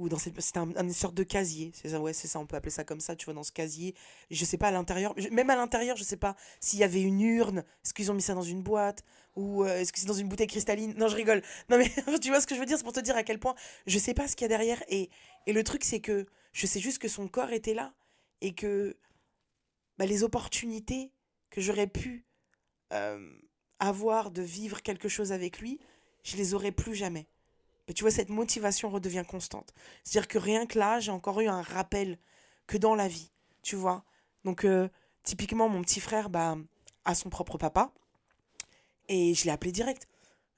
ou 0.00 0.08
dans 0.08 0.18
cette 0.18 0.40
c'est 0.40 0.56
un, 0.56 0.70
une 0.74 0.92
sorte 0.92 1.14
de 1.14 1.22
casier. 1.22 1.72
C'est 1.74 1.90
ça 1.90 2.00
ouais 2.00 2.12
c'est 2.14 2.26
ça 2.26 2.40
on 2.40 2.46
peut 2.46 2.56
appeler 2.56 2.70
ça 2.70 2.84
comme 2.84 3.00
ça 3.00 3.14
tu 3.14 3.26
vois 3.26 3.34
dans 3.34 3.42
ce 3.42 3.52
casier. 3.52 3.94
Je 4.30 4.44
sais 4.44 4.56
pas 4.56 4.68
à 4.68 4.70
l'intérieur 4.70 5.14
même 5.30 5.50
à 5.50 5.56
l'intérieur 5.56 5.96
je 5.96 6.04
sais 6.04 6.16
pas 6.16 6.36
s'il 6.58 6.78
y 6.78 6.84
avait 6.84 7.02
une 7.02 7.20
urne 7.20 7.58
est-ce 7.84 7.92
qu'ils 7.92 8.10
ont 8.10 8.14
mis 8.14 8.22
ça 8.22 8.34
dans 8.34 8.42
une 8.42 8.62
boîte 8.62 9.04
ou 9.36 9.62
euh, 9.62 9.78
est-ce 9.78 9.92
que 9.92 9.98
c'est 10.00 10.06
dans 10.06 10.14
une 10.14 10.28
bouteille 10.28 10.46
cristalline? 10.46 10.94
Non 10.96 11.08
je 11.08 11.16
rigole. 11.16 11.42
Non 11.68 11.76
mais 11.76 11.92
tu 12.20 12.30
vois 12.30 12.40
ce 12.40 12.46
que 12.46 12.54
je 12.54 12.60
veux 12.60 12.66
dire? 12.66 12.78
C'est 12.78 12.84
pour 12.84 12.94
te 12.94 13.00
dire 13.00 13.16
à 13.16 13.22
quel 13.22 13.38
point 13.38 13.54
je 13.86 13.98
sais 13.98 14.14
pas 14.14 14.26
ce 14.26 14.36
qu'il 14.36 14.46
y 14.46 14.46
a 14.46 14.48
derrière 14.48 14.82
et 14.88 15.10
et 15.46 15.52
le 15.52 15.62
truc 15.62 15.84
c'est 15.84 16.00
que 16.00 16.26
je 16.52 16.66
sais 16.66 16.80
juste 16.80 16.98
que 16.98 17.08
son 17.08 17.28
corps 17.28 17.52
était 17.52 17.74
là 17.74 17.92
et 18.40 18.54
que 18.54 18.96
bah, 19.98 20.06
les 20.06 20.24
opportunités 20.24 21.12
que 21.50 21.60
j'aurais 21.60 21.86
pu 21.86 22.24
euh, 22.94 23.30
avoir 23.78 24.30
de 24.30 24.40
vivre 24.40 24.80
quelque 24.82 25.08
chose 25.10 25.30
avec 25.30 25.60
lui 25.60 25.78
je 26.22 26.36
les 26.38 26.54
aurais 26.54 26.72
plus 26.72 26.94
jamais 26.94 27.26
mais 27.90 27.94
tu 27.94 28.04
vois, 28.04 28.12
cette 28.12 28.28
motivation 28.28 28.88
redevient 28.88 29.24
constante. 29.26 29.74
C'est-à-dire 30.04 30.28
que 30.28 30.38
rien 30.38 30.64
que 30.64 30.78
là, 30.78 31.00
j'ai 31.00 31.10
encore 31.10 31.40
eu 31.40 31.48
un 31.48 31.60
rappel 31.60 32.20
que 32.68 32.78
dans 32.78 32.94
la 32.94 33.08
vie, 33.08 33.32
tu 33.62 33.74
vois. 33.74 34.04
Donc, 34.44 34.64
euh, 34.64 34.88
typiquement, 35.24 35.68
mon 35.68 35.82
petit 35.82 35.98
frère 35.98 36.30
bah, 36.30 36.56
a 37.04 37.16
son 37.16 37.30
propre 37.30 37.58
papa. 37.58 37.92
Et 39.08 39.34
je 39.34 39.44
l'ai 39.44 39.50
appelé 39.50 39.72
direct. 39.72 40.06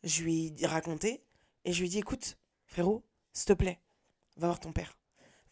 Je 0.05 0.23
lui 0.23 0.55
ai 0.59 0.67
raconté. 0.67 1.23
Et 1.65 1.73
je 1.73 1.81
lui 1.81 1.87
ai 1.87 1.89
dit, 1.89 1.99
écoute, 2.01 2.37
frérot, 2.67 3.03
s'il 3.33 3.47
te 3.47 3.55
plaît, 3.55 3.81
va 4.37 4.49
voir 4.49 4.61
ton 4.61 4.73
père. 4.73 4.99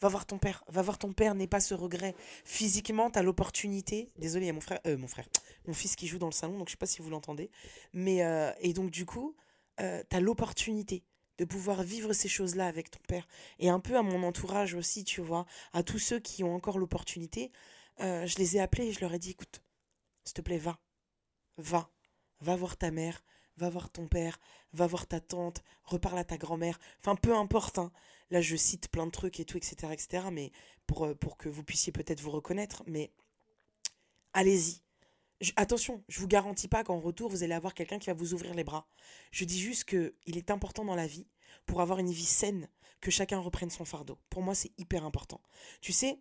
Va 0.03 0.09
voir 0.09 0.27
ton 0.27 0.37
père. 0.37 0.63
Va 0.69 0.83
voir 0.83 0.99
ton 0.99 1.15
père, 1.15 1.35
n'aie 1.35 1.47
pas 1.47 1.61
ce 1.61 1.73
regret. 1.73 2.15
Physiquement, 2.45 3.11
tu 3.11 3.19
as 3.19 3.23
l'opportunité. 3.23 4.13
Désolé, 4.19 4.45
il 4.45 4.49
y 4.49 4.51
a 4.51 4.53
mon 4.53 4.61
frère, 4.61 4.81
euh, 4.87 4.99
mon 4.99 5.09
frère, 5.09 5.27
mon 5.67 5.73
fils 5.73 5.97
qui 5.97 6.07
joue 6.07 6.19
dans 6.19 6.27
le 6.27 6.33
salon, 6.33 6.59
donc 6.59 6.69
je 6.69 6.73
sais 6.73 6.77
pas 6.77 6.85
si 6.85 7.01
vous 7.01 7.09
l'entendez. 7.09 7.51
Mais, 7.95 8.23
euh, 8.23 8.53
et 8.61 8.75
donc, 8.75 8.91
du 8.91 9.07
coup, 9.07 9.35
euh, 9.81 10.03
tu 10.11 10.15
as 10.15 10.21
l'opportunité 10.21 11.05
de 11.41 11.47
pouvoir 11.47 11.83
vivre 11.83 12.13
ces 12.13 12.29
choses-là 12.29 12.67
avec 12.67 12.91
ton 12.91 13.01
père. 13.09 13.27
Et 13.59 13.71
un 13.71 13.81
peu 13.81 13.97
à 13.97 14.03
mon 14.03 14.23
entourage 14.25 14.75
aussi, 14.75 15.05
tu 15.05 15.23
vois, 15.23 15.47
à 15.73 15.83
tous 15.83 15.99
ceux 15.99 16.21
qui 16.21 16.45
ont 16.45 16.55
encore 16.55 16.79
l'opportunité, 16.79 17.51
euh, 18.01 18.27
je 18.27 18.37
les 18.37 18.59
ai 18.59 18.61
appelés 18.61 18.89
et 18.89 18.93
je 18.93 19.01
leur 19.01 19.15
ai 19.15 19.19
dit, 19.19 19.31
écoute, 19.31 19.63
s'il 20.23 20.35
te 20.35 20.43
plaît, 20.43 20.59
va, 20.59 20.79
va, 21.57 21.89
va 22.43 22.57
voir 22.57 22.77
ta 22.77 22.91
mère, 22.91 23.25
va 23.57 23.71
voir 23.71 23.89
ton 23.89 24.07
père, 24.07 24.39
va 24.75 24.87
voir 24.87 25.07
ta 25.07 25.19
tante, 25.19 25.65
reparle 25.85 26.19
à 26.19 26.25
ta 26.25 26.37
grand-mère, 26.37 26.79
enfin 26.99 27.17
peu 27.17 27.35
importe, 27.35 27.79
hein. 27.79 27.91
là 28.31 28.43
je 28.43 28.55
cite 28.55 28.89
plein 28.89 29.07
de 29.07 29.11
trucs 29.11 29.41
et 29.41 29.47
tout, 29.47 29.57
etc., 29.57 29.77
etc., 29.93 30.27
mais 30.31 30.53
euh, 31.01 31.15
pour 31.15 31.39
que 31.39 31.49
vous 31.49 31.65
puissiez 31.65 31.91
peut-être 31.91 32.21
vous 32.21 32.33
reconnaître, 32.33 32.83
mais 32.87 33.11
allez-y, 34.35 34.83
attention, 35.57 36.03
je 36.09 36.21
vous 36.21 36.29
garantis 36.29 36.69
pas 36.69 36.85
qu'en 36.85 37.01
retour, 37.01 37.31
vous 37.31 37.43
allez 37.43 37.55
avoir 37.55 37.75
quelqu'un 37.75 37.99
qui 37.99 38.09
va 38.09 38.15
vous 38.15 38.35
ouvrir 38.35 38.55
les 38.55 38.65
bras. 38.65 38.87
Je 39.31 39.45
dis 39.45 39.61
juste 39.61 39.85
que 39.85 40.15
il 40.27 40.37
est 40.37 40.51
important 40.51 40.85
dans 40.85 40.95
la 40.95 41.07
vie, 41.07 41.27
pour 41.67 41.81
avoir 41.81 41.99
une 41.99 42.11
vie 42.11 42.25
saine, 42.25 42.69
que 43.01 43.11
chacun 43.11 43.39
reprenne 43.39 43.71
son 43.71 43.85
fardeau. 43.85 44.19
Pour 44.29 44.43
moi, 44.43 44.55
c'est 44.55 44.73
hyper 44.79 45.05
important. 45.05 45.41
Tu 45.81 45.93
sais, 45.93 46.19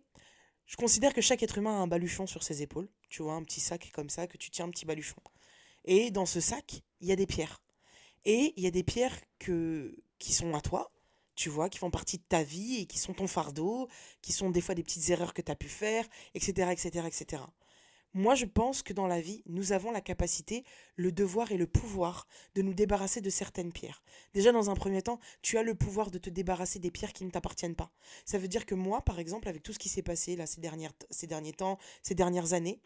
je 0.66 0.76
considère 0.76 1.12
que 1.12 1.20
chaque 1.20 1.42
être 1.42 1.58
humain 1.58 1.78
a 1.78 1.82
un 1.82 1.86
baluchon 1.86 2.26
sur 2.26 2.42
ses 2.42 2.62
épaules. 2.62 2.88
Tu 3.08 3.22
vois, 3.22 3.34
un 3.34 3.42
petit 3.42 3.60
sac 3.60 3.90
comme 3.92 4.08
ça, 4.08 4.26
que 4.26 4.38
tu 4.38 4.50
tiens 4.50 4.66
un 4.66 4.70
petit 4.70 4.86
baluchon. 4.86 5.16
Et 5.84 6.10
dans 6.10 6.26
ce 6.26 6.40
sac, 6.40 6.82
il 7.00 7.08
y 7.08 7.12
a 7.12 7.16
des 7.16 7.26
pierres. 7.26 7.62
Et 8.24 8.54
il 8.56 8.62
y 8.62 8.66
a 8.66 8.70
des 8.70 8.82
pierres 8.82 9.18
que, 9.38 9.96
qui 10.18 10.32
sont 10.32 10.54
à 10.54 10.60
toi, 10.60 10.92
tu 11.34 11.48
vois, 11.48 11.68
qui 11.68 11.78
font 11.78 11.90
partie 11.90 12.18
de 12.18 12.22
ta 12.22 12.42
vie 12.42 12.82
et 12.82 12.86
qui 12.86 12.98
sont 12.98 13.14
ton 13.14 13.26
fardeau, 13.26 13.88
qui 14.22 14.32
sont 14.32 14.50
des 14.50 14.60
fois 14.60 14.74
des 14.74 14.82
petites 14.82 15.08
erreurs 15.10 15.34
que 15.34 15.42
tu 15.42 15.50
as 15.50 15.56
pu 15.56 15.68
faire, 15.68 16.06
etc., 16.34 16.70
etc., 16.70 17.06
etc. 17.06 17.42
Moi, 18.12 18.34
je 18.34 18.44
pense 18.44 18.82
que 18.82 18.92
dans 18.92 19.06
la 19.06 19.20
vie, 19.20 19.42
nous 19.46 19.72
avons 19.72 19.92
la 19.92 20.00
capacité, 20.00 20.64
le 20.96 21.12
devoir 21.12 21.52
et 21.52 21.56
le 21.56 21.68
pouvoir 21.68 22.26
de 22.56 22.62
nous 22.62 22.74
débarrasser 22.74 23.20
de 23.20 23.30
certaines 23.30 23.72
pierres. 23.72 24.02
Déjà, 24.34 24.50
dans 24.50 24.68
un 24.68 24.74
premier 24.74 25.00
temps, 25.00 25.20
tu 25.42 25.58
as 25.58 25.62
le 25.62 25.76
pouvoir 25.76 26.10
de 26.10 26.18
te 26.18 26.28
débarrasser 26.28 26.80
des 26.80 26.90
pierres 26.90 27.12
qui 27.12 27.24
ne 27.24 27.30
t'appartiennent 27.30 27.76
pas. 27.76 27.92
Ça 28.24 28.38
veut 28.38 28.48
dire 28.48 28.66
que 28.66 28.74
moi, 28.74 29.00
par 29.02 29.20
exemple, 29.20 29.48
avec 29.48 29.62
tout 29.62 29.72
ce 29.72 29.78
qui 29.78 29.88
s'est 29.88 30.02
passé 30.02 30.34
là 30.34 30.46
ces, 30.46 30.60
derniers 30.60 31.52
temps, 31.52 31.78
ces 32.02 32.14
dernières 32.16 32.52
années, 32.52 32.80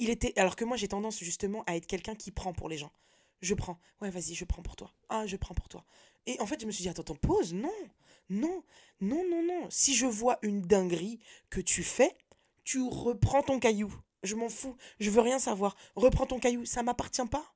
il 0.00 0.10
était. 0.10 0.36
Alors 0.38 0.56
que 0.56 0.64
moi, 0.64 0.76
j'ai 0.76 0.88
tendance 0.88 1.18
justement 1.18 1.62
à 1.66 1.76
être 1.76 1.86
quelqu'un 1.86 2.16
qui 2.16 2.32
prend 2.32 2.52
pour 2.52 2.68
les 2.68 2.78
gens. 2.78 2.92
Je 3.42 3.54
prends. 3.54 3.78
Ouais, 4.00 4.10
vas-y, 4.10 4.34
je 4.34 4.44
prends 4.44 4.62
pour 4.62 4.74
toi. 4.74 4.92
Ah, 5.08 5.24
je 5.26 5.36
prends 5.36 5.54
pour 5.54 5.68
toi. 5.68 5.84
Et 6.26 6.38
en 6.40 6.46
fait, 6.46 6.60
je 6.60 6.66
me 6.66 6.72
suis 6.72 6.82
dit, 6.82 6.88
attends, 6.88 7.02
attends, 7.02 7.14
pause. 7.14 7.54
Non, 7.54 7.70
non, 8.28 8.64
non, 9.00 9.24
non, 9.30 9.42
non. 9.46 9.66
Si 9.70 9.94
je 9.94 10.06
vois 10.06 10.38
une 10.42 10.62
dinguerie 10.62 11.20
que 11.48 11.60
tu 11.60 11.82
fais, 11.84 12.12
tu 12.70 12.82
reprends 12.82 13.42
ton 13.42 13.58
caillou. 13.58 13.92
Je 14.22 14.36
m'en 14.36 14.48
fous, 14.48 14.76
je 15.00 15.10
veux 15.10 15.22
rien 15.22 15.40
savoir. 15.40 15.76
Reprends 15.96 16.26
ton 16.26 16.38
caillou, 16.38 16.64
ça 16.64 16.84
m'appartient 16.84 17.26
pas. 17.28 17.52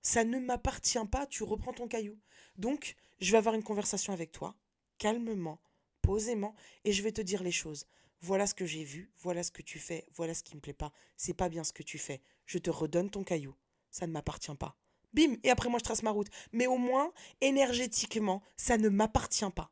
Ça 0.00 0.24
ne 0.24 0.38
m'appartient 0.38 1.06
pas, 1.12 1.26
tu 1.26 1.42
reprends 1.42 1.74
ton 1.74 1.86
caillou. 1.86 2.18
Donc, 2.56 2.96
je 3.20 3.30
vais 3.30 3.36
avoir 3.36 3.54
une 3.54 3.62
conversation 3.62 4.14
avec 4.14 4.32
toi, 4.32 4.56
calmement, 4.96 5.60
posément, 6.00 6.54
et 6.86 6.92
je 6.92 7.02
vais 7.02 7.12
te 7.12 7.20
dire 7.20 7.42
les 7.42 7.52
choses. 7.52 7.84
Voilà 8.22 8.46
ce 8.46 8.54
que 8.54 8.64
j'ai 8.64 8.84
vu, 8.84 9.12
voilà 9.18 9.42
ce 9.42 9.50
que 9.50 9.60
tu 9.60 9.78
fais, 9.78 10.06
voilà 10.14 10.32
ce 10.32 10.44
qui 10.44 10.56
me 10.56 10.62
plaît 10.62 10.72
pas. 10.72 10.92
C'est 11.18 11.34
pas 11.34 11.50
bien 11.50 11.62
ce 11.62 11.74
que 11.74 11.82
tu 11.82 11.98
fais. 11.98 12.22
Je 12.46 12.56
te 12.56 12.70
redonne 12.70 13.10
ton 13.10 13.22
caillou. 13.22 13.54
Ça 13.90 14.06
ne 14.06 14.12
m'appartient 14.12 14.54
pas. 14.54 14.78
Bim, 15.12 15.36
et 15.42 15.50
après 15.50 15.68
moi 15.68 15.78
je 15.78 15.84
trace 15.84 16.02
ma 16.02 16.10
route. 16.10 16.30
Mais 16.52 16.66
au 16.66 16.78
moins, 16.78 17.12
énergétiquement, 17.42 18.42
ça 18.56 18.78
ne 18.78 18.88
m'appartient 18.88 19.50
pas. 19.54 19.70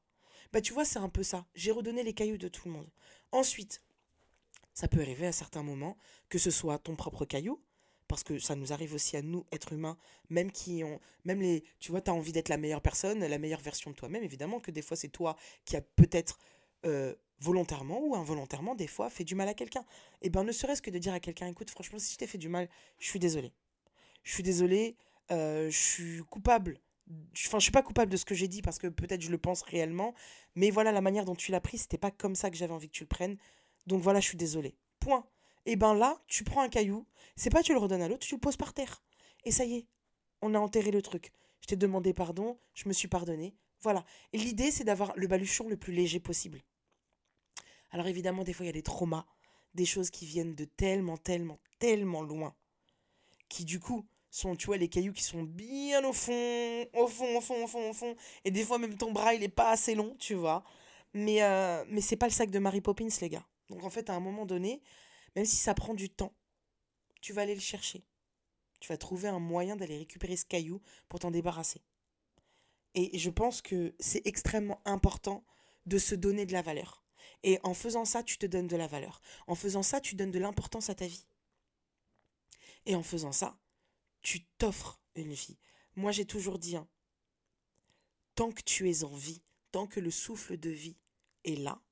Bah 0.52 0.60
tu 0.60 0.74
vois, 0.74 0.84
c'est 0.84 0.98
un 0.98 1.08
peu 1.08 1.22
ça. 1.22 1.46
J'ai 1.54 1.70
redonné 1.70 2.02
les 2.02 2.12
cailloux 2.12 2.36
de 2.36 2.48
tout 2.48 2.68
le 2.68 2.74
monde. 2.74 2.90
Ensuite, 3.32 3.82
ça 4.78 4.86
peut 4.86 5.00
arriver 5.00 5.26
à 5.26 5.32
certains 5.32 5.64
moments 5.64 5.96
que 6.28 6.38
ce 6.38 6.52
soit 6.52 6.78
ton 6.78 6.94
propre 6.94 7.24
caillou, 7.24 7.60
parce 8.06 8.22
que 8.22 8.38
ça 8.38 8.54
nous 8.54 8.72
arrive 8.72 8.94
aussi 8.94 9.16
à 9.16 9.22
nous, 9.22 9.44
êtres 9.50 9.72
humains, 9.72 9.98
même 10.30 10.52
qui 10.52 10.84
ont, 10.84 11.00
même 11.24 11.40
les, 11.40 11.64
tu 11.80 11.90
vois, 11.90 12.00
tu 12.00 12.12
as 12.12 12.14
envie 12.14 12.30
d'être 12.30 12.48
la 12.48 12.58
meilleure 12.58 12.80
personne, 12.80 13.18
la 13.18 13.38
meilleure 13.38 13.60
version 13.60 13.90
de 13.90 13.96
toi-même, 13.96 14.22
évidemment 14.22 14.60
que 14.60 14.70
des 14.70 14.82
fois 14.82 14.96
c'est 14.96 15.08
toi 15.08 15.34
qui 15.64 15.76
a 15.76 15.80
peut-être 15.80 16.38
euh, 16.86 17.12
volontairement 17.40 17.98
ou 18.00 18.14
involontairement 18.14 18.76
des 18.76 18.86
fois 18.86 19.10
fait 19.10 19.24
du 19.24 19.34
mal 19.34 19.48
à 19.48 19.54
quelqu'un. 19.54 19.80
Et 20.22 20.28
eh 20.28 20.30
ben 20.30 20.44
ne 20.44 20.52
serait-ce 20.52 20.80
que 20.80 20.92
de 20.92 20.98
dire 20.98 21.12
à 21.12 21.18
quelqu'un, 21.18 21.48
écoute, 21.48 21.70
franchement, 21.70 21.98
si 21.98 22.12
je 22.12 22.18
t'ai 22.18 22.28
fait 22.28 22.38
du 22.38 22.48
mal, 22.48 22.68
je 23.00 23.08
suis 23.08 23.18
désolé. 23.18 23.52
Je 24.22 24.32
suis 24.32 24.44
désolé, 24.44 24.96
euh, 25.32 25.68
je 25.70 25.76
suis 25.76 26.22
coupable. 26.30 26.78
Enfin, 27.46 27.58
je 27.58 27.64
suis 27.64 27.72
pas 27.72 27.82
coupable 27.82 28.12
de 28.12 28.16
ce 28.16 28.24
que 28.24 28.34
j'ai 28.36 28.46
dit 28.46 28.62
parce 28.62 28.78
que 28.78 28.86
peut-être 28.86 29.22
je 29.22 29.30
le 29.30 29.38
pense 29.38 29.62
réellement, 29.62 30.14
mais 30.54 30.70
voilà 30.70 30.92
la 30.92 31.00
manière 31.00 31.24
dont 31.24 31.34
tu 31.34 31.50
l'as 31.50 31.60
pris, 31.60 31.78
c'était 31.78 31.98
pas 31.98 32.12
comme 32.12 32.36
ça 32.36 32.48
que 32.48 32.56
j'avais 32.56 32.74
envie 32.74 32.88
que 32.88 32.94
tu 32.94 33.02
le 33.02 33.08
prennes. 33.08 33.38
Donc 33.88 34.02
voilà, 34.02 34.20
je 34.20 34.26
suis 34.26 34.36
désolé. 34.36 34.76
Point. 35.00 35.26
Et 35.64 35.76
ben 35.76 35.94
là, 35.94 36.22
tu 36.28 36.44
prends 36.44 36.62
un 36.62 36.68
caillou, 36.68 37.06
c'est 37.36 37.50
pas 37.50 37.62
tu 37.62 37.72
le 37.72 37.78
redonnes 37.78 38.02
à 38.02 38.08
l'autre, 38.08 38.26
tu 38.26 38.34
le 38.34 38.40
poses 38.40 38.56
par 38.56 38.74
terre. 38.74 39.02
Et 39.44 39.50
ça 39.50 39.64
y 39.64 39.76
est, 39.76 39.86
on 40.42 40.54
a 40.54 40.58
enterré 40.58 40.90
le 40.90 41.02
truc. 41.02 41.32
Je 41.62 41.66
t'ai 41.66 41.76
demandé 41.76 42.12
pardon, 42.12 42.58
je 42.74 42.88
me 42.88 42.92
suis 42.92 43.08
pardonné. 43.08 43.56
Voilà. 43.80 44.04
Et 44.32 44.38
l'idée, 44.38 44.70
c'est 44.70 44.84
d'avoir 44.84 45.12
le 45.16 45.26
baluchon 45.26 45.68
le 45.68 45.76
plus 45.76 45.92
léger 45.92 46.20
possible. 46.20 46.62
Alors 47.90 48.06
évidemment, 48.06 48.44
des 48.44 48.52
fois, 48.52 48.64
il 48.64 48.68
y 48.68 48.70
a 48.70 48.72
des 48.72 48.82
traumas, 48.82 49.26
des 49.74 49.86
choses 49.86 50.10
qui 50.10 50.26
viennent 50.26 50.54
de 50.54 50.64
tellement, 50.64 51.16
tellement, 51.16 51.58
tellement 51.78 52.22
loin, 52.22 52.54
qui 53.48 53.64
du 53.64 53.80
coup 53.80 54.06
sont, 54.30 54.54
tu 54.54 54.66
vois, 54.66 54.76
les 54.76 54.88
cailloux 54.88 55.14
qui 55.14 55.22
sont 55.22 55.42
bien 55.42 56.04
au 56.04 56.12
fond, 56.12 56.86
au 56.92 57.06
fond, 57.06 57.38
au 57.38 57.40
fond, 57.40 57.64
au 57.64 57.66
fond, 57.66 57.90
au 57.90 57.92
fond. 57.94 58.16
Et 58.44 58.50
des 58.50 58.64
fois, 58.64 58.78
même 58.78 58.96
ton 58.96 59.12
bras, 59.12 59.34
il 59.34 59.42
est 59.42 59.48
pas 59.48 59.70
assez 59.70 59.94
long, 59.94 60.14
tu 60.18 60.34
vois. 60.34 60.62
Mais, 61.14 61.42
euh, 61.42 61.84
mais 61.88 62.02
c'est 62.02 62.16
pas 62.16 62.26
le 62.26 62.32
sac 62.32 62.50
de 62.50 62.58
Mary 62.58 62.82
Poppins, 62.82 63.08
les 63.22 63.30
gars. 63.30 63.46
Donc 63.68 63.84
en 63.84 63.90
fait, 63.90 64.10
à 64.10 64.14
un 64.14 64.20
moment 64.20 64.46
donné, 64.46 64.82
même 65.36 65.44
si 65.44 65.56
ça 65.56 65.74
prend 65.74 65.94
du 65.94 66.10
temps, 66.10 66.34
tu 67.20 67.32
vas 67.32 67.42
aller 67.42 67.54
le 67.54 67.60
chercher. 67.60 68.04
Tu 68.80 68.88
vas 68.88 68.96
trouver 68.96 69.28
un 69.28 69.40
moyen 69.40 69.76
d'aller 69.76 69.98
récupérer 69.98 70.36
ce 70.36 70.44
caillou 70.44 70.80
pour 71.08 71.20
t'en 71.20 71.30
débarrasser. 71.30 71.82
Et 72.94 73.18
je 73.18 73.30
pense 73.30 73.60
que 73.60 73.94
c'est 73.98 74.26
extrêmement 74.26 74.80
important 74.84 75.44
de 75.86 75.98
se 75.98 76.14
donner 76.14 76.46
de 76.46 76.52
la 76.52 76.62
valeur. 76.62 77.04
Et 77.42 77.58
en 77.62 77.74
faisant 77.74 78.04
ça, 78.04 78.22
tu 78.22 78.38
te 78.38 78.46
donnes 78.46 78.66
de 78.66 78.76
la 78.76 78.86
valeur. 78.86 79.20
En 79.46 79.54
faisant 79.54 79.82
ça, 79.82 80.00
tu 80.00 80.14
donnes 80.14 80.30
de 80.30 80.38
l'importance 80.38 80.90
à 80.90 80.94
ta 80.94 81.06
vie. 81.06 81.26
Et 82.86 82.94
en 82.94 83.02
faisant 83.02 83.32
ça, 83.32 83.58
tu 84.22 84.44
t'offres 84.58 85.00
une 85.14 85.32
vie. 85.32 85.58
Moi, 85.96 86.12
j'ai 86.12 86.24
toujours 86.24 86.58
dit, 86.58 86.76
hein, 86.76 86.88
tant 88.34 88.50
que 88.50 88.62
tu 88.62 88.90
es 88.90 89.04
en 89.04 89.14
vie, 89.14 89.42
tant 89.72 89.86
que 89.86 90.00
le 90.00 90.10
souffle 90.10 90.56
de 90.56 90.70
vie 90.70 90.96
est 91.44 91.56
là, 91.56 91.82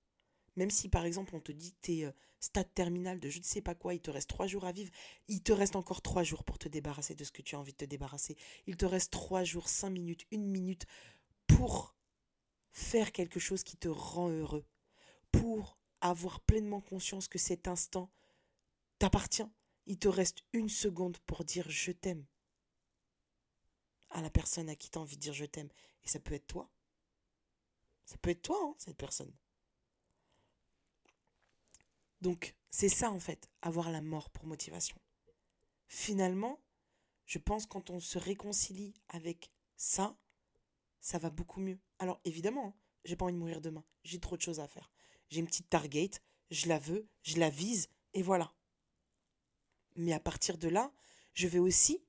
même 0.57 0.71
si 0.71 0.89
par 0.89 1.05
exemple 1.05 1.35
on 1.37 1.41
te 1.41 1.53
dit 1.53 1.73
que 1.73 1.79
tu 1.83 1.93
es 1.99 2.05
euh, 2.05 2.13
stade 2.41 2.73
terminal 2.75 3.21
de 3.21 3.29
je 3.29 3.39
ne 3.39 3.45
sais 3.45 3.61
pas 3.61 3.75
quoi, 3.75 3.95
il 3.95 4.01
te 4.01 4.11
reste 4.11 4.29
trois 4.29 4.47
jours 4.47 4.65
à 4.65 4.73
vivre, 4.73 4.91
il 5.29 5.43
te 5.43 5.53
reste 5.53 5.77
encore 5.77 6.03
trois 6.03 6.23
jours 6.23 6.45
pour 6.45 6.59
te 6.59 6.69
débarrasser 6.69 7.15
de 7.15 7.25
ce 7.25 7.33
que 7.33 7.43
tu 7.43 7.55
as 7.55 7.61
envie 7.61 7.73
de 7.73 7.79
te 7.79 7.85
débarrasser. 7.85 8.37
Il 8.67 8.77
te 8.77 8.87
reste 8.87 9.13
trois 9.13 9.45
jours, 9.45 9.69
cinq 9.69 9.91
minutes, 9.91 10.27
une 10.31 10.47
minute 10.47 10.87
pour 11.47 11.95
faire 12.73 13.13
quelque 13.13 13.41
chose 13.41 13.63
qui 13.63 13.77
te 13.77 13.89
rend 13.89 14.29
heureux, 14.29 14.67
pour 15.33 15.79
avoir 16.01 16.41
pleinement 16.41 16.81
conscience 16.81 17.29
que 17.29 17.39
cet 17.39 17.69
instant 17.69 18.11
t'appartient. 18.99 19.49
Il 19.87 19.99
te 19.99 20.09
reste 20.09 20.43
une 20.53 20.69
seconde 20.69 21.19
pour 21.21 21.45
dire 21.45 21.71
je 21.71 21.93
t'aime 21.93 22.27
à 24.11 24.23
la 24.23 24.31
personne 24.31 24.69
à 24.69 24.77
qui 24.77 24.91
tu 24.91 24.99
as 24.99 25.01
envie 25.01 25.17
de 25.17 25.23
dire 25.23 25.33
je 25.35 25.45
t'aime. 25.45 25.71
Et 26.05 26.09
ça 26.09 26.21
peut 26.21 26.35
être 26.35 26.47
toi. 26.47 26.71
Ça 28.05 28.17
peut 28.19 28.31
être 28.31 28.43
toi, 28.43 28.59
hein, 28.63 28.75
cette 28.79 28.97
personne. 28.97 29.33
Donc, 32.21 32.55
c'est 32.71 32.89
ça 32.89 33.11
en 33.11 33.21
fait, 33.21 33.51
avoir 33.63 33.91
la 33.91 34.03
mort 34.03 34.31
pour 34.31 34.47
motivation. 34.47 34.99
Finalement, 35.89 36.61
je 37.27 37.39
pense 37.39 37.67
quand 37.67 37.91
on 37.91 38.01
se 38.01 38.19
réconcilie 38.19 38.95
avec 39.09 39.51
ça, 39.77 40.17
ça 41.01 41.19
va 41.19 41.31
beaucoup 41.31 41.61
mieux. 41.61 41.79
Alors 41.99 42.21
évidemment, 42.25 42.77
j'ai 43.05 43.17
pas 43.17 43.25
envie 43.25 43.35
de 43.35 43.39
mourir 43.39 43.61
demain. 43.61 43.85
J'ai 44.05 44.19
trop 44.19 44.37
de 44.37 44.43
choses 44.43 44.61
à 44.61 44.69
faire. 44.69 44.91
J'ai 45.31 45.41
une 45.41 45.47
petite 45.47 45.69
target, 45.69 46.11
je 46.51 46.69
la 46.69 46.79
veux, 46.79 47.09
je 47.23 47.39
la 47.39 47.51
vise, 47.51 47.89
et 48.15 48.23
voilà. 48.23 48.55
Mais 49.97 50.13
à 50.13 50.21
partir 50.21 50.59
de 50.59 50.69
là, 50.69 50.93
je 51.35 51.49
vais 51.49 51.59
aussi 51.59 52.05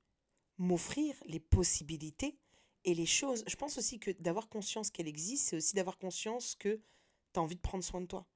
m'offrir 0.58 1.15
les 1.26 1.39
possibilités 1.39 2.39
et 2.84 2.93
les 2.93 3.06
choses. 3.06 3.43
Je 3.48 3.56
pense 3.56 3.78
aussi 3.78 4.00
que 4.00 4.12
d'avoir 4.12 4.50
conscience 4.50 4.89
qu'elle 4.89 5.08
existe, 5.08 5.50
c'est 5.50 5.58
aussi 5.58 5.76
d'avoir 5.76 5.98
conscience 5.98 6.56
que 6.56 6.82
tu 7.34 7.39
as 7.39 7.41
envie 7.41 7.56
de 7.56 7.62
prendre 7.62 7.84
soin 7.84 8.02
de 8.02 8.08
toi. 8.08 8.28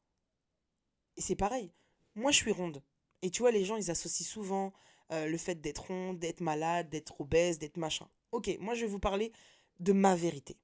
Et 1.22 1.24
c'est 1.24 1.36
pareil. 1.36 1.72
Moi, 2.16 2.32
je 2.32 2.38
suis 2.38 2.52
ronde. 2.52 2.82
Et 3.22 3.30
tu 3.30 3.44
vois, 3.44 3.52
les 3.52 3.64
gens, 3.64 3.76
ils 3.76 3.92
associent 3.92 4.26
souvent 4.26 4.74
euh, 5.12 5.28
le 5.28 5.38
fait 5.38 5.62
d'être 5.62 5.86
ronde, 5.86 6.18
d'être 6.18 6.42
malade, 6.42 6.90
d'être 6.90 7.22
obèse, 7.22 7.60
d'être 7.60 7.78
machin. 7.78 8.10
Ok, 8.32 8.50
moi, 8.60 8.74
je 8.74 8.82
vais 8.82 8.92
vous 8.92 8.98
parler 8.98 9.32
de 9.80 9.94
ma 9.94 10.16
vérité. 10.16 10.58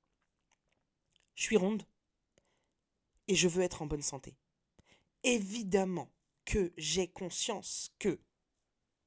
Je 1.36 1.43
suis 1.43 1.58
ronde 1.58 1.84
et 3.28 3.36
je 3.36 3.48
veux 3.48 3.62
être 3.62 3.84
en 3.84 3.86
bonne 3.86 4.02
santé. 4.02 4.34
Évidemment 5.22 6.10
que 6.43 6.74
j'ai 6.76 7.08
conscience 7.08 7.91
que 8.00 8.20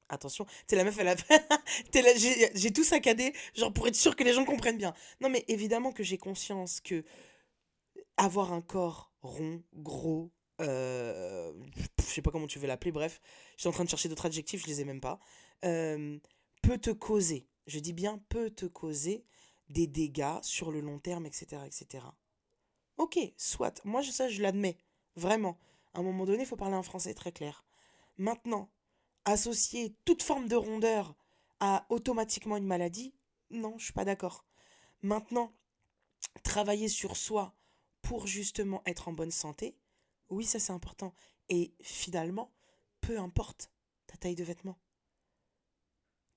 Attention, 0.07 0.45
t'es 0.67 0.77
la 0.77 0.85
meuf, 0.85 0.97
elle 0.99 1.09
a. 1.09 1.15
j'ai 2.55 2.71
tout 2.71 2.85
saccadé, 2.85 3.33
genre 3.55 3.73
pour 3.73 3.89
être 3.89 3.95
sûr 3.95 4.15
que 4.15 4.23
les 4.23 4.31
gens 4.33 4.45
comprennent 4.45 4.77
bien. 4.77 4.93
Non, 5.19 5.27
mais 5.27 5.43
évidemment 5.49 5.91
que 5.91 6.03
j'ai 6.03 6.17
conscience 6.17 6.79
que 6.79 7.03
avoir 8.15 8.53
un 8.53 8.61
corps 8.61 9.13
rond, 9.21 9.63
gros, 9.73 10.31
euh, 10.61 11.51
je 11.99 12.03
sais 12.03 12.21
pas 12.21 12.31
comment 12.31 12.47
tu 12.47 12.59
veux 12.59 12.67
l'appeler, 12.67 12.91
bref, 12.91 13.21
j'étais 13.57 13.67
en 13.67 13.71
train 13.71 13.83
de 13.83 13.89
chercher 13.89 14.09
d'autres 14.09 14.25
adjectifs, 14.25 14.61
je 14.61 14.67
les 14.67 14.81
ai 14.81 14.85
même 14.85 15.01
pas, 15.01 15.19
euh, 15.65 16.17
peut 16.61 16.77
te 16.77 16.91
causer, 16.91 17.47
je 17.67 17.79
dis 17.79 17.93
bien 17.93 18.21
peut 18.29 18.49
te 18.49 18.65
causer 18.65 19.25
des 19.69 19.87
dégâts 19.87 20.41
sur 20.41 20.71
le 20.71 20.81
long 20.81 20.99
terme, 20.99 21.25
etc. 21.25 21.61
etc. 21.65 22.05
Ok, 22.97 23.17
soit, 23.37 23.83
moi 23.85 24.03
ça 24.03 24.29
je 24.29 24.41
l'admets, 24.41 24.77
vraiment. 25.15 25.57
À 25.93 25.99
un 25.99 26.03
moment 26.03 26.25
donné, 26.25 26.43
il 26.43 26.45
faut 26.45 26.55
parler 26.55 26.75
en 26.75 26.83
français 26.83 27.13
très 27.13 27.31
clair. 27.31 27.65
Maintenant, 28.17 28.69
associer 29.25 29.95
toute 30.05 30.23
forme 30.23 30.47
de 30.47 30.55
rondeur 30.55 31.15
à 31.59 31.85
automatiquement 31.89 32.57
une 32.57 32.65
maladie, 32.65 33.13
non, 33.49 33.77
je 33.77 33.85
suis 33.85 33.93
pas 33.93 34.05
d'accord. 34.05 34.45
Maintenant, 35.01 35.53
travailler 36.43 36.87
sur 36.87 37.17
soi 37.17 37.53
pour 38.01 38.27
justement 38.27 38.81
être 38.85 39.07
en 39.07 39.13
bonne 39.13 39.31
santé, 39.31 39.75
oui, 40.31 40.45
ça 40.45 40.59
c'est 40.59 40.73
important. 40.73 41.13
Et 41.49 41.73
finalement, 41.81 42.51
peu 43.01 43.19
importe 43.19 43.71
ta 44.07 44.17
taille 44.17 44.35
de 44.35 44.43
vêtements. 44.43 44.79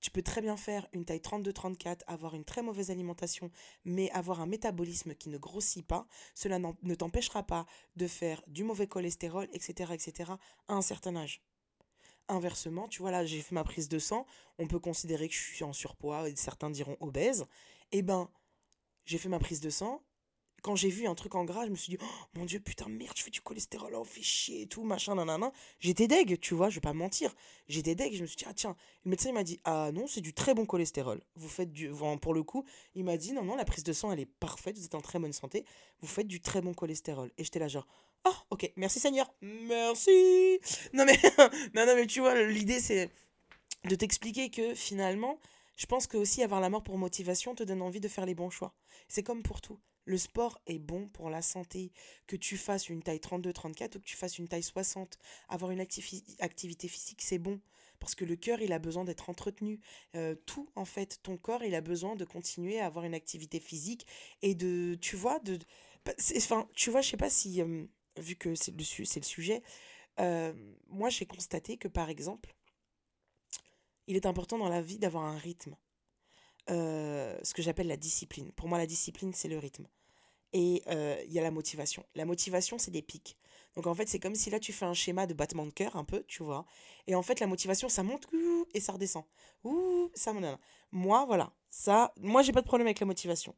Tu 0.01 0.11
peux 0.11 0.21
très 0.21 0.41
bien 0.41 0.55
faire 0.55 0.87
une 0.93 1.03
taille 1.03 1.19
32-34, 1.19 2.01
avoir 2.05 2.35
une 2.35 2.45
très 2.45 2.61
mauvaise 2.61 2.91
alimentation, 2.91 3.49
mais 3.85 4.11
avoir 4.11 4.39
un 4.39 4.45
métabolisme 4.45 5.15
qui 5.15 5.29
ne 5.29 5.37
grossit 5.39 5.83
pas. 5.83 6.05
Cela 6.35 6.59
ne 6.59 6.93
t'empêchera 6.95 7.41
pas 7.41 7.65
de 7.95 8.05
faire 8.05 8.43
du 8.45 8.63
mauvais 8.63 8.85
cholestérol, 8.85 9.47
etc., 9.51 9.93
etc., 9.93 10.33
à 10.67 10.73
un 10.75 10.83
certain 10.83 11.15
âge. 11.15 11.41
Inversement, 12.27 12.87
tu 12.87 13.01
vois, 13.01 13.09
là, 13.09 13.25
j'ai 13.25 13.41
fait 13.41 13.55
ma 13.55 13.63
prise 13.63 13.89
de 13.89 13.97
sang, 13.97 14.27
on 14.59 14.67
peut 14.67 14.79
considérer 14.79 15.27
que 15.27 15.33
je 15.33 15.41
suis 15.41 15.63
en 15.63 15.73
surpoids, 15.73 16.29
et 16.29 16.35
certains 16.35 16.69
diront 16.69 16.97
obèse. 16.99 17.47
Eh 17.91 18.03
ben, 18.03 18.29
j'ai 19.05 19.17
fait 19.17 19.29
ma 19.29 19.39
prise 19.39 19.59
de 19.59 19.71
sang. 19.71 20.03
Quand 20.65 20.75
j'ai 20.75 20.89
vu 20.89 21.05
un 21.05 21.13
truc 21.13 21.35
en 21.35 21.45
gras, 21.45 21.67
je 21.67 21.69
me 21.69 21.75
suis 21.75 21.91
dit, 21.91 21.99
oh 22.01 22.39
mon 22.39 22.43
dieu, 22.43 22.59
putain, 22.59 22.89
merde, 22.89 23.15
je 23.15 23.21
fais 23.21 23.29
du 23.29 23.39
cholestérol, 23.39 23.93
oh, 23.93 24.03
fait 24.03 24.23
chier 24.23 24.63
et 24.63 24.65
tout, 24.65 24.83
machin, 24.83 25.13
nanana. 25.13 25.51
J'étais 25.79 26.07
deg, 26.07 26.39
tu 26.39 26.55
vois, 26.55 26.69
je 26.69 26.75
vais 26.75 26.81
pas 26.81 26.93
mentir. 26.93 27.35
J'étais 27.67 27.93
deg, 27.93 28.15
je 28.15 28.23
me 28.23 28.25
suis 28.25 28.35
dit, 28.35 28.45
ah 28.47 28.53
tiens, 28.55 28.75
le 29.03 29.11
médecin, 29.11 29.29
il 29.29 29.35
m'a 29.35 29.43
dit, 29.43 29.59
ah 29.63 29.91
non, 29.93 30.07
c'est 30.07 30.21
du 30.21 30.33
très 30.33 30.55
bon 30.55 30.65
cholestérol. 30.65 31.21
Vous 31.35 31.49
faites 31.49 31.71
du. 31.71 31.91
Pour 32.19 32.33
le 32.33 32.41
coup, 32.41 32.65
il 32.95 33.03
m'a 33.03 33.15
dit, 33.15 33.31
non, 33.31 33.43
non, 33.43 33.55
la 33.55 33.63
prise 33.63 33.83
de 33.83 33.93
sang, 33.93 34.11
elle 34.11 34.19
est 34.19 34.25
parfaite, 34.25 34.75
vous 34.75 34.85
êtes 34.85 34.95
en 34.95 35.01
très 35.01 35.19
bonne 35.19 35.33
santé, 35.33 35.65
vous 36.01 36.07
faites 36.07 36.25
du 36.25 36.41
très 36.41 36.61
bon 36.61 36.73
cholestérol. 36.73 37.31
Et 37.37 37.43
j'étais 37.43 37.59
là, 37.59 37.67
genre, 37.67 37.85
Oh, 38.27 38.33
ok, 38.49 38.71
merci 38.75 38.99
Seigneur. 38.99 39.31
Merci. 39.41 40.59
Non 40.93 41.05
mais, 41.05 41.19
non, 41.75 41.85
non, 41.85 41.95
mais 41.95 42.07
tu 42.07 42.21
vois, 42.21 42.41
l'idée 42.41 42.79
c'est 42.79 43.11
de 43.83 43.93
t'expliquer 43.93 44.49
que 44.49 44.73
finalement, 44.73 45.37
je 45.75 45.85
pense 45.85 46.07
que 46.07 46.17
aussi 46.17 46.41
avoir 46.41 46.59
la 46.59 46.71
mort 46.71 46.81
pour 46.81 46.97
motivation 46.97 47.53
te 47.53 47.61
donne 47.61 47.83
envie 47.83 47.99
de 47.99 48.07
faire 48.07 48.25
les 48.25 48.33
bons 48.33 48.49
choix. 48.49 48.73
C'est 49.07 49.21
comme 49.21 49.43
pour 49.43 49.61
tout. 49.61 49.79
Le 50.05 50.17
sport 50.17 50.61
est 50.67 50.79
bon 50.79 51.07
pour 51.09 51.29
la 51.29 51.41
santé. 51.41 51.91
Que 52.27 52.35
tu 52.35 52.57
fasses 52.57 52.89
une 52.89 53.01
taille 53.01 53.19
32-34 53.19 53.97
ou 53.97 53.99
que 53.99 54.05
tu 54.05 54.15
fasses 54.15 54.37
une 54.37 54.47
taille 54.47 54.63
60, 54.63 55.17
avoir 55.49 55.71
une 55.71 55.81
activité 55.81 56.87
physique, 56.87 57.21
c'est 57.21 57.39
bon. 57.39 57.59
Parce 57.99 58.15
que 58.15 58.25
le 58.25 58.35
cœur, 58.35 58.61
il 58.61 58.73
a 58.73 58.79
besoin 58.79 59.03
d'être 59.03 59.29
entretenu. 59.29 59.79
Euh, 60.15 60.35
tout, 60.45 60.69
en 60.75 60.85
fait, 60.85 61.19
ton 61.23 61.37
corps, 61.37 61.63
il 61.63 61.75
a 61.75 61.81
besoin 61.81 62.15
de 62.15 62.25
continuer 62.25 62.79
à 62.79 62.85
avoir 62.85 63.05
une 63.05 63.13
activité 63.13 63.59
physique 63.59 64.05
et 64.41 64.55
de, 64.55 64.95
tu 65.01 65.15
vois, 65.15 65.39
de... 65.39 65.57
Bah, 66.05 66.13
enfin, 66.35 66.69
tu 66.75 66.91
vois, 66.91 67.01
je 67.01 67.09
sais 67.09 67.17
pas 67.17 67.29
si... 67.29 67.61
Euh, 67.61 67.85
vu 68.17 68.35
que 68.35 68.55
c'est 68.55 68.71
le, 68.71 69.23
sujet, 69.23 69.61
euh, 70.21 70.53
moi 70.87 71.09
j'ai 71.09 71.25
constaté 71.25 71.75
que 71.75 71.89
par 71.89 72.09
exemple, 72.09 72.55
il 74.07 74.15
est 74.15 74.25
important 74.25 74.57
dans 74.57 74.69
la 74.69 74.81
vie 74.81 74.99
d'avoir 74.99 75.25
un 75.25 75.37
rythme. 75.37 75.75
Ce 76.69 77.53
que 77.53 77.61
j'appelle 77.61 77.87
la 77.87 77.97
discipline. 77.97 78.51
Pour 78.53 78.69
moi, 78.69 78.77
la 78.77 78.87
discipline, 78.87 79.33
c'est 79.33 79.49
le 79.49 79.59
rythme. 79.59 79.85
Et 80.57 80.83
euh, 80.87 81.21
il 81.25 81.33
y 81.33 81.39
a 81.39 81.41
la 81.41 81.51
motivation. 81.51 82.05
La 82.15 82.23
motivation, 82.23 82.77
c'est 82.77 82.89
des 82.89 83.01
pics. 83.01 83.37
Donc 83.75 83.87
en 83.87 83.93
fait, 83.93 84.07
c'est 84.07 84.19
comme 84.19 84.35
si 84.35 84.49
là, 84.49 84.57
tu 84.57 84.71
fais 84.71 84.85
un 84.85 84.93
schéma 84.93 85.27
de 85.27 85.33
battement 85.33 85.65
de 85.65 85.71
cœur, 85.71 85.97
un 85.97 86.05
peu, 86.05 86.23
tu 86.29 86.43
vois. 86.43 86.65
Et 87.07 87.15
en 87.15 87.21
fait, 87.21 87.41
la 87.41 87.47
motivation, 87.47 87.89
ça 87.89 88.03
monte 88.03 88.25
et 88.73 88.79
ça 88.79 88.93
redescend. 88.93 89.25
Ouh, 89.65 90.09
ça 90.13 90.33
Moi, 90.93 91.25
voilà. 91.25 91.51
Ça, 91.69 92.13
moi, 92.21 92.41
j'ai 92.41 92.53
pas 92.53 92.61
de 92.61 92.67
problème 92.67 92.87
avec 92.87 93.01
la 93.01 93.05
motivation. 93.05 93.53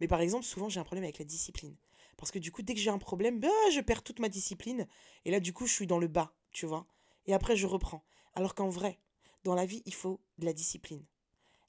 Mais 0.00 0.08
par 0.08 0.22
exemple, 0.22 0.46
souvent, 0.46 0.70
j'ai 0.70 0.80
un 0.80 0.84
problème 0.84 1.04
avec 1.04 1.18
la 1.18 1.26
discipline. 1.26 1.76
Parce 2.16 2.30
que 2.30 2.38
du 2.38 2.50
coup, 2.50 2.62
dès 2.62 2.72
que 2.72 2.80
j'ai 2.80 2.88
un 2.88 2.96
problème, 2.98 3.40
bah, 3.40 3.48
je 3.74 3.80
perds 3.82 4.02
toute 4.02 4.18
ma 4.18 4.30
discipline. 4.30 4.88
Et 5.26 5.30
là, 5.30 5.40
du 5.40 5.52
coup, 5.52 5.66
je 5.66 5.74
suis 5.74 5.86
dans 5.86 5.98
le 5.98 6.08
bas, 6.08 6.32
tu 6.50 6.64
vois. 6.64 6.86
Et 7.26 7.34
après, 7.34 7.56
je 7.56 7.66
reprends. 7.66 8.02
Alors 8.34 8.54
qu'en 8.54 8.70
vrai, 8.70 8.98
dans 9.44 9.54
la 9.54 9.66
vie, 9.66 9.82
il 9.84 9.92
faut 9.92 10.18
de 10.38 10.46
la 10.46 10.54
discipline. 10.54 11.04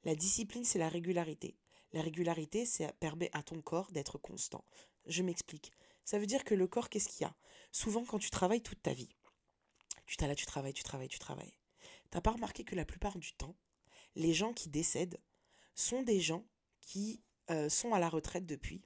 La 0.06 0.16
discipline, 0.16 0.64
c'est 0.64 0.80
la 0.80 0.88
régularité. 0.88 1.58
La 1.94 2.02
régularité, 2.02 2.66
c'est 2.66 2.92
permet 3.00 3.30
à 3.34 3.44
ton 3.44 3.62
corps 3.62 3.92
d'être 3.92 4.18
constant. 4.18 4.64
Je 5.06 5.24
m'explique. 5.24 5.72
Ça 6.06 6.20
veut 6.20 6.28
dire 6.28 6.44
que 6.44 6.56
le 6.56 6.68
corps, 6.68 6.90
qu'est-ce 6.90 7.10
qu'il 7.10 7.22
y 7.22 7.26
a? 7.26 7.36
Souvent, 7.72 8.06
quand 8.06 8.20
tu 8.20 8.30
travailles 8.30 8.62
toute 8.62 8.82
ta 8.82 8.94
vie, 8.94 9.16
tu 10.06 10.18
t'as 10.18 10.28
là, 10.28 10.36
tu 10.36 10.46
travailles, 10.46 10.74
tu 10.74 10.84
travailles, 10.84 11.08
tu 11.08 11.20
travailles. 11.20 11.58
T'as 12.10 12.22
pas 12.22 12.32
remarqué 12.32 12.64
que 12.64 12.76
la 12.76 12.86
plupart 12.86 13.18
du 13.18 13.34
temps, 13.34 13.56
les 14.16 14.34
gens 14.34 14.54
qui 14.54 14.70
décèdent 14.70 15.20
sont 15.76 16.02
des 16.02 16.20
gens 16.20 16.46
qui 16.82 17.24
euh, 17.52 17.70
sont 17.70 17.94
à 17.94 18.00
la 18.00 18.10
retraite 18.10 18.46
depuis 18.46 18.84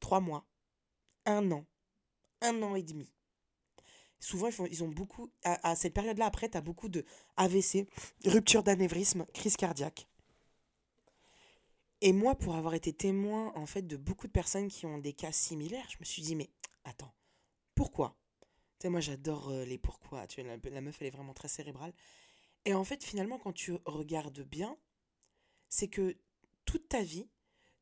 trois 0.00 0.20
mois, 0.20 0.46
un 1.26 1.50
an, 1.52 1.66
un 2.40 2.62
an 2.62 2.74
et 2.74 2.82
demi. 2.82 3.12
Souvent, 4.18 4.48
ils, 4.48 4.52
font, 4.52 4.66
ils 4.66 4.84
ont 4.84 4.88
beaucoup, 4.88 5.32
à, 5.44 5.74
cette 5.74 5.94
période-là, 5.94 6.26
après, 6.26 6.50
tu 6.50 6.56
as 6.56 6.60
beaucoup 6.60 6.90
de 6.90 7.04
AVC, 7.36 7.88
rupture 8.26 8.62
d'anévrisme, 8.62 9.24
crise 9.32 9.56
cardiaque. 9.56 10.09
Et 12.02 12.12
moi, 12.12 12.34
pour 12.34 12.54
avoir 12.54 12.74
été 12.74 12.92
témoin, 12.92 13.52
en 13.54 13.66
fait, 13.66 13.82
de 13.82 13.96
beaucoup 13.96 14.26
de 14.26 14.32
personnes 14.32 14.68
qui 14.68 14.86
ont 14.86 14.98
des 14.98 15.12
cas 15.12 15.32
similaires, 15.32 15.86
je 15.90 15.98
me 15.98 16.04
suis 16.04 16.22
dit, 16.22 16.34
mais 16.34 16.50
attends, 16.84 17.12
pourquoi? 17.74 18.16
Tu 18.78 18.84
sais, 18.84 18.88
moi, 18.88 19.00
j'adore 19.00 19.50
euh, 19.50 19.64
les 19.64 19.76
pourquoi. 19.76 20.26
Tu 20.26 20.42
vois, 20.42 20.56
la, 20.70 20.80
meuf, 20.80 20.96
elle 21.00 21.08
est 21.08 21.10
vraiment 21.10 21.34
très 21.34 21.48
cérébrale. 21.48 21.92
Et 22.64 22.72
en 22.72 22.84
fait, 22.84 23.04
finalement, 23.04 23.38
quand 23.38 23.52
tu 23.52 23.74
regardes 23.84 24.40
bien, 24.40 24.78
c'est 25.68 25.88
que 25.88 26.16
toute 26.64 26.88
ta 26.88 27.02
vie, 27.02 27.28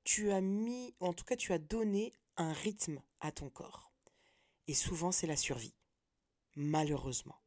tu 0.02 0.32
as 0.32 0.40
mis, 0.40 0.94
en 0.98 1.12
tout 1.12 1.24
cas, 1.24 1.36
tu 1.36 1.52
as 1.52 1.58
donné 1.58 2.12
un 2.36 2.52
rythme 2.52 3.00
à 3.20 3.30
ton 3.30 3.50
corps. 3.50 3.92
Et 4.66 4.74
souvent, 4.74 5.12
c'est 5.12 5.26
la 5.28 5.36
survie. 5.36 5.74
Malheureusement. 6.56 7.40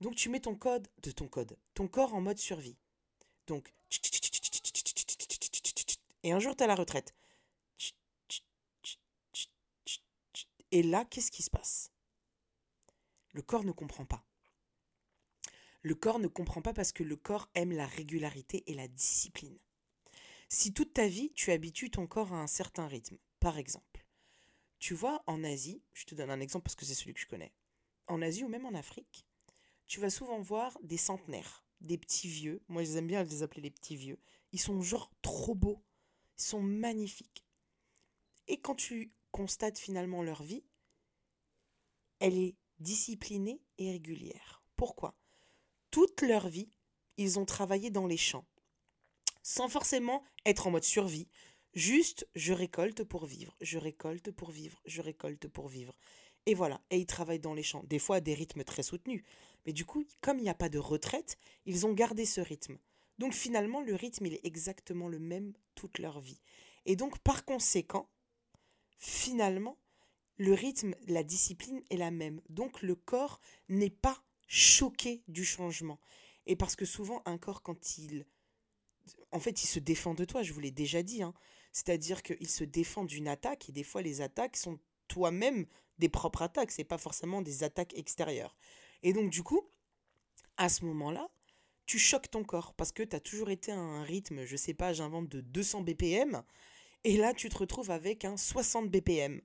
Donc, 0.00 0.14
tu 0.14 0.30
mets 0.30 0.40
ton 0.40 0.54
code, 0.54 0.88
de 1.02 1.10
ton 1.10 1.28
code, 1.28 1.58
ton 1.74 1.88
corps 1.88 2.14
en 2.14 2.20
mode 2.20 2.38
survie. 2.38 2.78
Donc, 3.46 3.74
et 6.22 6.32
un 6.32 6.38
jour, 6.38 6.56
tu 6.56 6.64
as 6.64 6.66
la 6.66 6.74
retraite. 6.74 7.14
Et 10.70 10.82
là, 10.82 11.04
qu'est-ce 11.04 11.30
qui 11.30 11.42
se 11.42 11.50
passe? 11.50 11.92
Le 13.32 13.42
corps 13.42 13.64
ne 13.64 13.72
comprend 13.72 14.04
pas. 14.04 14.24
Le 15.82 15.94
corps 15.94 16.18
ne 16.18 16.26
comprend 16.26 16.60
pas 16.60 16.74
parce 16.74 16.92
que 16.92 17.04
le 17.04 17.16
corps 17.16 17.48
aime 17.54 17.72
la 17.72 17.86
régularité 17.86 18.64
et 18.66 18.74
la 18.74 18.88
discipline. 18.88 19.58
Si 20.48 20.72
toute 20.72 20.94
ta 20.94 21.06
vie, 21.06 21.32
tu 21.32 21.52
habitues 21.52 21.90
ton 21.90 22.06
corps 22.06 22.32
à 22.32 22.40
un 22.40 22.46
certain 22.46 22.86
rythme, 22.86 23.18
par 23.38 23.58
exemple, 23.58 24.06
tu 24.78 24.94
vois, 24.94 25.22
en 25.26 25.44
Asie, 25.44 25.82
je 25.92 26.04
te 26.04 26.14
donne 26.14 26.30
un 26.30 26.40
exemple 26.40 26.64
parce 26.64 26.74
que 26.74 26.84
c'est 26.84 26.94
celui 26.94 27.14
que 27.14 27.20
je 27.20 27.26
connais, 27.26 27.52
en 28.06 28.22
Asie 28.22 28.44
ou 28.44 28.48
même 28.48 28.66
en 28.66 28.74
Afrique, 28.74 29.26
tu 29.86 30.00
vas 30.00 30.10
souvent 30.10 30.40
voir 30.40 30.78
des 30.82 30.96
centenaires, 30.96 31.64
des 31.80 31.98
petits 31.98 32.28
vieux, 32.28 32.62
moi 32.68 32.82
j'aime 32.82 33.06
bien 33.06 33.22
les 33.22 33.42
appeler 33.42 33.62
les 33.62 33.70
petits 33.70 33.96
vieux, 33.96 34.18
ils 34.52 34.60
sont 34.60 34.80
genre 34.80 35.10
trop 35.22 35.54
beaux, 35.54 35.82
sont 36.38 36.62
magnifiques. 36.62 37.44
Et 38.46 38.58
quand 38.58 38.74
tu 38.74 39.12
constates 39.30 39.78
finalement 39.78 40.22
leur 40.22 40.42
vie, 40.42 40.64
elle 42.20 42.38
est 42.38 42.56
disciplinée 42.78 43.60
et 43.76 43.90
régulière. 43.90 44.62
Pourquoi? 44.76 45.14
Toute 45.90 46.22
leur 46.22 46.48
vie, 46.48 46.70
ils 47.18 47.38
ont 47.38 47.44
travaillé 47.44 47.90
dans 47.90 48.06
les 48.06 48.16
champs, 48.16 48.46
sans 49.42 49.68
forcément 49.68 50.24
être 50.46 50.66
en 50.66 50.70
mode 50.70 50.84
survie, 50.84 51.28
Juste, 51.74 52.26
je 52.34 52.52
récolte 52.52 53.04
pour 53.04 53.26
vivre, 53.26 53.54
je 53.60 53.78
récolte 53.78 54.30
pour 54.30 54.50
vivre, 54.50 54.80
je 54.86 55.02
récolte 55.02 55.46
pour 55.48 55.68
vivre. 55.68 55.96
Et 56.46 56.54
voilà, 56.54 56.80
et 56.90 56.96
ils 56.96 57.06
travaillent 57.06 57.38
dans 57.38 57.54
les 57.54 57.62
champs, 57.62 57.84
des 57.84 57.98
fois 57.98 58.16
à 58.16 58.20
des 58.20 58.34
rythmes 58.34 58.64
très 58.64 58.82
soutenus. 58.82 59.22
Mais 59.66 59.72
du 59.72 59.84
coup, 59.84 60.04
comme 60.20 60.38
il 60.38 60.42
n'y 60.42 60.48
a 60.48 60.54
pas 60.54 60.70
de 60.70 60.78
retraite, 60.78 61.36
ils 61.66 61.86
ont 61.86 61.92
gardé 61.92 62.24
ce 62.24 62.40
rythme. 62.40 62.78
Donc 63.18 63.34
finalement, 63.34 63.80
le 63.80 63.94
rythme, 63.94 64.26
il 64.26 64.34
est 64.34 64.46
exactement 64.46 65.08
le 65.08 65.18
même 65.18 65.52
toute 65.74 65.98
leur 65.98 66.20
vie. 66.20 66.40
Et 66.86 66.96
donc, 66.96 67.18
par 67.18 67.44
conséquent, 67.44 68.08
finalement, 68.98 69.76
le 70.36 70.54
rythme, 70.54 70.94
la 71.08 71.24
discipline 71.24 71.82
est 71.90 71.96
la 71.96 72.10
même. 72.10 72.40
Donc 72.48 72.82
le 72.82 72.94
corps 72.94 73.40
n'est 73.68 73.90
pas 73.90 74.22
choqué 74.46 75.22
du 75.28 75.44
changement. 75.44 76.00
Et 76.46 76.56
parce 76.56 76.76
que 76.76 76.84
souvent, 76.84 77.22
un 77.26 77.38
corps, 77.38 77.62
quand 77.62 77.98
il... 77.98 78.24
En 79.32 79.40
fait, 79.40 79.62
il 79.62 79.66
se 79.66 79.78
défend 79.78 80.14
de 80.14 80.24
toi, 80.24 80.42
je 80.42 80.52
vous 80.52 80.60
l'ai 80.60 80.70
déjà 80.70 81.02
dit. 81.02 81.22
Hein. 81.22 81.34
C'est-à-dire 81.72 82.22
qu'il 82.22 82.48
se 82.48 82.64
défend 82.64 83.04
d'une 83.04 83.28
attaque, 83.28 83.68
et 83.68 83.72
des 83.72 83.82
fois, 83.82 84.00
les 84.00 84.20
attaques 84.20 84.56
sont 84.56 84.78
toi-même 85.08 85.66
des 85.98 86.08
propres 86.08 86.42
attaques, 86.42 86.70
c'est 86.70 86.84
pas 86.84 86.98
forcément 86.98 87.42
des 87.42 87.64
attaques 87.64 87.94
extérieures. 87.94 88.56
Et 89.02 89.12
donc, 89.12 89.30
du 89.30 89.42
coup, 89.42 89.68
à 90.56 90.68
ce 90.68 90.84
moment-là, 90.84 91.28
tu 91.88 91.98
choques 91.98 92.30
ton 92.30 92.44
corps, 92.44 92.74
parce 92.74 92.92
que 92.92 93.02
tu 93.02 93.16
as 93.16 93.20
toujours 93.20 93.50
été 93.50 93.72
à 93.72 93.78
un 93.78 94.02
rythme, 94.02 94.44
je 94.44 94.56
sais 94.56 94.74
pas, 94.74 94.92
j'invente 94.92 95.28
de 95.28 95.40
200 95.40 95.80
BPM, 95.80 96.42
et 97.04 97.16
là, 97.16 97.32
tu 97.34 97.48
te 97.48 97.58
retrouves 97.58 97.90
avec 97.90 98.24
un 98.24 98.36
60 98.36 98.90
BPM. 98.90 99.40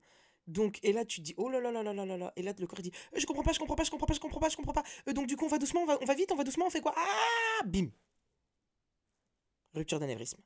Donc, 0.46 0.78
et 0.82 0.92
là, 0.92 1.06
tu 1.06 1.22
dis, 1.22 1.34
oh 1.38 1.48
là 1.48 1.58
là 1.58 1.72
là 1.72 1.82
là 1.82 1.94
là 1.94 2.04
là 2.04 2.18
là. 2.18 2.32
Et 2.36 2.42
là, 2.42 2.52
le 2.58 2.66
corps 2.66 2.82
dit, 2.82 2.92
euh, 3.14 3.18
je 3.18 3.24
comprends 3.24 3.42
pas, 3.42 3.52
je 3.52 3.58
comprends 3.58 3.76
pas, 3.76 3.84
je 3.84 3.90
comprends 3.90 4.06
pas, 4.06 4.14
je 4.14 4.20
comprends 4.20 4.40
pas, 4.40 4.48
je 4.50 4.56
comprends 4.56 4.74
pas. 4.74 4.84
Euh, 5.08 5.14
donc, 5.14 5.26
du 5.26 5.36
coup, 5.36 5.46
on 5.46 5.48
va 5.48 5.58
doucement, 5.58 5.80
on 5.82 5.86
va, 5.86 5.98
on 6.02 6.04
va 6.04 6.14
vite, 6.14 6.30
on 6.32 6.36
va 6.36 6.44
doucement, 6.44 6.66
on 6.66 6.70
fait 6.70 6.82
quoi? 6.82 6.94
Ah 6.96 7.64
Bim 7.64 7.88
Rupture 9.72 9.98
d'anévrisme. 9.98 10.42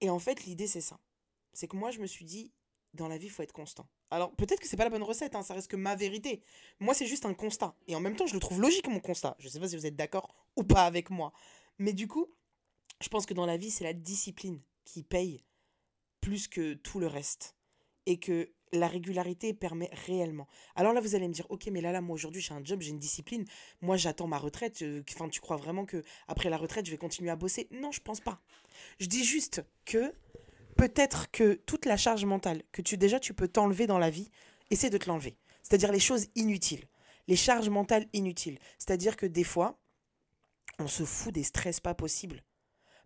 Et 0.00 0.08
en 0.08 0.18
fait, 0.18 0.44
l'idée, 0.44 0.66
c'est 0.66 0.80
ça. 0.80 0.98
C'est 1.52 1.68
que 1.68 1.76
moi, 1.76 1.90
je 1.90 2.00
me 2.00 2.06
suis 2.06 2.24
dit, 2.24 2.52
dans 2.94 3.08
la 3.08 3.18
vie, 3.18 3.26
il 3.26 3.30
faut 3.30 3.42
être 3.42 3.52
constant. 3.52 3.86
Alors, 4.10 4.34
peut-être 4.34 4.60
que 4.60 4.66
c'est 4.66 4.76
pas 4.76 4.84
la 4.84 4.90
bonne 4.90 5.02
recette, 5.02 5.34
hein, 5.34 5.42
ça 5.42 5.54
reste 5.54 5.70
que 5.70 5.76
ma 5.76 5.94
vérité. 5.94 6.42
Moi, 6.80 6.94
c'est 6.94 7.06
juste 7.06 7.26
un 7.26 7.34
constat. 7.34 7.74
Et 7.86 7.94
en 7.94 8.00
même 8.00 8.16
temps, 8.16 8.26
je 8.26 8.34
le 8.34 8.40
trouve 8.40 8.60
logique, 8.60 8.88
mon 8.88 9.00
constat. 9.00 9.36
Je 9.38 9.48
sais 9.48 9.60
pas 9.60 9.68
si 9.68 9.76
vous 9.76 9.86
êtes 9.86 9.96
d'accord 9.96 10.34
ou 10.56 10.64
pas 10.64 10.84
avec 10.84 11.10
moi. 11.10 11.32
Mais 11.78 11.92
du 11.92 12.08
coup, 12.08 12.26
je 13.00 13.08
pense 13.08 13.26
que 13.26 13.34
dans 13.34 13.46
la 13.46 13.56
vie, 13.56 13.70
c'est 13.70 13.84
la 13.84 13.92
discipline 13.92 14.60
qui 14.84 15.02
paye 15.02 15.44
plus 16.20 16.48
que 16.48 16.74
tout 16.74 16.98
le 16.98 17.06
reste. 17.06 17.56
Et 18.06 18.18
que 18.18 18.52
la 18.72 18.88
régularité 18.88 19.52
permet 19.52 19.90
réellement. 20.06 20.46
Alors 20.74 20.92
là, 20.92 21.00
vous 21.00 21.14
allez 21.14 21.28
me 21.28 21.32
dire, 21.32 21.46
ok, 21.50 21.68
mais 21.70 21.80
là, 21.80 21.92
là, 21.92 22.00
moi 22.00 22.14
aujourd'hui, 22.14 22.40
j'ai 22.40 22.54
un 22.54 22.64
job, 22.64 22.80
j'ai 22.80 22.90
une 22.90 22.98
discipline. 22.98 23.44
Moi, 23.80 23.96
j'attends 23.96 24.26
ma 24.26 24.38
retraite. 24.38 24.82
Euh, 24.82 25.02
enfin, 25.10 25.28
tu 25.28 25.40
crois 25.40 25.56
vraiment 25.56 25.84
que 25.84 26.02
après 26.28 26.50
la 26.50 26.56
retraite, 26.56 26.86
je 26.86 26.90
vais 26.90 26.98
continuer 26.98 27.30
à 27.30 27.36
bosser? 27.36 27.68
Non, 27.70 27.92
je 27.92 28.00
pense 28.00 28.20
pas. 28.20 28.40
Je 28.98 29.06
dis 29.06 29.24
juste 29.24 29.64
que 29.84 30.12
peut-être 30.80 31.30
que 31.30 31.60
toute 31.66 31.84
la 31.84 31.98
charge 31.98 32.24
mentale 32.24 32.62
que 32.72 32.80
tu 32.80 32.96
déjà 32.96 33.20
tu 33.20 33.34
peux 33.34 33.48
t'enlever 33.48 33.86
dans 33.86 33.98
la 33.98 34.08
vie, 34.08 34.30
essaie 34.70 34.88
de 34.88 34.96
te 34.96 35.10
l'enlever. 35.10 35.36
C'est-à-dire 35.62 35.92
les 35.92 36.00
choses 36.00 36.28
inutiles, 36.36 36.86
les 37.28 37.36
charges 37.36 37.68
mentales 37.68 38.06
inutiles. 38.14 38.58
C'est-à-dire 38.78 39.18
que 39.18 39.26
des 39.26 39.44
fois, 39.44 39.78
on 40.78 40.88
se 40.88 41.04
fout 41.04 41.34
des 41.34 41.42
stress 41.42 41.80
pas 41.80 41.92
possibles 41.92 42.42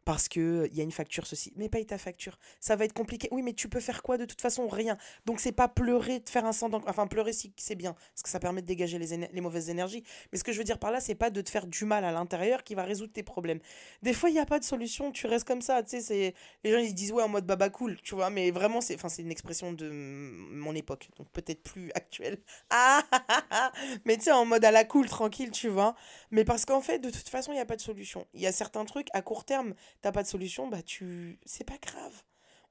parce 0.05 0.29
que 0.29 0.69
il 0.71 0.77
y 0.77 0.81
a 0.81 0.85
une 0.85 0.93
facture 0.93 1.27
ceci. 1.27 1.53
Mais 1.57 1.69
paye 1.69 1.87
ta 1.87 1.99
facture. 1.99 2.39
Ça 2.61 2.77
va 2.77 2.85
être 2.85 2.93
compliqué. 2.93 3.29
Oui, 3.31 3.43
mais 3.43 3.53
tu 3.53 3.69
peux 3.69 3.81
faire 3.81 4.03
quoi 4.03 4.19
de 4.19 4.25
toute 4.25 4.41
façon? 4.41 4.69
Rien. 4.69 4.97
Donc 5.25 5.41
c'est 5.41 5.53
pas 5.53 5.69
pleurer, 5.69 6.21
de 6.21 6.29
faire 6.29 6.45
un 6.45 6.53
sang 6.53 6.71
Enfin, 6.87 7.07
pleurer 7.07 7.33
si 7.33 7.53
c'est 7.57 7.75
bien, 7.75 7.93
parce 7.93 8.23
que 8.23 8.29
ça 8.29 8.41
permet 8.41 8.63
de 8.63 8.67
dégager 8.67 8.99
les, 8.99 9.41
mauvaises 9.41 9.71
énergies. 9.71 10.03
Mais 10.33 10.39
ce 10.39 10.45
que 10.45 10.53
je 10.53 10.59
veux 10.59 10.65
dire 10.65 10.79
par 10.79 10.91
là, 10.91 11.01
c'est 11.01 11.15
pas 11.15 11.31
de 11.31 11.41
te 11.41 11.51
faire 11.51 11.67
du 11.67 11.85
mal 11.85 12.05
à 12.05 12.13
l'intérieur 12.13 12.65
qui 12.65 12.75
va 12.75 12.83
résoudre 12.85 13.13
tes 13.13 13.23
problèmes. 13.23 13.61
Des 14.03 14.13
fois, 14.13 14.31
il 14.31 14.33
n'y 14.33 14.39
a 14.39 14.47
pas 14.47 14.59
de 14.59 14.65
solution. 14.65 15.13
Tu 15.13 15.27
restes 15.27 15.47
comme 15.47 15.63
ça. 15.63 15.83
Tu 15.83 16.01
sais, 16.01 16.35
les 16.65 16.73
gens 16.73 16.79
ils 16.79 16.95
disent 16.95 17.13
ouais 17.13 17.23
en 17.23 17.29
mode 17.29 17.47
baba 17.47 17.71
cool, 17.71 18.01
tu 18.03 18.15
vois. 18.15 18.31
Mais 18.31 18.51
vraiment, 18.51 18.81
c'est, 18.81 18.97
c'est 19.09 19.23
une 19.23 19.31
expression 19.31 19.73
de 19.73 19.91
mon 19.91 20.75
époque, 20.75 21.09
donc 21.19 21.29
peut-être 21.31 21.63
plus 21.63 21.91
actuelle. 21.95 22.39
Ah, 22.71 23.03
mais 24.05 24.17
tu 24.17 24.25
sais 24.25 24.33
en 24.33 24.45
mode 24.45 24.65
à 24.65 24.71
la 24.71 24.85
cool, 24.85 25.07
tranquille, 25.09 25.51
tu 25.51 25.69
vois. 25.69 25.95
Mais 26.31 26.45
parce 26.45 26.65
qu'en 26.65 26.81
fait, 26.81 26.99
de 26.99 27.11
toute 27.11 27.29
façon, 27.29 27.53
il 27.53 27.57
n'y 27.57 27.61
a 27.61 27.67
pas 27.67 27.77
de 27.77 27.81
solution. 27.81 28.27
Il 28.35 28.41
y 28.41 28.47
a 28.47 28.53
certains 28.53 28.85
trucs 28.85 29.09
à 29.13 29.23
court 29.23 29.45
terme 29.45 29.75
t'as 30.05 30.13
pas 30.13 30.23
de 30.23 30.29
solution, 30.29 30.69
bah 30.69 30.83
tu. 30.83 31.39
C'est 31.47 31.65
pas 31.65 31.79
grave. 31.79 32.25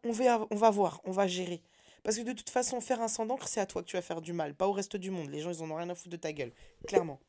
On 0.04 0.12
va, 0.12 0.46
on 0.52 0.56
va 0.56 0.70
voir, 0.70 1.02
on 1.04 1.12
va 1.12 1.26
gérer. 1.26 1.64
Parce 2.04 2.18
que 2.18 2.22
de 2.22 2.32
toute 2.32 2.52
façon, 2.52 2.80
faire 2.80 3.02
un 3.02 3.08
sang 3.08 3.26
d'encre, 3.26 3.48
c'est 3.48 3.60
à 3.60 3.66
toi 3.66 3.82
que 3.82 3.88
tu 3.88 3.96
vas 3.96 4.04
faire 4.04 4.22
du 4.22 4.34
mal, 4.34 4.54
pas 4.54 4.68
au 4.68 4.72
reste 4.72 4.98
du 4.98 5.10
monde. 5.10 5.32
Les 5.32 5.40
gens, 5.40 5.50
ils 5.50 5.64
en 5.64 5.72
ont 5.72 5.76
rien 5.76 5.90
à 5.90 5.96
foutre 5.96 6.12
de 6.12 6.18
ta 6.18 6.32
gueule, 6.32 6.54
clairement. 6.86 7.20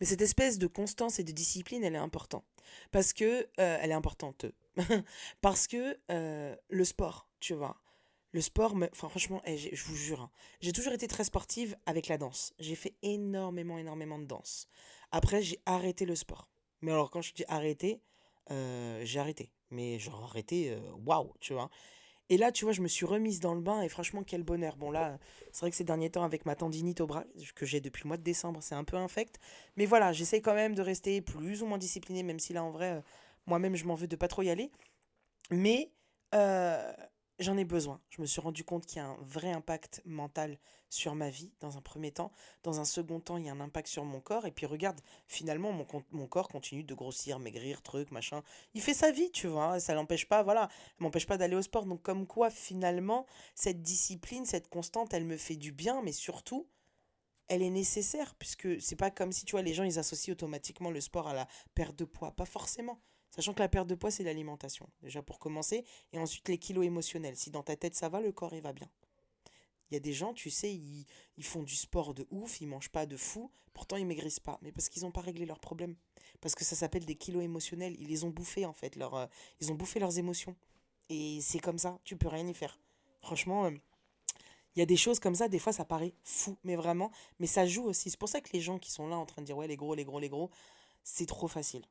Mais 0.00 0.06
cette 0.06 0.22
espèce 0.22 0.58
de 0.58 0.66
constance 0.66 1.18
et 1.18 1.24
de 1.24 1.32
discipline, 1.32 1.84
elle 1.84 1.96
est 1.96 1.98
importante. 1.98 2.46
Parce 2.92 3.12
que. 3.12 3.46
Euh, 3.60 3.78
elle 3.82 3.90
est 3.90 3.94
importante. 3.94 4.46
Parce 5.42 5.66
que 5.66 5.98
euh, 6.10 6.56
le 6.70 6.84
sport, 6.86 7.28
tu 7.40 7.52
vois. 7.52 7.76
Le 8.32 8.40
sport, 8.40 8.74
enfin, 8.74 9.10
franchement, 9.10 9.42
eh, 9.44 9.58
je 9.58 9.84
vous 9.84 9.96
jure, 9.96 10.22
hein, 10.22 10.30
j'ai 10.60 10.72
toujours 10.72 10.94
été 10.94 11.08
très 11.08 11.24
sportive 11.24 11.76
avec 11.84 12.06
la 12.06 12.16
danse. 12.16 12.54
J'ai 12.58 12.76
fait 12.76 12.94
énormément, 13.02 13.76
énormément 13.76 14.18
de 14.18 14.24
danse. 14.24 14.66
Après, 15.10 15.42
j'ai 15.42 15.60
arrêté 15.66 16.06
le 16.06 16.14
sport. 16.14 16.48
Mais 16.80 16.92
alors, 16.92 17.10
quand 17.10 17.20
je 17.20 17.34
dis 17.34 17.44
arrêter, 17.48 18.00
euh, 18.50 19.00
j'ai 19.04 19.20
arrêté. 19.20 19.50
Mais 19.70 19.98
genre 19.98 20.24
arrêté, 20.24 20.70
euh, 20.72 20.80
waouh, 21.04 21.32
tu 21.40 21.52
vois. 21.52 21.70
Et 22.28 22.36
là, 22.36 22.52
tu 22.52 22.64
vois, 22.64 22.72
je 22.72 22.80
me 22.80 22.88
suis 22.88 23.06
remise 23.06 23.40
dans 23.40 23.54
le 23.54 23.60
bain 23.60 23.82
et 23.82 23.88
franchement, 23.88 24.22
quel 24.24 24.44
bonheur. 24.44 24.76
Bon, 24.76 24.90
là, 24.90 25.18
c'est 25.52 25.62
vrai 25.62 25.70
que 25.70 25.76
ces 25.76 25.84
derniers 25.84 26.10
temps, 26.10 26.22
avec 26.22 26.46
ma 26.46 26.54
tendinite 26.54 27.00
au 27.00 27.06
bras, 27.06 27.24
que 27.56 27.66
j'ai 27.66 27.80
depuis 27.80 28.04
le 28.04 28.08
mois 28.08 28.16
de 28.16 28.22
décembre, 28.22 28.62
c'est 28.62 28.76
un 28.76 28.84
peu 28.84 28.96
infect. 28.96 29.40
Mais 29.76 29.84
voilà, 29.86 30.12
j'essaie 30.12 30.40
quand 30.40 30.54
même 30.54 30.74
de 30.76 30.82
rester 30.82 31.20
plus 31.22 31.62
ou 31.62 31.66
moins 31.66 31.78
disciplinée, 31.78 32.22
même 32.22 32.38
si 32.38 32.52
là, 32.52 32.62
en 32.62 32.70
vrai, 32.70 32.92
euh, 32.92 33.00
moi-même, 33.46 33.74
je 33.74 33.84
m'en 33.84 33.96
veux 33.96 34.06
de 34.06 34.16
pas 34.16 34.28
trop 34.28 34.42
y 34.42 34.50
aller. 34.50 34.70
Mais 35.50 35.90
j'en 37.40 37.56
ai 37.56 37.64
besoin. 37.64 38.00
Je 38.10 38.20
me 38.20 38.26
suis 38.26 38.40
rendu 38.40 38.64
compte 38.64 38.86
qu'il 38.86 38.98
y 38.98 39.00
a 39.00 39.06
un 39.06 39.16
vrai 39.22 39.50
impact 39.50 40.02
mental 40.04 40.58
sur 40.88 41.14
ma 41.14 41.30
vie, 41.30 41.52
dans 41.60 41.76
un 41.76 41.80
premier 41.80 42.12
temps. 42.12 42.32
Dans 42.62 42.80
un 42.80 42.84
second 42.84 43.20
temps, 43.20 43.36
il 43.36 43.46
y 43.46 43.48
a 43.48 43.52
un 43.52 43.60
impact 43.60 43.88
sur 43.88 44.04
mon 44.04 44.20
corps. 44.20 44.46
Et 44.46 44.50
puis 44.50 44.66
regarde, 44.66 45.00
finalement, 45.26 45.72
mon, 45.72 45.86
mon 46.10 46.26
corps 46.26 46.48
continue 46.48 46.84
de 46.84 46.94
grossir, 46.94 47.38
maigrir, 47.38 47.82
truc, 47.82 48.10
machin. 48.10 48.42
Il 48.74 48.82
fait 48.82 48.94
sa 48.94 49.10
vie, 49.10 49.30
tu 49.32 49.46
vois. 49.46 49.80
Ça 49.80 49.94
l'empêche 49.94 50.28
pas, 50.28 50.42
voilà, 50.42 50.68
m'empêche 50.98 51.26
pas 51.26 51.38
d'aller 51.38 51.56
au 51.56 51.62
sport. 51.62 51.86
Donc 51.86 52.02
comme 52.02 52.26
quoi, 52.26 52.50
finalement, 52.50 53.26
cette 53.54 53.82
discipline, 53.82 54.44
cette 54.44 54.68
constante, 54.68 55.14
elle 55.14 55.24
me 55.24 55.36
fait 55.36 55.56
du 55.56 55.72
bien, 55.72 56.02
mais 56.02 56.12
surtout, 56.12 56.68
elle 57.48 57.62
est 57.62 57.70
nécessaire, 57.70 58.34
puisque 58.36 58.80
c'est 58.80 58.96
pas 58.96 59.10
comme 59.10 59.32
si, 59.32 59.44
tu 59.44 59.52
vois, 59.52 59.62
les 59.62 59.74
gens, 59.74 59.84
ils 59.84 59.98
associent 59.98 60.32
automatiquement 60.32 60.90
le 60.90 61.00
sport 61.00 61.28
à 61.28 61.34
la 61.34 61.48
perte 61.74 61.96
de 61.96 62.04
poids. 62.04 62.32
Pas 62.32 62.44
forcément. 62.46 63.00
Sachant 63.30 63.54
que 63.54 63.60
la 63.60 63.68
perte 63.68 63.86
de 63.86 63.94
poids, 63.94 64.10
c'est 64.10 64.24
l'alimentation, 64.24 64.88
déjà 65.02 65.22
pour 65.22 65.38
commencer, 65.38 65.84
et 66.12 66.18
ensuite 66.18 66.48
les 66.48 66.58
kilos 66.58 66.84
émotionnels. 66.84 67.36
Si 67.36 67.50
dans 67.50 67.62
ta 67.62 67.76
tête 67.76 67.94
ça 67.94 68.08
va, 68.08 68.20
le 68.20 68.32
corps 68.32 68.54
il 68.54 68.62
va 68.62 68.72
bien. 68.72 68.90
Il 69.90 69.94
y 69.94 69.96
a 69.96 70.00
des 70.00 70.12
gens, 70.12 70.32
tu 70.32 70.50
sais, 70.50 70.72
ils, 70.72 71.44
font 71.44 71.62
du 71.62 71.74
sport 71.74 72.14
de 72.14 72.26
ouf, 72.30 72.60
ils 72.60 72.66
mangent 72.66 72.90
pas 72.90 73.06
de 73.06 73.16
fou, 73.16 73.50
pourtant 73.72 73.96
ils 73.96 74.06
maigrissent 74.06 74.40
pas, 74.40 74.58
mais 74.62 74.70
parce 74.70 74.88
qu'ils 74.88 75.02
n'ont 75.02 75.10
pas 75.10 75.20
réglé 75.20 75.46
leurs 75.46 75.58
problèmes. 75.58 75.96
Parce 76.40 76.54
que 76.54 76.64
ça 76.64 76.76
s'appelle 76.76 77.04
des 77.04 77.16
kilos 77.16 77.42
émotionnels, 77.42 77.96
ils 77.98 78.08
les 78.08 78.24
ont 78.24 78.30
bouffés 78.30 78.66
en 78.66 78.72
fait, 78.72 78.94
leur, 78.96 79.14
euh, 79.14 79.26
ils 79.60 79.70
ont 79.72 79.74
bouffé 79.74 79.98
leurs 79.98 80.18
émotions. 80.18 80.56
Et 81.08 81.40
c'est 81.40 81.58
comme 81.58 81.78
ça, 81.78 81.98
tu 82.04 82.16
peux 82.16 82.28
rien 82.28 82.46
y 82.46 82.54
faire. 82.54 82.78
Franchement, 83.20 83.66
euh, 83.66 83.72
il 84.76 84.78
y 84.78 84.82
a 84.82 84.86
des 84.86 84.96
choses 84.96 85.18
comme 85.18 85.34
ça, 85.34 85.48
des 85.48 85.58
fois 85.58 85.72
ça 85.72 85.84
paraît 85.84 86.14
fou, 86.22 86.56
mais 86.62 86.76
vraiment, 86.76 87.10
mais 87.40 87.48
ça 87.48 87.66
joue 87.66 87.84
aussi. 87.84 88.10
C'est 88.10 88.18
pour 88.18 88.28
ça 88.28 88.40
que 88.40 88.50
les 88.52 88.60
gens 88.60 88.78
qui 88.78 88.92
sont 88.92 89.08
là 89.08 89.16
en 89.16 89.26
train 89.26 89.42
de 89.42 89.46
dire 89.46 89.56
ouais 89.56 89.66
les 89.66 89.76
gros, 89.76 89.94
les 89.94 90.04
gros, 90.04 90.20
les 90.20 90.28
gros, 90.28 90.50
c'est 91.02 91.26
trop 91.26 91.48
facile 91.48 91.82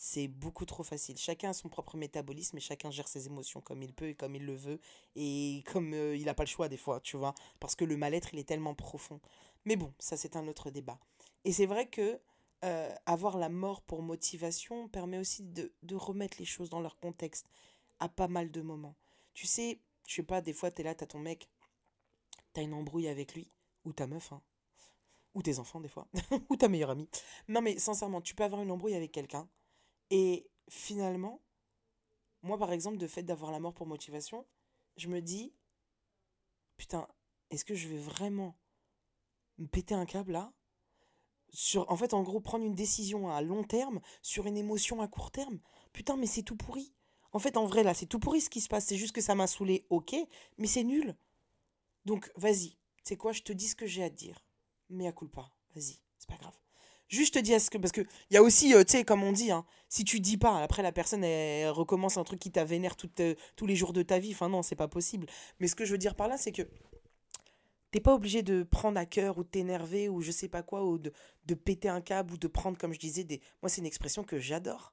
c'est 0.00 0.28
beaucoup 0.28 0.64
trop 0.64 0.84
facile. 0.84 1.18
Chacun 1.18 1.50
a 1.50 1.52
son 1.52 1.68
propre 1.68 1.96
métabolisme 1.96 2.56
et 2.56 2.60
chacun 2.60 2.88
gère 2.88 3.08
ses 3.08 3.26
émotions 3.26 3.60
comme 3.60 3.82
il 3.82 3.92
peut 3.92 4.10
et 4.10 4.14
comme 4.14 4.36
il 4.36 4.46
le 4.46 4.54
veut 4.54 4.78
et 5.16 5.64
comme 5.66 5.92
euh, 5.92 6.16
il 6.16 6.26
n'a 6.26 6.34
pas 6.34 6.44
le 6.44 6.48
choix 6.48 6.68
des 6.68 6.76
fois, 6.76 7.00
tu 7.00 7.16
vois, 7.16 7.34
parce 7.58 7.74
que 7.74 7.84
le 7.84 7.96
mal-être, 7.96 8.32
il 8.32 8.38
est 8.38 8.48
tellement 8.48 8.76
profond. 8.76 9.20
Mais 9.64 9.74
bon, 9.74 9.92
ça 9.98 10.16
c'est 10.16 10.36
un 10.36 10.46
autre 10.46 10.70
débat. 10.70 11.00
Et 11.44 11.52
c'est 11.52 11.66
vrai 11.66 11.88
que 11.88 12.20
euh, 12.64 12.94
avoir 13.06 13.38
la 13.38 13.48
mort 13.48 13.82
pour 13.82 14.02
motivation 14.02 14.86
permet 14.88 15.18
aussi 15.18 15.42
de, 15.42 15.72
de, 15.82 15.96
remettre 15.96 16.38
les 16.38 16.44
choses 16.44 16.70
dans 16.70 16.80
leur 16.80 16.96
contexte 17.00 17.50
à 17.98 18.08
pas 18.08 18.28
mal 18.28 18.52
de 18.52 18.62
moments. 18.62 18.94
Tu 19.34 19.48
sais, 19.48 19.80
je 20.06 20.14
sais 20.14 20.22
pas, 20.22 20.40
des 20.40 20.52
fois 20.52 20.70
tu 20.70 20.82
es 20.82 20.84
là, 20.84 20.94
tu 20.94 21.02
as 21.02 21.08
ton 21.08 21.18
mec, 21.18 21.50
tu 22.54 22.60
as 22.60 22.62
une 22.62 22.72
embrouille 22.72 23.08
avec 23.08 23.34
lui, 23.34 23.50
ou 23.84 23.92
ta 23.92 24.06
meuf, 24.06 24.32
hein, 24.32 24.42
ou 25.34 25.42
tes 25.42 25.58
enfants 25.58 25.80
des 25.80 25.88
fois, 25.88 26.06
ou 26.50 26.56
ta 26.56 26.68
meilleure 26.68 26.90
amie. 26.90 27.08
Non 27.48 27.62
mais 27.62 27.80
sincèrement, 27.80 28.20
tu 28.20 28.36
peux 28.36 28.44
avoir 28.44 28.62
une 28.62 28.70
embrouille 28.70 28.94
avec 28.94 29.10
quelqu'un, 29.10 29.48
et 30.10 30.50
finalement, 30.68 31.42
moi 32.42 32.58
par 32.58 32.72
exemple, 32.72 32.98
de 32.98 33.06
fait 33.06 33.22
d'avoir 33.22 33.50
la 33.50 33.60
mort 33.60 33.74
pour 33.74 33.86
motivation, 33.86 34.46
je 34.96 35.08
me 35.08 35.20
dis, 35.20 35.54
putain, 36.76 37.08
est-ce 37.50 37.64
que 37.64 37.74
je 37.74 37.88
vais 37.88 37.98
vraiment 37.98 38.58
me 39.58 39.66
péter 39.66 39.94
un 39.94 40.06
câble 40.06 40.32
là? 40.32 40.52
Sur, 41.50 41.90
en 41.90 41.96
fait, 41.96 42.12
en 42.12 42.22
gros, 42.22 42.40
prendre 42.40 42.64
une 42.64 42.74
décision 42.74 43.30
à 43.30 43.40
long 43.40 43.64
terme 43.64 44.00
sur 44.20 44.46
une 44.46 44.58
émotion 44.58 45.00
à 45.00 45.08
court 45.08 45.30
terme. 45.30 45.60
Putain, 45.94 46.16
mais 46.18 46.26
c'est 46.26 46.42
tout 46.42 46.56
pourri. 46.56 46.92
En 47.32 47.38
fait, 47.38 47.56
en 47.56 47.64
vrai, 47.64 47.82
là, 47.82 47.94
c'est 47.94 48.06
tout 48.06 48.18
pourri 48.18 48.42
ce 48.42 48.50
qui 48.50 48.60
se 48.60 48.68
passe. 48.68 48.86
C'est 48.86 48.98
juste 48.98 49.14
que 49.14 49.22
ça 49.22 49.34
m'a 49.34 49.46
saoulé, 49.46 49.86
ok, 49.88 50.14
mais 50.58 50.66
c'est 50.66 50.84
nul. 50.84 51.16
Donc, 52.04 52.30
vas-y. 52.36 52.76
C'est 53.02 53.16
quoi 53.16 53.32
Je 53.32 53.42
te 53.42 53.52
dis 53.52 53.68
ce 53.68 53.76
que 53.76 53.86
j'ai 53.86 54.04
à 54.04 54.10
te 54.10 54.16
dire. 54.16 54.44
Mais 54.90 55.06
à 55.06 55.12
coup 55.12 55.28
pas. 55.28 55.50
Vas-y, 55.74 55.98
c'est 56.18 56.28
pas 56.28 56.36
grave. 56.36 56.58
Juste 57.08 57.34
te 57.34 57.38
dis 57.38 57.52
est-ce 57.52 57.70
que. 57.70 57.78
Parce 57.78 57.92
qu'il 57.92 58.06
y 58.30 58.36
a 58.36 58.42
aussi, 58.42 58.74
euh, 58.74 58.84
tu 58.84 58.92
sais, 58.92 59.04
comme 59.04 59.22
on 59.22 59.32
dit, 59.32 59.50
hein, 59.50 59.64
si 59.88 60.04
tu 60.04 60.20
dis 60.20 60.36
pas, 60.36 60.62
après 60.62 60.82
la 60.82 60.92
personne, 60.92 61.24
elle, 61.24 61.70
recommence 61.70 62.18
un 62.18 62.24
truc 62.24 62.38
qui 62.38 62.50
t'a 62.50 62.64
vénère 62.64 62.96
euh, 63.20 63.34
tous 63.56 63.66
les 63.66 63.76
jours 63.76 63.92
de 63.92 64.02
ta 64.02 64.18
vie. 64.18 64.32
Enfin, 64.32 64.48
non, 64.48 64.62
c'est 64.62 64.76
pas 64.76 64.88
possible. 64.88 65.26
Mais 65.58 65.68
ce 65.68 65.74
que 65.74 65.84
je 65.84 65.92
veux 65.92 65.98
dire 65.98 66.14
par 66.14 66.28
là, 66.28 66.36
c'est 66.36 66.52
que. 66.52 66.62
T'es 67.90 68.00
pas 68.00 68.14
obligé 68.14 68.42
de 68.42 68.64
prendre 68.64 68.98
à 69.00 69.06
cœur 69.06 69.38
ou 69.38 69.44
t'énerver 69.44 70.10
ou 70.10 70.20
je 70.20 70.30
sais 70.30 70.48
pas 70.48 70.62
quoi, 70.62 70.84
ou 70.84 70.98
de, 70.98 71.10
de 71.46 71.54
péter 71.54 71.88
un 71.88 72.02
câble 72.02 72.34
ou 72.34 72.36
de 72.36 72.46
prendre, 72.46 72.76
comme 72.76 72.92
je 72.92 72.98
disais, 72.98 73.24
des. 73.24 73.40
Moi, 73.62 73.70
c'est 73.70 73.80
une 73.80 73.86
expression 73.86 74.24
que 74.24 74.38
j'adore. 74.38 74.92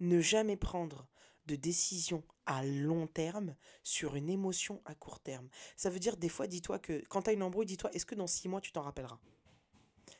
Ne 0.00 0.20
jamais 0.20 0.56
prendre 0.56 1.06
de 1.46 1.56
décision 1.56 2.22
à 2.46 2.64
long 2.64 3.06
terme 3.06 3.54
sur 3.82 4.16
une 4.16 4.30
émotion 4.30 4.80
à 4.86 4.94
court 4.94 5.20
terme. 5.20 5.48
Ça 5.76 5.90
veut 5.90 5.98
dire, 5.98 6.16
des 6.16 6.28
fois, 6.30 6.46
dis-toi 6.46 6.78
que 6.78 7.02
quand 7.08 7.22
tu 7.22 7.30
as 7.30 7.32
une 7.34 7.42
embrouille, 7.42 7.66
dis-toi, 7.66 7.90
est-ce 7.92 8.06
que 8.06 8.14
dans 8.14 8.26
six 8.26 8.48
mois, 8.48 8.60
tu 8.60 8.72
t'en 8.72 8.82
rappelleras? 8.82 9.18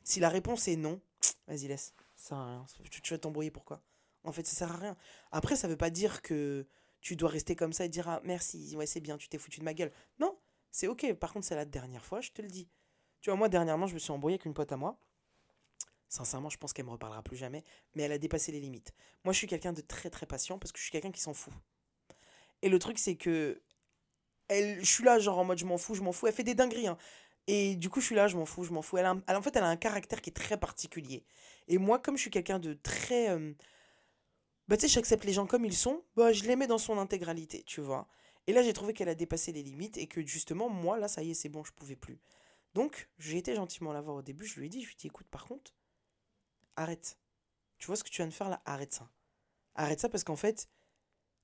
Si 0.06 0.20
la 0.20 0.28
réponse 0.28 0.68
est 0.68 0.76
non, 0.76 1.00
vas-y, 1.48 1.66
laisse. 1.66 1.92
Ça 2.14 2.64
Tu 3.02 3.12
vas 3.12 3.18
t'embrouiller 3.18 3.50
pourquoi? 3.50 3.82
En 4.22 4.30
fait, 4.30 4.46
ça 4.46 4.54
sert 4.54 4.72
à 4.72 4.76
rien. 4.76 4.96
Après, 5.32 5.56
ça 5.56 5.66
veut 5.66 5.76
pas 5.76 5.90
dire 5.90 6.22
que 6.22 6.68
tu 7.00 7.16
dois 7.16 7.28
rester 7.28 7.56
comme 7.56 7.72
ça 7.72 7.84
et 7.84 7.88
dire, 7.88 8.08
ah, 8.08 8.20
merci, 8.22 8.76
ouais, 8.76 8.86
c'est 8.86 9.00
bien, 9.00 9.18
tu 9.18 9.28
t'es 9.28 9.36
foutu 9.36 9.58
de 9.58 9.64
ma 9.64 9.74
gueule. 9.74 9.92
Non, 10.20 10.38
c'est 10.70 10.86
ok. 10.86 11.12
Par 11.14 11.32
contre, 11.32 11.44
c'est 11.44 11.56
la 11.56 11.64
dernière 11.64 12.04
fois, 12.04 12.20
je 12.20 12.30
te 12.30 12.40
le 12.40 12.46
dis. 12.46 12.68
Tu 13.20 13.30
vois, 13.30 13.36
moi, 13.36 13.48
dernièrement, 13.48 13.88
je 13.88 13.94
me 13.94 13.98
suis 13.98 14.12
embrouillé 14.12 14.34
avec 14.34 14.44
une 14.44 14.54
pote 14.54 14.70
à 14.70 14.76
moi. 14.76 14.96
Sincèrement, 16.08 16.50
je 16.50 16.56
pense 16.58 16.72
qu'elle 16.72 16.86
me 16.86 16.92
reparlera 16.92 17.24
plus 17.24 17.36
jamais, 17.36 17.64
mais 17.96 18.04
elle 18.04 18.12
a 18.12 18.18
dépassé 18.18 18.52
les 18.52 18.60
limites. 18.60 18.94
Moi, 19.24 19.32
je 19.32 19.38
suis 19.38 19.48
quelqu'un 19.48 19.72
de 19.72 19.80
très 19.80 20.08
très 20.08 20.26
patient 20.26 20.56
parce 20.56 20.70
que 20.70 20.78
je 20.78 20.84
suis 20.84 20.92
quelqu'un 20.92 21.10
qui 21.10 21.20
s'en 21.20 21.34
fout. 21.34 21.52
Et 22.62 22.68
le 22.68 22.78
truc, 22.78 23.00
c'est 23.00 23.16
que 23.16 23.60
elle, 24.46 24.78
je 24.78 24.88
suis 24.88 25.02
là, 25.02 25.18
genre 25.18 25.38
en 25.38 25.44
mode 25.44 25.58
je 25.58 25.64
m'en 25.64 25.78
fous, 25.78 25.96
je 25.96 26.02
m'en 26.02 26.12
fous. 26.12 26.28
Elle 26.28 26.32
fait 26.32 26.44
des 26.44 26.54
dingueries, 26.54 26.86
hein. 26.86 26.96
Et 27.46 27.76
du 27.76 27.90
coup, 27.90 28.00
je 28.00 28.06
suis 28.06 28.14
là, 28.14 28.28
je 28.28 28.36
m'en 28.36 28.46
fous, 28.46 28.64
je 28.64 28.72
m'en 28.72 28.82
fous. 28.82 28.98
Elle, 28.98 29.06
en 29.06 29.42
fait, 29.42 29.54
elle 29.56 29.62
a 29.62 29.68
un 29.68 29.76
caractère 29.76 30.20
qui 30.20 30.30
est 30.30 30.32
très 30.32 30.58
particulier. 30.58 31.24
Et 31.68 31.78
moi, 31.78 31.98
comme 31.98 32.16
je 32.16 32.22
suis 32.22 32.30
quelqu'un 32.30 32.58
de 32.58 32.74
très. 32.74 33.30
Euh, 33.30 33.52
bah, 34.68 34.76
tu 34.76 34.82
sais, 34.82 34.88
j'accepte 34.88 35.24
les 35.24 35.32
gens 35.32 35.46
comme 35.46 35.64
ils 35.64 35.76
sont, 35.76 36.02
bah, 36.16 36.32
je 36.32 36.42
les 36.44 36.56
mets 36.56 36.66
dans 36.66 36.78
son 36.78 36.98
intégralité, 36.98 37.62
tu 37.62 37.80
vois. 37.80 38.08
Et 38.48 38.52
là, 38.52 38.62
j'ai 38.62 38.72
trouvé 38.72 38.92
qu'elle 38.92 39.08
a 39.08 39.14
dépassé 39.14 39.52
les 39.52 39.62
limites 39.62 39.96
et 39.96 40.06
que 40.06 40.24
justement, 40.26 40.68
moi, 40.68 40.98
là, 40.98 41.08
ça 41.08 41.22
y 41.22 41.30
est, 41.30 41.34
c'est 41.34 41.48
bon, 41.48 41.64
je 41.64 41.72
pouvais 41.72 41.96
plus. 41.96 42.20
Donc, 42.74 43.08
j'ai 43.18 43.38
été 43.38 43.54
gentiment 43.54 43.92
la 43.92 44.00
voir 44.00 44.16
au 44.16 44.22
début, 44.22 44.44
je 44.44 44.58
lui 44.58 44.66
ai 44.66 44.68
dit, 44.68 44.82
je 44.82 44.86
lui 44.86 44.94
ai 44.94 44.98
dit, 44.98 45.06
écoute, 45.06 45.28
par 45.30 45.46
contre, 45.46 45.72
arrête. 46.76 47.18
Tu 47.78 47.86
vois 47.86 47.96
ce 47.96 48.04
que 48.04 48.10
tu 48.10 48.16
viens 48.16 48.28
de 48.28 48.34
faire 48.34 48.48
là? 48.48 48.60
Arrête 48.64 48.92
ça. 48.92 49.10
Arrête 49.74 50.00
ça 50.00 50.08
parce 50.08 50.24
qu'en 50.24 50.36
fait, 50.36 50.68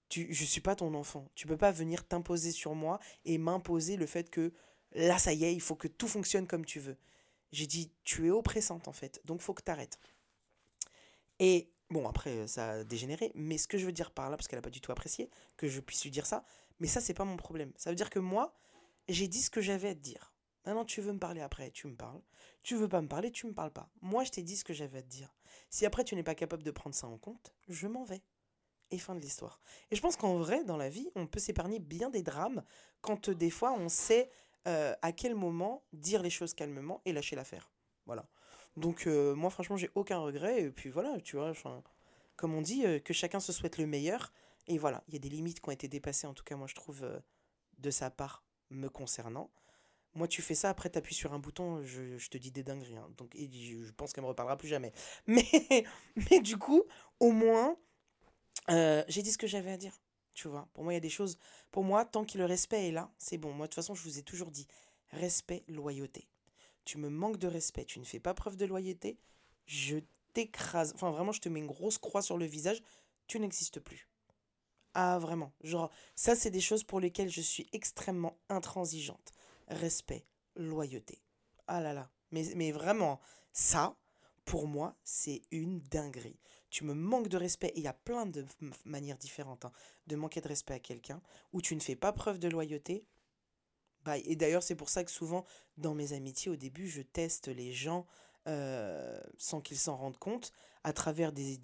tu, 0.08 0.32
je 0.32 0.44
suis 0.44 0.60
pas 0.60 0.76
ton 0.76 0.94
enfant. 0.94 1.30
Tu 1.34 1.46
peux 1.46 1.56
pas 1.56 1.70
venir 1.70 2.06
t'imposer 2.06 2.50
sur 2.50 2.74
moi 2.74 2.98
et 3.24 3.38
m'imposer 3.38 3.96
le 3.96 4.06
fait 4.06 4.30
que 4.30 4.52
là, 4.94 5.18
ça 5.18 5.32
y 5.32 5.44
est, 5.44 5.54
il 5.54 5.60
faut 5.60 5.76
que 5.76 5.88
tout 5.88 6.08
fonctionne 6.08 6.46
comme 6.46 6.64
tu 6.64 6.80
veux. 6.80 6.96
J'ai 7.52 7.66
dit, 7.66 7.92
tu 8.04 8.26
es 8.26 8.30
oppressante 8.30 8.88
en 8.88 8.92
fait, 8.92 9.20
donc 9.24 9.40
faut 9.40 9.54
que 9.54 9.62
tu 9.62 9.70
arrêtes. 9.70 9.98
Et 11.38 11.70
bon, 11.90 12.08
après, 12.08 12.46
ça 12.46 12.70
a 12.70 12.84
dégénéré, 12.84 13.32
mais 13.34 13.58
ce 13.58 13.68
que 13.68 13.78
je 13.78 13.86
veux 13.86 13.92
dire 13.92 14.10
par 14.10 14.30
là, 14.30 14.36
parce 14.36 14.48
qu'elle 14.48 14.58
n'a 14.58 14.62
pas 14.62 14.70
du 14.70 14.80
tout 14.80 14.92
apprécié 14.92 15.28
que 15.56 15.68
je 15.68 15.80
puisse 15.80 16.02
lui 16.04 16.10
dire 16.10 16.26
ça, 16.26 16.44
mais 16.80 16.88
ça, 16.88 17.00
c'est 17.00 17.14
pas 17.14 17.24
mon 17.24 17.36
problème. 17.36 17.72
Ça 17.76 17.90
veut 17.90 17.96
dire 17.96 18.10
que 18.10 18.18
moi, 18.18 18.54
j'ai 19.08 19.28
dit 19.28 19.42
ce 19.42 19.50
que 19.50 19.60
j'avais 19.60 19.90
à 19.90 19.94
te 19.94 20.00
dire. 20.00 20.32
Maintenant, 20.64 20.84
tu 20.84 21.00
veux 21.00 21.12
me 21.12 21.18
parler 21.18 21.40
après, 21.40 21.70
tu 21.70 21.86
me 21.88 21.96
parles. 21.96 22.20
Tu 22.62 22.76
veux 22.76 22.88
pas 22.88 23.02
me 23.02 23.08
parler, 23.08 23.32
tu 23.32 23.46
me 23.46 23.52
parles 23.52 23.72
pas. 23.72 23.88
Moi, 24.00 24.24
je 24.24 24.30
t'ai 24.30 24.42
dit 24.42 24.56
ce 24.56 24.64
que 24.64 24.72
j'avais 24.72 24.98
à 24.98 25.02
te 25.02 25.08
dire. 25.08 25.34
Si 25.70 25.84
après 25.86 26.04
tu 26.04 26.14
n'es 26.14 26.22
pas 26.22 26.34
capable 26.34 26.62
de 26.62 26.70
prendre 26.70 26.94
ça 26.94 27.08
en 27.08 27.18
compte, 27.18 27.54
je 27.68 27.88
m'en 27.88 28.04
vais. 28.04 28.22
Et 28.90 28.98
fin 28.98 29.14
de 29.14 29.20
l'histoire. 29.20 29.58
Et 29.90 29.96
je 29.96 30.00
pense 30.00 30.16
qu'en 30.16 30.36
vrai, 30.36 30.64
dans 30.64 30.76
la 30.76 30.88
vie, 30.88 31.08
on 31.14 31.26
peut 31.26 31.40
s'épargner 31.40 31.78
bien 31.78 32.10
des 32.10 32.22
drames 32.22 32.62
quand 33.00 33.30
euh, 33.30 33.34
des 33.34 33.50
fois 33.50 33.72
on 33.72 33.88
sait 33.88 34.30
euh, 34.66 34.94
à 35.02 35.12
quel 35.12 35.34
moment 35.34 35.84
dire 35.92 36.22
les 36.22 36.30
choses 36.30 36.54
calmement 36.54 37.00
et 37.04 37.12
lâcher 37.12 37.36
l'affaire. 37.36 37.70
Voilà. 38.06 38.26
Donc 38.76 39.06
euh, 39.06 39.34
moi, 39.34 39.50
franchement, 39.50 39.76
j'ai 39.76 39.90
aucun 39.94 40.18
regret. 40.18 40.62
Et 40.62 40.70
puis 40.70 40.90
voilà, 40.90 41.20
tu 41.20 41.36
vois, 41.36 41.52
comme 42.36 42.54
on 42.54 42.62
dit, 42.62 42.84
que 43.04 43.12
chacun 43.12 43.40
se 43.40 43.52
souhaite 43.52 43.78
le 43.78 43.86
meilleur. 43.86 44.32
Et 44.68 44.78
voilà, 44.78 45.02
il 45.08 45.14
y 45.14 45.16
a 45.16 45.20
des 45.20 45.28
limites 45.28 45.60
qui 45.60 45.68
ont 45.68 45.72
été 45.72 45.88
dépassées, 45.88 46.26
en 46.26 46.34
tout 46.34 46.44
cas, 46.44 46.54
moi, 46.54 46.68
je 46.68 46.74
trouve, 46.74 47.04
de 47.78 47.90
sa 47.90 48.10
part, 48.10 48.44
me 48.70 48.88
concernant. 48.88 49.50
Moi, 50.14 50.28
tu 50.28 50.42
fais 50.42 50.54
ça, 50.54 50.68
après, 50.68 50.90
tu 50.90 50.98
appuies 50.98 51.14
sur 51.14 51.32
un 51.32 51.38
bouton, 51.38 51.82
je, 51.82 52.28
te 52.28 52.36
dis 52.36 52.50
des 52.50 52.62
dingueries. 52.62 52.96
Hein. 52.96 53.08
Donc, 53.16 53.34
et 53.34 53.50
je, 53.50 53.90
pense 53.92 54.12
qu'elle 54.12 54.24
me 54.24 54.28
reparlera 54.28 54.58
plus 54.58 54.68
jamais. 54.68 54.92
Mais, 55.26 55.44
mais 56.14 56.40
du 56.40 56.58
coup, 56.58 56.84
au 57.18 57.32
moins, 57.32 57.76
euh, 58.70 59.02
j'ai 59.08 59.22
dit 59.22 59.32
ce 59.32 59.38
que 59.38 59.46
j'avais 59.46 59.72
à 59.72 59.76
dire. 59.76 59.98
Tu 60.34 60.48
vois, 60.48 60.68
pour 60.72 60.84
moi, 60.84 60.92
il 60.92 60.96
y 60.96 60.98
a 60.98 61.00
des 61.00 61.10
choses. 61.10 61.38
Pour 61.70 61.84
moi, 61.84 62.04
tant 62.04 62.24
que 62.24 62.38
le 62.38 62.44
respect 62.44 62.88
est 62.88 62.92
là, 62.92 63.10
c'est 63.18 63.38
bon. 63.38 63.52
Moi, 63.52 63.66
de 63.66 63.70
toute 63.70 63.76
façon, 63.76 63.94
je 63.94 64.02
vous 64.02 64.18
ai 64.18 64.22
toujours 64.22 64.50
dit 64.50 64.66
respect, 65.10 65.64
loyauté. 65.68 66.28
Tu 66.84 66.98
me 66.98 67.08
manques 67.08 67.38
de 67.38 67.48
respect, 67.48 67.84
tu 67.84 68.00
ne 68.00 68.04
fais 68.04 68.20
pas 68.20 68.34
preuve 68.34 68.56
de 68.56 68.64
loyauté, 68.64 69.18
je 69.66 69.98
t'écrase. 70.32 70.92
Enfin, 70.94 71.10
vraiment, 71.10 71.32
je 71.32 71.40
te 71.40 71.48
mets 71.48 71.60
une 71.60 71.66
grosse 71.66 71.98
croix 71.98 72.22
sur 72.22 72.38
le 72.38 72.46
visage, 72.46 72.82
tu 73.26 73.38
n'existes 73.38 73.78
plus. 73.78 74.08
Ah, 74.94 75.18
vraiment. 75.18 75.52
Genre, 75.62 75.90
ça, 76.14 76.34
c'est 76.34 76.50
des 76.50 76.60
choses 76.60 76.84
pour 76.84 77.00
lesquelles 77.00 77.30
je 77.30 77.40
suis 77.40 77.68
extrêmement 77.72 78.38
intransigeante 78.48 79.32
respect, 79.68 80.26
loyauté. 80.56 81.22
Ah 81.66 81.80
là 81.80 81.92
là, 81.92 82.10
mais, 82.30 82.44
mais 82.56 82.72
vraiment, 82.72 83.20
ça, 83.52 83.96
pour 84.44 84.66
moi, 84.66 84.96
c'est 85.04 85.42
une 85.50 85.80
dinguerie. 85.80 86.38
Tu 86.72 86.84
me 86.84 86.94
manques 86.94 87.28
de 87.28 87.36
respect, 87.36 87.68
et 87.68 87.80
il 87.80 87.84
y 87.84 87.86
a 87.86 87.92
plein 87.92 88.24
de 88.24 88.46
manières 88.86 89.18
différentes 89.18 89.66
hein, 89.66 89.72
de 90.06 90.16
manquer 90.16 90.40
de 90.40 90.48
respect 90.48 90.72
à 90.72 90.78
quelqu'un, 90.78 91.20
où 91.52 91.60
tu 91.60 91.76
ne 91.76 91.80
fais 91.80 91.96
pas 91.96 92.14
preuve 92.14 92.38
de 92.38 92.48
loyauté. 92.48 93.06
Bah, 94.04 94.16
et 94.16 94.36
d'ailleurs, 94.36 94.62
c'est 94.62 94.74
pour 94.74 94.88
ça 94.88 95.04
que 95.04 95.10
souvent, 95.10 95.44
dans 95.76 95.94
mes 95.94 96.14
amitiés, 96.14 96.50
au 96.50 96.56
début, 96.56 96.88
je 96.88 97.02
teste 97.02 97.48
les 97.48 97.72
gens 97.72 98.06
euh, 98.48 99.20
sans 99.36 99.60
qu'ils 99.60 99.78
s'en 99.78 99.96
rendent 99.96 100.16
compte, 100.16 100.50
à 100.82 100.94
travers 100.94 101.32
des 101.32 101.58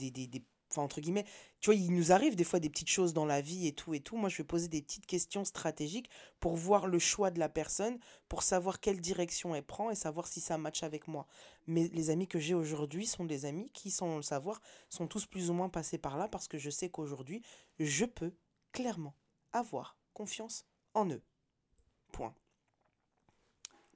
enfin 0.71 0.83
entre 0.83 1.01
guillemets, 1.01 1.25
tu 1.61 1.71
vois, 1.71 1.75
il 1.75 1.93
nous 1.95 2.13
arrive 2.13 2.37
des 2.37 2.45
fois 2.45 2.61
des 2.61 2.71
petites 2.71 2.89
choses 2.89 3.13
dans 3.13 3.25
la 3.25 3.41
vie 3.41 3.67
et 3.67 3.73
tout 3.73 3.95
et 3.95 4.01
tout. 4.01 4.17
Moi, 4.17 4.29
je 4.29 4.37
vais 4.37 4.45
poser 4.45 4.69
des 4.69 4.83
petites 4.83 5.07
questions 5.07 5.45
stratégiques 5.45 6.11
pour 6.41 6.57
voir 6.57 6.87
le 6.87 6.99
choix 6.99 7.31
de 7.31 7.39
la 7.39 7.49
personne, 7.49 7.99
pour 8.29 8.43
savoir 8.43 8.81
quelle 8.81 9.01
direction 9.01 9.55
elle 9.55 9.65
prend 9.65 9.91
et 9.91 9.95
savoir 9.95 10.27
si 10.27 10.41
ça 10.41 10.59
match 10.59 10.83
avec 10.83 11.09
moi. 11.09 11.27
Mais 11.67 11.89
les 11.89 12.11
amis 12.11 12.29
que 12.29 12.39
j'ai 12.39 12.55
aujourd'hui 12.55 13.07
sont 13.07 13.25
des 13.25 13.45
amis 13.45 13.71
qui, 13.71 13.91
sans 13.91 14.17
le 14.17 14.23
savoir, 14.23 14.61
sont 14.89 15.07
tous 15.07 15.27
plus 15.27 15.51
ou 15.51 15.55
moins 15.55 15.69
passés 15.69 15.99
par 15.99 16.17
là 16.17 16.29
parce 16.29 16.49
que 16.49 16.59
je 16.59 16.71
sais 16.71 16.91
qu'aujourd'hui, 16.91 17.43
je 17.79 18.05
peux 18.05 18.33
clairement 18.73 19.15
avoir 19.53 19.97
confiance 20.15 20.65
en 20.95 21.09
eux. 21.11 21.23
Point 22.13 22.35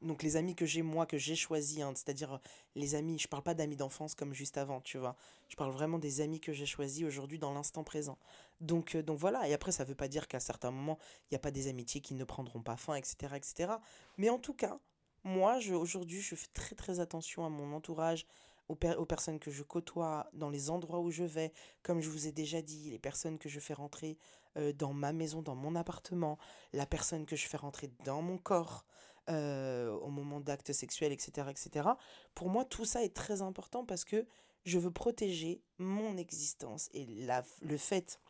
donc 0.03 0.23
les 0.23 0.37
amis 0.37 0.55
que 0.55 0.67
j'ai 0.67 0.83
moi 0.83 1.07
que 1.07 1.19
j'ai 1.19 1.35
choisis 1.35 1.81
hein, 1.81 1.93
c'est-à-dire 1.95 2.35
euh, 2.35 2.39
les 2.75 2.95
amis 2.95 3.19
je 3.19 3.29
parle 3.29 3.43
pas 3.43 3.55
d'amis 3.55 3.77
d'enfance 3.77 4.15
comme 4.15 4.33
juste 4.33 4.59
avant 4.59 4.81
tu 4.81 4.99
vois. 4.99 5.17
Je 5.49 5.57
parle 5.57 5.71
vraiment 5.71 5.99
des 5.99 6.21
amis 6.21 6.41
que 6.41 6.53
j'ai 6.53 6.67
choisis 6.67 7.05
aujourd'hui 7.05 7.39
dans 7.39 7.53
l'instant 7.53 7.85
présent. 7.85 8.19
Donc 8.61 8.95
euh, 8.95 9.03
donc 9.03 9.19
voilà 9.19 9.49
et 9.49 9.55
après 9.55 9.73
ça 9.73 9.85
veut 9.85 9.95
pas 9.95 10.09
dire 10.09 10.29
qu'à 10.29 10.41
certains 10.41 10.71
moments 10.71 10.99
il 11.25 11.35
n'y 11.35 11.37
a 11.37 11.41
pas 11.41 11.51
des 11.51 11.69
amitiés 11.69 12.01
qui 12.01 12.15
ne 12.15 12.25
prendront 12.25 12.63
pas 12.63 12.77
fin 12.77 12.95
etc 12.95 13.35
etc 13.35 13.73
mais 14.19 14.31
en 14.31 14.39
tout 14.39 14.55
cas 14.55 14.79
moi 15.25 15.59
aujourd'hui 15.75 16.21
je 16.21 16.35
fais 16.35 16.49
très 16.53 16.75
très 16.75 17.01
attention 17.01 17.45
à 17.45 17.49
mon 17.49 17.73
entourage 17.73 18.27
aux, 18.69 18.79
aux, 18.97 19.07
personnes 19.07 19.39
que 19.39 19.51
je 19.51 19.63
côtoie, 19.63 20.29
dans 20.33 20.51
les 20.51 20.71
endroits 20.71 21.01
où 21.01 21.11
je 21.11 21.25
vais, 21.25 21.53
comme 21.83 22.01
je 22.01 22.09
vous 22.09 22.27
ai 22.27 22.33
déjà 22.33 22.63
dit, 22.63 22.91
les 22.91 22.99
personnes 22.99 23.39
que 23.39 23.49
je 23.49 23.61
fais 23.61 23.75
rentrer 23.75 24.19
euh, 24.57 24.73
dans 24.73 24.93
ma 24.93 25.13
maison, 25.13 25.43
dans 25.43 25.55
mon 25.55 25.75
appartement, 25.77 26.39
la 26.73 26.87
personne 26.87 27.27
que 27.27 27.37
je 27.37 27.47
fais 27.47 27.57
rentrer 27.57 27.91
dans 28.05 28.23
mon 28.23 28.39
corps, 28.39 28.85
euh, 29.31 29.91
au 29.91 30.09
moment 30.09 30.41
d'actes 30.41 30.73
sexuels, 30.73 31.13
etc., 31.13 31.49
etc. 31.51 31.89
Pour 32.35 32.49
moi, 32.49 32.65
tout 32.65 32.85
ça 32.85 33.05
est 33.05 33.15
très 33.15 33.43
important 33.43 33.85
parce 33.85 34.05
que 34.05 34.27
je 34.65 34.79
veux 34.79 34.91
protéger 34.91 35.63
mon 35.79 36.17
existence. 36.17 36.89
Et 36.93 37.07
la, 37.07 37.45
le 37.61 37.77
fait, 37.77 38.21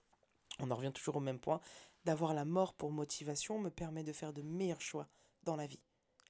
on 0.58 0.70
en 0.70 0.74
revient 0.74 0.92
toujours 0.92 1.16
au 1.16 1.20
même 1.20 1.38
point, 1.38 1.60
d'avoir 2.04 2.34
la 2.34 2.44
mort 2.44 2.74
pour 2.74 2.90
motivation 2.90 3.58
me 3.58 3.70
permet 3.70 4.02
de 4.02 4.12
faire 4.12 4.32
de 4.32 4.42
meilleurs 4.42 4.80
choix 4.80 5.08
dans 5.44 5.56
la 5.56 5.66
vie. 5.66 5.80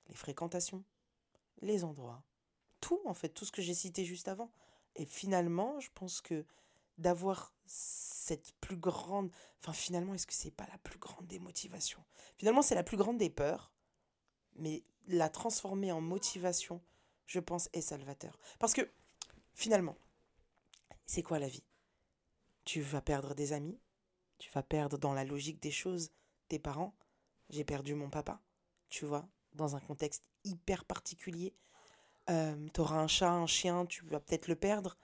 Les 0.09 0.15
fréquentations, 0.15 0.85
les 1.61 1.85
endroits, 1.85 2.23
tout 2.81 3.01
en 3.05 3.15
fait, 3.15 3.31
tout 3.31 3.45
ce 3.45 3.53
que 3.53 3.63
j'ai 3.63 3.75
cité 3.75 4.05
juste 4.05 4.29
avant. 4.29 4.53
Et 4.97 5.07
finalement, 5.07 5.81
je 5.81 5.89
pense 5.95 6.21
que 6.21 6.45
d'avoir 6.99 7.55
cette 7.67 8.53
plus 8.61 8.77
grande... 8.77 9.31
Enfin, 9.61 9.73
finalement, 9.73 10.15
est-ce 10.15 10.27
que 10.27 10.35
c'est 10.35 10.51
pas 10.51 10.67
la 10.71 10.79
plus 10.79 10.99
grande 10.99 11.27
des 11.27 11.39
motivations? 11.39 12.05
Finalement, 12.37 12.63
c'est 12.63 12.75
la 12.75 12.83
plus 12.83 12.97
grande 12.97 13.19
des 13.19 13.31
peurs, 13.31 13.73
mais 14.57 14.83
la 15.09 15.29
transformer 15.29 15.93
en 15.93 16.01
motivation, 16.01 16.81
je 17.27 17.41
pense, 17.41 17.69
est 17.73 17.81
salvateur. 17.81 18.39
Parce 18.59 18.75
que, 18.75 18.89
finalement, 19.55 19.97
c'est 21.07 21.23
quoi 21.23 21.39
la 21.39 21.49
vie? 21.49 21.65
Tu 22.65 22.81
vas 22.81 23.01
perdre 23.01 23.35
des 23.35 23.53
amis, 23.53 23.79
tu 24.39 24.51
vas 24.51 24.63
perdre 24.63 24.99
dans 24.99 25.13
la 25.13 25.25
logique 25.25 25.61
des 25.61 25.71
choses 25.71 26.11
tes 26.49 26.59
parents. 26.59 26.95
J'ai 27.51 27.65
perdu 27.65 27.95
mon 27.95 28.11
papa, 28.11 28.41
tu 28.89 29.05
vois, 29.05 29.29
dans 29.55 29.77
un 29.77 29.81
contexte 29.81 30.25
hyper 30.45 30.85
particulier. 30.85 31.55
Euh, 32.31 32.69
tu 32.73 32.81
auras 32.81 32.97
un 32.97 33.09
chat, 33.09 33.31
un 33.31 33.47
chien, 33.47 33.87
tu 33.87 34.05
vas 34.07 34.21
peut-être 34.21 34.49
le 34.49 34.57
perdre. 34.57 34.97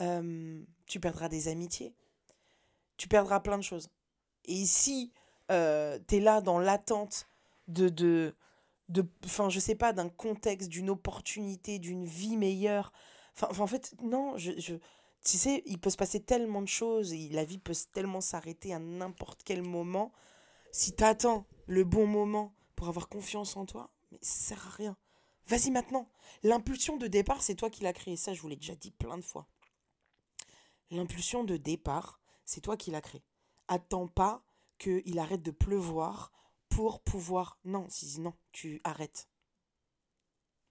Euh, 0.00 0.62
tu 0.86 1.00
perdras 1.00 1.28
des 1.28 1.48
amitiés. 1.48 1.94
Tu 2.96 3.08
perdras 3.08 3.40
plein 3.40 3.58
de 3.58 3.62
choses. 3.62 3.90
Et 4.44 4.64
si 4.66 5.12
euh, 5.50 5.98
tu 6.08 6.16
es 6.16 6.20
là 6.20 6.40
dans 6.40 6.58
l'attente 6.58 7.28
de, 7.68 7.88
de, 7.88 8.34
de 8.88 9.06
enfin 9.24 9.50
je 9.50 9.60
sais 9.60 9.74
pas 9.74 9.92
d'un 9.92 10.08
contexte 10.08 10.68
d'une 10.68 10.90
opportunité 10.90 11.78
d'une 11.78 12.04
vie 12.04 12.36
meilleure 12.36 12.92
en 13.42 13.66
fait, 13.66 13.94
non, 14.02 14.36
je, 14.36 14.52
je, 14.58 14.74
tu 15.24 15.38
sais, 15.38 15.62
il 15.66 15.78
peut 15.78 15.90
se 15.90 15.96
passer 15.96 16.20
tellement 16.20 16.62
de 16.62 16.68
choses, 16.68 17.12
et 17.12 17.28
la 17.28 17.44
vie 17.44 17.58
peut 17.58 17.74
tellement 17.92 18.20
s'arrêter 18.20 18.72
à 18.72 18.78
n'importe 18.78 19.42
quel 19.44 19.62
moment. 19.62 20.12
Si 20.72 20.94
tu 20.94 21.04
attends 21.04 21.46
le 21.66 21.84
bon 21.84 22.06
moment 22.06 22.54
pour 22.76 22.88
avoir 22.88 23.08
confiance 23.08 23.56
en 23.56 23.66
toi, 23.66 23.90
mais 24.10 24.18
ça 24.22 24.48
sert 24.48 24.66
à 24.66 24.70
rien. 24.70 24.96
Vas-y 25.46 25.70
maintenant. 25.70 26.08
L'impulsion 26.42 26.96
de 26.96 27.06
départ, 27.06 27.42
c'est 27.42 27.54
toi 27.54 27.70
qui 27.70 27.82
l'as 27.82 27.92
créée. 27.92 28.16
Ça, 28.16 28.34
je 28.34 28.40
vous 28.40 28.48
l'ai 28.48 28.56
déjà 28.56 28.74
dit 28.74 28.90
plein 28.90 29.16
de 29.16 29.22
fois. 29.22 29.48
L'impulsion 30.90 31.42
de 31.44 31.56
départ, 31.56 32.20
c'est 32.44 32.60
toi 32.60 32.76
qui 32.76 32.90
l'as 32.90 33.00
créée. 33.00 33.24
Attends 33.66 34.08
pas 34.08 34.42
qu'il 34.78 35.18
arrête 35.18 35.42
de 35.42 35.50
pleuvoir 35.50 36.32
pour 36.78 37.00
pouvoir. 37.00 37.58
Non, 37.64 37.86
si, 37.88 38.20
non, 38.20 38.34
tu 38.52 38.80
arrêtes. 38.84 39.28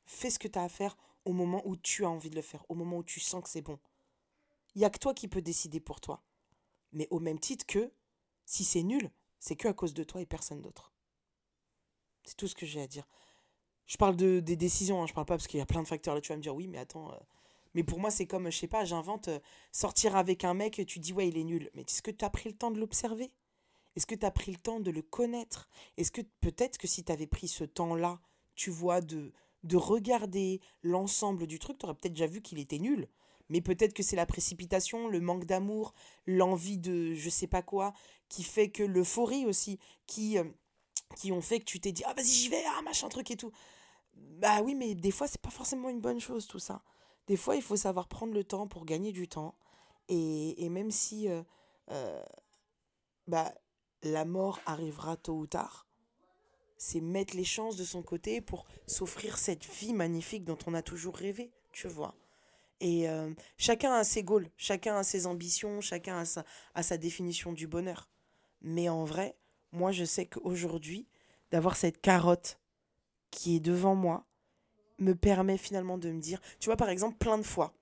Fais 0.06 0.30
ce 0.30 0.40
que 0.40 0.48
tu 0.48 0.58
as 0.58 0.64
à 0.64 0.70
faire 0.70 0.96
au 1.26 1.34
moment 1.34 1.62
où 1.66 1.76
tu 1.76 2.06
as 2.06 2.10
envie 2.10 2.30
de 2.30 2.38
le 2.38 2.42
faire, 2.42 2.64
au 2.70 2.76
moment 2.76 3.00
où 3.00 3.04
tu 3.04 3.20
sens 3.20 3.44
que 3.44 3.50
c'est 3.50 3.62
bon. 3.62 3.78
Il 4.74 4.80
n'y 4.80 4.86
a 4.86 4.90
que 4.90 5.00
toi 5.00 5.14
qui 5.14 5.28
peux 5.28 5.42
décider 5.42 5.82
pour 5.82 6.00
toi. 6.00 6.24
Mais 6.94 7.10
au 7.12 7.20
même 7.20 7.40
titre 7.40 7.66
que, 7.66 7.92
si 8.46 8.64
c'est 8.64 8.84
nul, 8.84 9.12
c'est 9.42 9.58
que 9.58 9.68
à 9.68 9.74
cause 9.74 9.94
de 9.94 10.06
toi 10.06 10.22
et 10.22 10.26
personne 10.26 10.62
d'autre. 10.62 10.94
C'est 12.24 12.38
tout 12.38 12.48
ce 12.48 12.56
que 12.56 12.66
j'ai 12.66 12.82
à 12.82 12.88
dire. 12.88 13.06
Je 13.86 13.98
parle 13.98 14.16
de, 14.16 14.40
des 14.40 14.56
décisions, 14.56 15.04
hein, 15.04 15.08
je 15.08 15.14
parle 15.14 15.26
pas 15.26 15.36
parce 15.36 15.48
qu'il 15.48 15.60
y 15.60 15.62
a 15.62 15.66
plein 15.66 15.84
de 15.84 15.90
facteurs 15.90 16.16
là. 16.16 16.22
Tu 16.22 16.30
vas 16.30 16.38
me 16.38 16.42
dire, 16.42 16.56
oui, 16.56 16.70
mais 16.70 16.78
attends. 16.78 17.12
Euh, 17.12 17.18
mais 17.74 17.84
pour 17.84 18.00
moi, 18.00 18.12
c'est 18.12 18.28
comme, 18.28 18.50
je 18.50 18.58
sais 18.58 18.70
pas, 18.70 18.86
j'invente 18.86 19.28
euh, 19.28 19.40
sortir 19.74 20.16
avec 20.16 20.46
un 20.46 20.54
mec, 20.54 20.82
tu 20.88 21.00
dis, 21.00 21.12
ouais, 21.12 21.28
il 21.28 21.38
est 21.38 21.44
nul. 21.44 21.70
Mais 21.74 21.82
est-ce 21.82 22.02
que 22.02 22.12
tu 22.12 22.24
as 22.24 22.30
pris 22.30 22.48
le 22.48 22.56
temps 22.56 22.72
de 22.72 22.80
l'observer? 22.80 23.30
Est-ce 23.98 24.06
que 24.06 24.16
tu 24.16 24.26
as 24.26 24.32
pris 24.32 24.52
le 24.52 24.58
temps 24.58 24.80
de 24.80 24.92
le 24.92 25.02
connaître? 25.02 25.68
Est-ce 25.98 26.12
que 26.12 26.22
peut-être 26.40 26.78
que 26.78 26.88
si 26.88 27.04
tu 27.04 27.12
avais 27.12 27.28
pris 27.28 27.48
ce 27.48 27.64
temps-là, 27.66 28.22
tu 28.56 28.70
vois, 28.70 29.02
de, 29.02 29.34
de 29.64 29.76
regarder 29.76 30.62
l'ensemble 30.84 31.48
du 31.48 31.60
truc, 31.60 31.80
tu 31.80 31.86
aurais 31.86 31.96
peut-être 31.96 32.14
déjà 32.14 32.28
vu 32.28 32.42
qu'il 32.42 32.60
était 32.60 32.80
nul 32.80 33.10
mais 33.50 33.62
peut-être 33.62 33.94
que 33.94 34.04
c'est 34.04 34.16
la 34.16 34.26
précipitation, 34.26 35.08
le 35.08 35.22
manque 35.22 35.46
d'amour, 35.46 35.94
l'envie 36.26 36.78
de 36.78 37.14
je 37.14 37.30
sais 37.30 37.48
pas 37.48 37.62
quoi, 37.62 37.94
qui 38.30 38.44
fait 38.44 38.70
que 38.70 38.84
l'euphorie 38.84 39.46
aussi, 39.46 39.80
qui, 40.06 40.38
euh, 40.38 40.44
qui 41.16 41.32
ont 41.32 41.42
fait 41.42 41.60
que 41.60 41.66
tu 41.66 41.80
t'es 41.80 41.92
dit 41.92 42.04
ah 42.06 42.14
vas-y 42.14 42.28
j'y 42.28 42.50
vais, 42.50 42.64
ah 42.78 42.82
machin 42.82 43.08
truc 43.10 43.32
et 43.32 43.38
tout. 43.38 43.52
Bah 44.16 44.62
oui, 44.62 44.76
mais 44.76 44.96
des 44.96 45.12
fois 45.12 45.28
c'est 45.28 45.42
pas 45.42 45.50
forcément 45.50 45.90
une 45.90 46.02
bonne 46.02 46.20
chose 46.20 46.48
tout 46.48 46.60
ça. 46.60 46.84
Des 47.28 47.38
fois 47.38 47.56
il 47.56 47.62
faut 47.62 47.78
savoir 47.78 48.08
prendre 48.08 48.34
le 48.34 48.44
temps 48.44 48.68
pour 48.68 48.86
gagner 48.86 49.12
du 49.12 49.28
temps. 49.28 49.56
Et, 50.10 50.64
et 50.66 50.70
même 50.70 50.92
si 50.92 51.30
euh, 51.30 51.44
euh, 51.92 52.24
bah, 53.28 53.54
la 54.12 54.26
mort 54.26 54.60
arrivera 54.66 55.18
tôt 55.18 55.38
ou 55.38 55.48
tard, 55.48 55.88
c'est 56.78 57.02
mettre 57.02 57.36
les 57.36 57.44
chances 57.44 57.76
de 57.76 57.84
son 57.84 58.04
côté 58.04 58.42
pour 58.42 58.66
s'offrir 58.86 59.38
cette 59.38 59.66
vie 59.66 59.94
magnifique 59.94 60.44
dont 60.44 60.58
on 60.68 60.74
a 60.74 60.82
toujours 60.82 61.16
rêvé, 61.16 61.52
tu 61.72 61.88
vois. 61.88 62.16
Et 62.80 63.10
euh, 63.10 63.34
chacun 63.58 63.94
a 63.94 64.04
ses 64.04 64.24
goals, 64.24 64.50
chacun 64.56 64.98
a 64.98 65.04
ses 65.04 65.26
ambitions, 65.26 65.82
chacun 65.82 66.20
a 66.20 66.26
sa, 66.26 66.46
a 66.76 66.84
sa 66.84 66.98
définition 66.98 67.52
du 67.52 67.68
bonheur. 67.68 68.10
Mais 68.62 68.90
en 68.90 69.04
vrai, 69.04 69.36
moi 69.72 69.92
je 69.92 70.06
sais 70.06 70.28
qu'aujourd'hui, 70.28 71.08
d'avoir 71.52 71.76
cette 71.76 72.02
carotte 72.02 72.60
qui 73.32 73.56
est 73.56 73.60
devant 73.60 73.96
moi, 73.96 74.26
me 75.00 75.14
permet 75.14 75.58
finalement 75.58 75.98
de 75.98 76.12
me 76.12 76.20
dire, 76.20 76.40
tu 76.60 76.70
vois 76.70 76.78
par 76.78 76.90
exemple 76.90 77.18
plein 77.18 77.38
de 77.38 77.44
fois, 77.44 77.74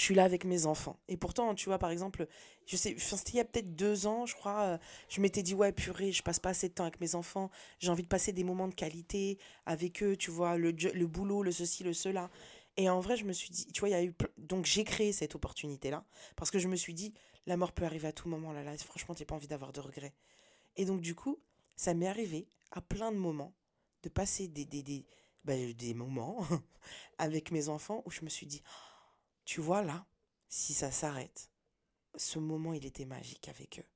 je 0.00 0.06
suis 0.06 0.14
là 0.14 0.24
avec 0.24 0.46
mes 0.46 0.64
enfants. 0.64 0.98
Et 1.08 1.18
pourtant, 1.18 1.54
tu 1.54 1.66
vois, 1.66 1.78
par 1.78 1.90
exemple, 1.90 2.26
je 2.64 2.74
sais, 2.74 2.96
c'était 2.98 3.32
il 3.32 3.36
y 3.36 3.40
a 3.40 3.44
peut-être 3.44 3.76
deux 3.76 4.06
ans, 4.06 4.24
je 4.24 4.34
crois, 4.34 4.62
euh, 4.62 4.78
je 5.10 5.20
m'étais 5.20 5.42
dit, 5.42 5.52
ouais, 5.52 5.72
purée, 5.72 6.10
je 6.10 6.22
passe 6.22 6.38
pas 6.40 6.48
assez 6.48 6.70
de 6.70 6.72
temps 6.72 6.84
avec 6.84 7.02
mes 7.02 7.14
enfants, 7.14 7.50
j'ai 7.80 7.90
envie 7.90 8.02
de 8.02 8.08
passer 8.08 8.32
des 8.32 8.42
moments 8.42 8.66
de 8.66 8.74
qualité 8.74 9.36
avec 9.66 10.02
eux, 10.02 10.16
tu 10.16 10.30
vois, 10.30 10.56
le, 10.56 10.70
le 10.70 11.06
boulot, 11.06 11.42
le 11.42 11.52
ceci, 11.52 11.84
le 11.84 11.92
cela. 11.92 12.30
Et 12.78 12.88
en 12.88 13.00
vrai, 13.00 13.18
je 13.18 13.26
me 13.26 13.34
suis 13.34 13.50
dit, 13.50 13.66
tu 13.66 13.80
vois, 13.80 13.90
il 13.90 13.92
y 13.92 13.94
a 13.94 14.02
eu. 14.02 14.14
Donc 14.38 14.64
j'ai 14.64 14.84
créé 14.84 15.12
cette 15.12 15.34
opportunité-là, 15.34 16.02
parce 16.34 16.50
que 16.50 16.58
je 16.58 16.68
me 16.68 16.76
suis 16.76 16.94
dit, 16.94 17.12
la 17.44 17.58
mort 17.58 17.72
peut 17.72 17.84
arriver 17.84 18.08
à 18.08 18.12
tout 18.12 18.26
moment, 18.30 18.54
là, 18.54 18.62
là, 18.62 18.74
franchement, 18.78 19.14
n'as 19.18 19.26
pas 19.26 19.34
envie 19.34 19.48
d'avoir 19.48 19.70
de 19.70 19.80
regrets. 19.80 20.14
Et 20.76 20.86
donc, 20.86 21.02
du 21.02 21.14
coup, 21.14 21.38
ça 21.76 21.92
m'est 21.92 22.08
arrivé 22.08 22.46
à 22.70 22.80
plein 22.80 23.12
de 23.12 23.18
moments 23.18 23.52
de 24.02 24.08
passer 24.08 24.48
des, 24.48 24.64
des, 24.64 24.82
des, 24.82 25.04
bah, 25.44 25.52
des 25.76 25.92
moments 25.92 26.38
avec 27.18 27.50
mes 27.50 27.68
enfants 27.68 28.02
où 28.06 28.10
je 28.10 28.22
me 28.22 28.30
suis 28.30 28.46
dit, 28.46 28.62
tu 29.50 29.60
vois, 29.60 29.82
là, 29.82 30.06
si 30.48 30.74
ça 30.74 30.92
s'arrête, 30.92 31.50
ce 32.14 32.38
moment, 32.38 32.72
il 32.72 32.86
était 32.86 33.04
magique 33.04 33.48
avec 33.48 33.80
eux. 33.80 33.88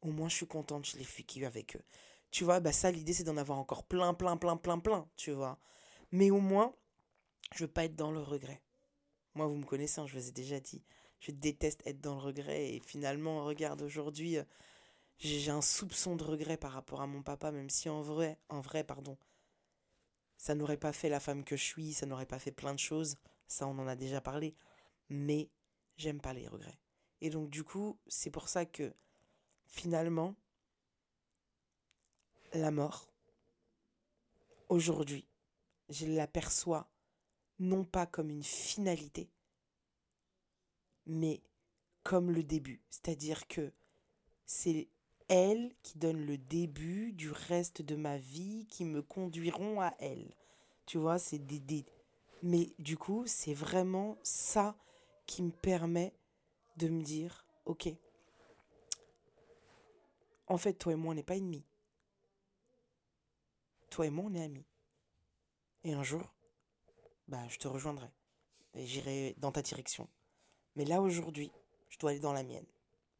Au 0.00 0.12
moins, 0.12 0.28
je 0.28 0.36
suis 0.36 0.46
contente, 0.46 0.86
je 0.86 0.96
l'ai 0.96 1.02
vécu 1.02 1.44
avec 1.44 1.74
eux. 1.74 1.82
Tu 2.30 2.44
vois, 2.44 2.60
bah 2.60 2.70
ça, 2.70 2.92
l'idée, 2.92 3.12
c'est 3.12 3.24
d'en 3.24 3.36
avoir 3.36 3.58
encore 3.58 3.82
plein, 3.82 4.14
plein, 4.14 4.36
plein, 4.36 4.56
plein, 4.56 4.78
plein, 4.78 5.10
tu 5.16 5.32
vois. 5.32 5.58
Mais 6.12 6.30
au 6.30 6.38
moins, 6.38 6.72
je 7.52 7.64
veux 7.64 7.68
pas 7.72 7.86
être 7.86 7.96
dans 7.96 8.12
le 8.12 8.20
regret. 8.20 8.62
Moi, 9.34 9.48
vous 9.48 9.56
me 9.56 9.64
connaissez, 9.64 10.00
hein, 10.00 10.06
je 10.06 10.16
vous 10.16 10.28
ai 10.28 10.30
déjà 10.30 10.60
dit. 10.60 10.84
Je 11.18 11.32
déteste 11.32 11.84
être 11.84 12.00
dans 12.00 12.14
le 12.14 12.20
regret. 12.20 12.72
Et 12.72 12.78
finalement, 12.78 13.44
regarde, 13.44 13.82
aujourd'hui, 13.82 14.38
euh, 14.38 14.44
j'ai 15.18 15.50
un 15.50 15.62
soupçon 15.62 16.14
de 16.14 16.22
regret 16.22 16.58
par 16.58 16.70
rapport 16.70 17.00
à 17.00 17.08
mon 17.08 17.24
papa, 17.24 17.50
même 17.50 17.70
si 17.70 17.88
en 17.88 18.02
vrai, 18.02 18.38
en 18.50 18.60
vrai, 18.60 18.84
pardon, 18.84 19.18
ça 20.36 20.54
n'aurait 20.54 20.76
pas 20.76 20.92
fait 20.92 21.08
la 21.08 21.18
femme 21.18 21.42
que 21.42 21.56
je 21.56 21.64
suis, 21.64 21.92
ça 21.92 22.06
n'aurait 22.06 22.24
pas 22.24 22.38
fait 22.38 22.52
plein 22.52 22.72
de 22.72 22.78
choses. 22.78 23.16
Ça, 23.48 23.66
on 23.66 23.76
en 23.80 23.88
a 23.88 23.96
déjà 23.96 24.20
parlé. 24.20 24.54
Mais 25.12 25.50
j'aime 25.96 26.20
pas 26.20 26.32
les 26.32 26.48
regrets. 26.48 26.78
Et 27.20 27.30
donc, 27.30 27.50
du 27.50 27.64
coup, 27.64 27.98
c'est 28.06 28.30
pour 28.30 28.48
ça 28.48 28.64
que 28.64 28.92
finalement, 29.66 30.34
la 32.54 32.70
mort, 32.70 33.12
aujourd'hui, 34.68 35.26
je 35.90 36.06
l'aperçois 36.06 36.88
non 37.58 37.84
pas 37.84 38.06
comme 38.06 38.30
une 38.30 38.42
finalité, 38.42 39.30
mais 41.06 41.42
comme 42.02 42.30
le 42.30 42.42
début. 42.42 42.80
C'est-à-dire 42.90 43.46
que 43.46 43.70
c'est 44.46 44.88
elle 45.28 45.74
qui 45.82 45.98
donne 45.98 46.26
le 46.26 46.38
début 46.38 47.12
du 47.12 47.30
reste 47.30 47.82
de 47.82 47.96
ma 47.96 48.18
vie 48.18 48.66
qui 48.68 48.84
me 48.84 49.02
conduiront 49.02 49.80
à 49.80 49.94
elle. 49.98 50.34
Tu 50.86 50.98
vois, 50.98 51.18
c'est 51.18 51.38
des, 51.38 51.84
Mais 52.42 52.72
du 52.78 52.96
coup, 52.96 53.24
c'est 53.26 53.54
vraiment 53.54 54.18
ça 54.22 54.76
qui 55.26 55.42
me 55.42 55.50
permet 55.50 56.14
de 56.76 56.88
me 56.88 57.02
dire, 57.02 57.46
ok, 57.64 57.88
en 60.48 60.58
fait, 60.58 60.74
toi 60.74 60.92
et 60.92 60.96
moi, 60.96 61.12
on 61.12 61.14
n'est 61.14 61.22
pas 61.22 61.36
ennemis. 61.36 61.64
Toi 63.90 64.06
et 64.06 64.10
moi, 64.10 64.24
on 64.28 64.34
est 64.34 64.42
amis. 64.42 64.66
Et 65.84 65.94
un 65.94 66.02
jour, 66.02 66.34
bah, 67.28 67.46
je 67.48 67.58
te 67.58 67.68
rejoindrai. 67.68 68.08
Et 68.74 68.86
j'irai 68.86 69.34
dans 69.38 69.52
ta 69.52 69.62
direction. 69.62 70.08
Mais 70.76 70.84
là, 70.84 71.00
aujourd'hui, 71.00 71.50
je 71.88 71.98
dois 71.98 72.10
aller 72.10 72.20
dans 72.20 72.32
la 72.32 72.42
mienne. 72.42 72.66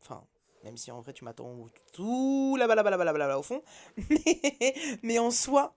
Enfin, 0.00 0.26
même 0.64 0.76
si 0.76 0.90
en 0.90 1.00
vrai, 1.00 1.12
tu 1.12 1.24
m'attends 1.24 1.68
tout 1.92 2.56
là-bas, 2.58 2.74
là-bas, 2.74 2.90
là-bas, 2.90 3.04
là-bas, 3.04 3.18
là, 3.18 3.38
au 3.38 3.42
fond. 3.42 3.62
Mais, 4.10 4.74
mais 5.02 5.18
en 5.18 5.30
soi, 5.30 5.76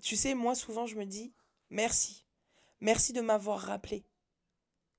tu 0.00 0.16
sais, 0.16 0.34
moi, 0.34 0.54
souvent, 0.54 0.86
je 0.86 0.96
me 0.96 1.04
dis 1.04 1.32
merci. 1.70 2.26
Merci 2.80 3.12
de 3.12 3.20
m'avoir 3.20 3.60
rappelé 3.60 4.04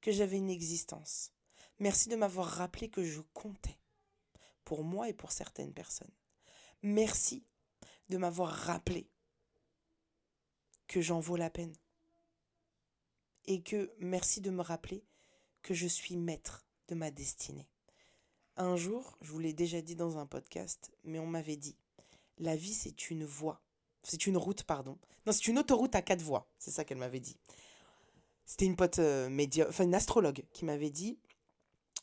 que 0.03 0.11
j'avais 0.11 0.37
une 0.37 0.49
existence. 0.49 1.31
Merci 1.79 2.09
de 2.09 2.17
m'avoir 2.17 2.45
rappelé 2.45 2.89
que 2.89 3.03
je 3.03 3.21
comptais. 3.33 3.79
Pour 4.65 4.83
moi 4.83 5.09
et 5.09 5.13
pour 5.13 5.31
certaines 5.31 5.73
personnes. 5.73 6.13
Merci 6.83 7.45
de 8.09 8.17
m'avoir 8.17 8.51
rappelé 8.51 9.09
que 10.87 11.01
j'en 11.01 11.21
vaux 11.21 11.37
la 11.37 11.49
peine 11.49 11.73
et 13.45 13.63
que 13.63 13.93
merci 13.99 14.41
de 14.41 14.51
me 14.51 14.61
rappeler 14.61 15.05
que 15.61 15.73
je 15.73 15.87
suis 15.87 16.17
maître 16.17 16.65
de 16.89 16.95
ma 16.95 17.09
destinée. 17.09 17.69
Un 18.57 18.75
jour, 18.75 19.17
je 19.21 19.31
vous 19.31 19.39
l'ai 19.39 19.53
déjà 19.53 19.81
dit 19.81 19.95
dans 19.95 20.17
un 20.17 20.25
podcast, 20.25 20.91
mais 21.03 21.19
on 21.19 21.27
m'avait 21.27 21.55
dit, 21.55 21.77
la 22.37 22.55
vie 22.55 22.73
c'est 22.73 23.09
une 23.09 23.25
voie, 23.25 23.61
c'est 24.03 24.27
une 24.27 24.37
route, 24.37 24.63
pardon. 24.63 24.99
Non, 25.25 25.31
c'est 25.31 25.47
une 25.47 25.59
autoroute 25.59 25.95
à 25.95 26.01
quatre 26.01 26.21
voies, 26.21 26.49
c'est 26.59 26.71
ça 26.71 26.83
qu'elle 26.83 26.97
m'avait 26.97 27.21
dit. 27.21 27.37
C'était 28.45 28.65
une 28.65 28.75
pote 28.75 28.99
euh, 28.99 29.29
média, 29.29 29.65
enfin 29.69 29.85
une 29.85 29.95
astrologue 29.95 30.43
qui 30.53 30.65
m'avait 30.65 30.89
dit, 30.89 31.17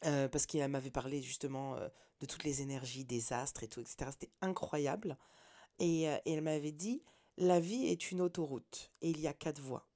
euh, 0.05 0.29
parce 0.29 0.47
qu'elle 0.47 0.71
m'avait 0.71 0.91
parlé 0.91 1.21
justement 1.21 1.77
euh, 1.77 1.89
de 2.21 2.27
toutes 2.27 2.45
les 2.45 2.63
énergies 2.63 3.05
des 3.05 3.33
astres 3.33 3.63
et 3.63 3.69
tout, 3.69 3.81
etc. 3.81 4.11
C'était 4.13 4.33
incroyable. 4.41 5.19
Et, 5.79 6.03
elle 6.03 6.43
m'avait 6.43 6.73
dit, 6.73 7.03
la 7.39 7.59
vie 7.59 7.87
est 7.87 8.11
une 8.11 8.21
autoroute 8.21 8.93
et 9.01 9.09
il 9.09 9.19
y 9.19 9.27
a 9.27 9.33
quatre 9.33 9.61
voies. 9.61 9.87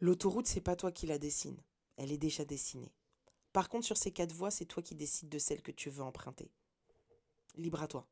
L'autoroute, 0.00 0.46
c'est 0.46 0.60
pas 0.60 0.76
toi 0.76 0.92
qui 0.92 1.06
la 1.06 1.18
dessine. 1.18 1.62
Elle 1.96 2.12
est 2.12 2.18
déjà 2.18 2.44
dessinée. 2.44 2.92
Par 3.54 3.70
contre, 3.70 3.86
sur 3.86 3.96
ces 3.96 4.12
quatre 4.12 4.34
voies, 4.34 4.50
c'est 4.50 4.66
toi 4.66 4.82
qui 4.82 4.94
décides 4.94 5.30
de 5.30 5.38
celle 5.38 5.62
que 5.62 5.70
tu 5.72 5.88
veux 5.88 6.02
emprunter. 6.02 6.50
Libre 7.54 7.82
à 7.82 7.88
toi. 7.88 8.06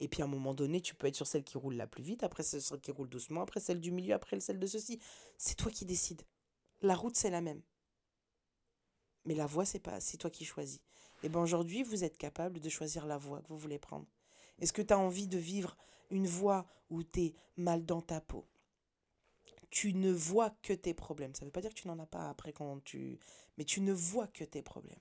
Et 0.00 0.08
puis 0.08 0.22
à 0.22 0.26
un 0.26 0.28
moment 0.28 0.54
donné, 0.54 0.80
tu 0.80 0.94
peux 0.94 1.06
être 1.06 1.16
sur 1.16 1.26
celle 1.26 1.44
qui 1.44 1.56
roule 1.56 1.74
la 1.74 1.86
plus 1.86 2.02
vite, 2.02 2.22
après 2.22 2.42
celle 2.42 2.80
qui 2.80 2.90
roule 2.90 3.08
doucement, 3.08 3.42
après 3.42 3.60
celle 3.60 3.80
du 3.80 3.90
milieu, 3.90 4.14
après 4.14 4.38
celle 4.40 4.58
de 4.58 4.66
ceci. 4.66 5.00
C'est 5.38 5.56
toi 5.56 5.70
qui 5.70 5.84
décides. 5.84 6.22
La 6.82 6.94
route, 6.94 7.16
c'est 7.16 7.30
la 7.30 7.40
même. 7.40 7.62
Mais 9.24 9.34
la 9.34 9.46
voie, 9.46 9.64
c'est 9.64 9.80
pas, 9.80 10.00
c'est 10.00 10.18
toi 10.18 10.30
qui 10.30 10.44
choisis. 10.44 10.80
Et 11.22 11.28
bien 11.28 11.40
aujourd'hui, 11.40 11.82
vous 11.82 12.04
êtes 12.04 12.18
capable 12.18 12.60
de 12.60 12.68
choisir 12.68 13.06
la 13.06 13.16
voie 13.16 13.40
que 13.40 13.48
vous 13.48 13.58
voulez 13.58 13.78
prendre. 13.78 14.06
Est-ce 14.58 14.72
que 14.72 14.82
tu 14.82 14.92
as 14.92 14.98
envie 14.98 15.26
de 15.26 15.38
vivre 15.38 15.76
une 16.10 16.26
voie 16.26 16.66
où 16.90 17.02
tu 17.02 17.20
es 17.20 17.34
mal 17.56 17.84
dans 17.84 18.02
ta 18.02 18.20
peau? 18.20 18.46
Tu 19.70 19.94
ne 19.94 20.12
vois 20.12 20.50
que 20.62 20.72
tes 20.72 20.94
problèmes. 20.94 21.34
Ça 21.34 21.44
ne 21.44 21.48
veut 21.48 21.52
pas 21.52 21.60
dire 21.60 21.74
que 21.74 21.80
tu 21.80 21.88
n'en 21.88 21.98
as 21.98 22.06
pas 22.06 22.28
après 22.28 22.52
quand 22.52 22.82
tu... 22.84 23.18
Mais 23.58 23.64
tu 23.64 23.80
ne 23.80 23.92
vois 23.92 24.28
que 24.28 24.44
tes 24.44 24.62
problèmes. 24.62 25.00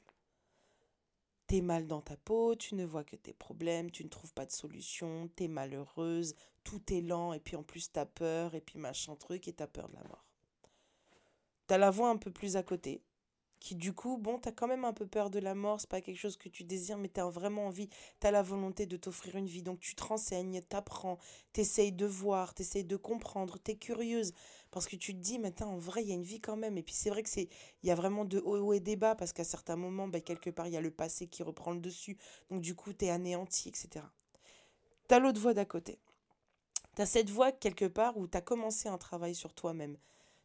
T'es 1.48 1.62
mal 1.62 1.86
dans 1.86 2.02
ta 2.02 2.18
peau, 2.18 2.56
tu 2.56 2.74
ne 2.76 2.86
vois 2.86 3.04
que 3.04 3.16
tes 3.16 3.34
problèmes, 3.34 3.92
tu 3.92 4.04
ne 4.04 4.10
trouves 4.10 4.34
pas 4.34 4.46
de 4.46 4.52
solution, 4.52 5.30
t'es 5.36 5.48
malheureuse, 5.48 6.36
tout 6.64 6.82
est 6.92 7.02
lent, 7.02 7.34
et 7.34 7.40
puis 7.40 7.56
en 7.56 7.64
plus 7.64 7.92
t'as 7.92 8.06
peur, 8.06 8.56
et 8.56 8.62
puis 8.62 8.80
machin 8.80 9.16
truc, 9.16 9.48
et 9.48 9.54
t'as 9.54 9.68
peur 9.68 9.88
de 9.90 9.96
la 9.96 10.04
mort. 10.04 10.26
T'as 11.68 11.78
la 11.78 11.92
voix 11.92 12.10
un 12.10 12.18
peu 12.18 12.32
plus 12.32 12.58
à 12.58 12.64
côté, 12.64 13.04
qui 13.60 13.76
du 13.76 13.94
coup, 13.94 14.18
bon, 14.18 14.38
t'as 14.38 14.52
quand 14.52 14.68
même 14.68 14.86
un 14.86 14.94
peu 14.94 15.08
peur 15.08 15.30
de 15.30 15.40
la 15.40 15.56
mort, 15.56 15.82
c'est 15.82 15.90
pas 15.90 16.02
quelque 16.02 16.20
chose 16.20 16.38
que 16.38 16.50
tu 16.50 16.64
désires, 16.64 16.98
mais 16.98 17.10
t'as 17.10 17.28
vraiment 17.30 17.68
envie, 17.68 17.90
t'as 18.20 18.32
la 18.32 18.44
volonté 18.44 18.86
de 18.86 18.98
t'offrir 18.98 19.36
une 19.36 19.48
vie, 19.48 19.64
donc 19.64 19.80
tu 19.80 19.96
te 19.96 20.04
renseignes, 20.04 20.62
t'apprends, 20.62 21.18
t'essayes 21.54 21.92
de 21.92 22.06
voir, 22.06 22.54
t'essayes 22.54 22.84
de 22.84 22.96
comprendre, 22.96 23.58
t'es 23.58 23.76
curieuse, 23.76 24.34
parce 24.76 24.88
que 24.88 24.98
tu 24.98 25.14
te 25.14 25.22
dis, 25.22 25.40
mais 25.40 25.64
en 25.64 25.78
vrai, 25.78 26.04
il 26.04 26.10
y 26.10 26.12
a 26.12 26.16
une 26.16 26.24
vie 26.24 26.42
quand 26.42 26.58
même, 26.58 26.78
et 26.78 26.84
puis 26.84 26.94
c'est 26.94 27.10
vrai 27.10 27.24
que 27.24 27.30
c'est, 27.30 27.48
il 27.82 27.88
y 27.88 27.92
a 27.92 27.96
vraiment 27.96 28.26
de 28.26 28.40
haut 28.40 28.74
et 28.74 28.82
des 28.82 28.98
bas, 28.98 29.16
parce 29.16 29.32
qu'à 29.32 29.46
certains 29.46 29.78
moments, 29.78 30.10
ben, 30.10 30.22
quelque 30.22 30.50
part, 30.50 30.68
il 30.68 30.74
y 30.74 30.78
a 30.78 30.82
le 30.82 30.92
passé 30.92 31.28
qui 31.28 31.44
reprend 31.44 31.72
le 31.72 31.80
dessus, 31.80 32.18
donc 32.52 32.60
du 32.60 32.76
coup, 32.76 32.92
t'es 32.92 33.10
anéanti, 33.10 33.70
etc. 33.70 34.06
T'as 35.08 35.20
l'autre 35.20 35.40
voix 35.40 35.54
d'à 35.54 35.64
côté. 35.64 35.98
T'as 36.96 37.06
cette 37.06 37.30
voix 37.30 37.54
quelque 37.54 37.86
part 37.86 38.18
où 38.18 38.28
t'as 38.28 38.42
commencé 38.42 38.90
un 38.90 38.98
travail 38.98 39.34
sur 39.34 39.54
toi-même 39.54 39.98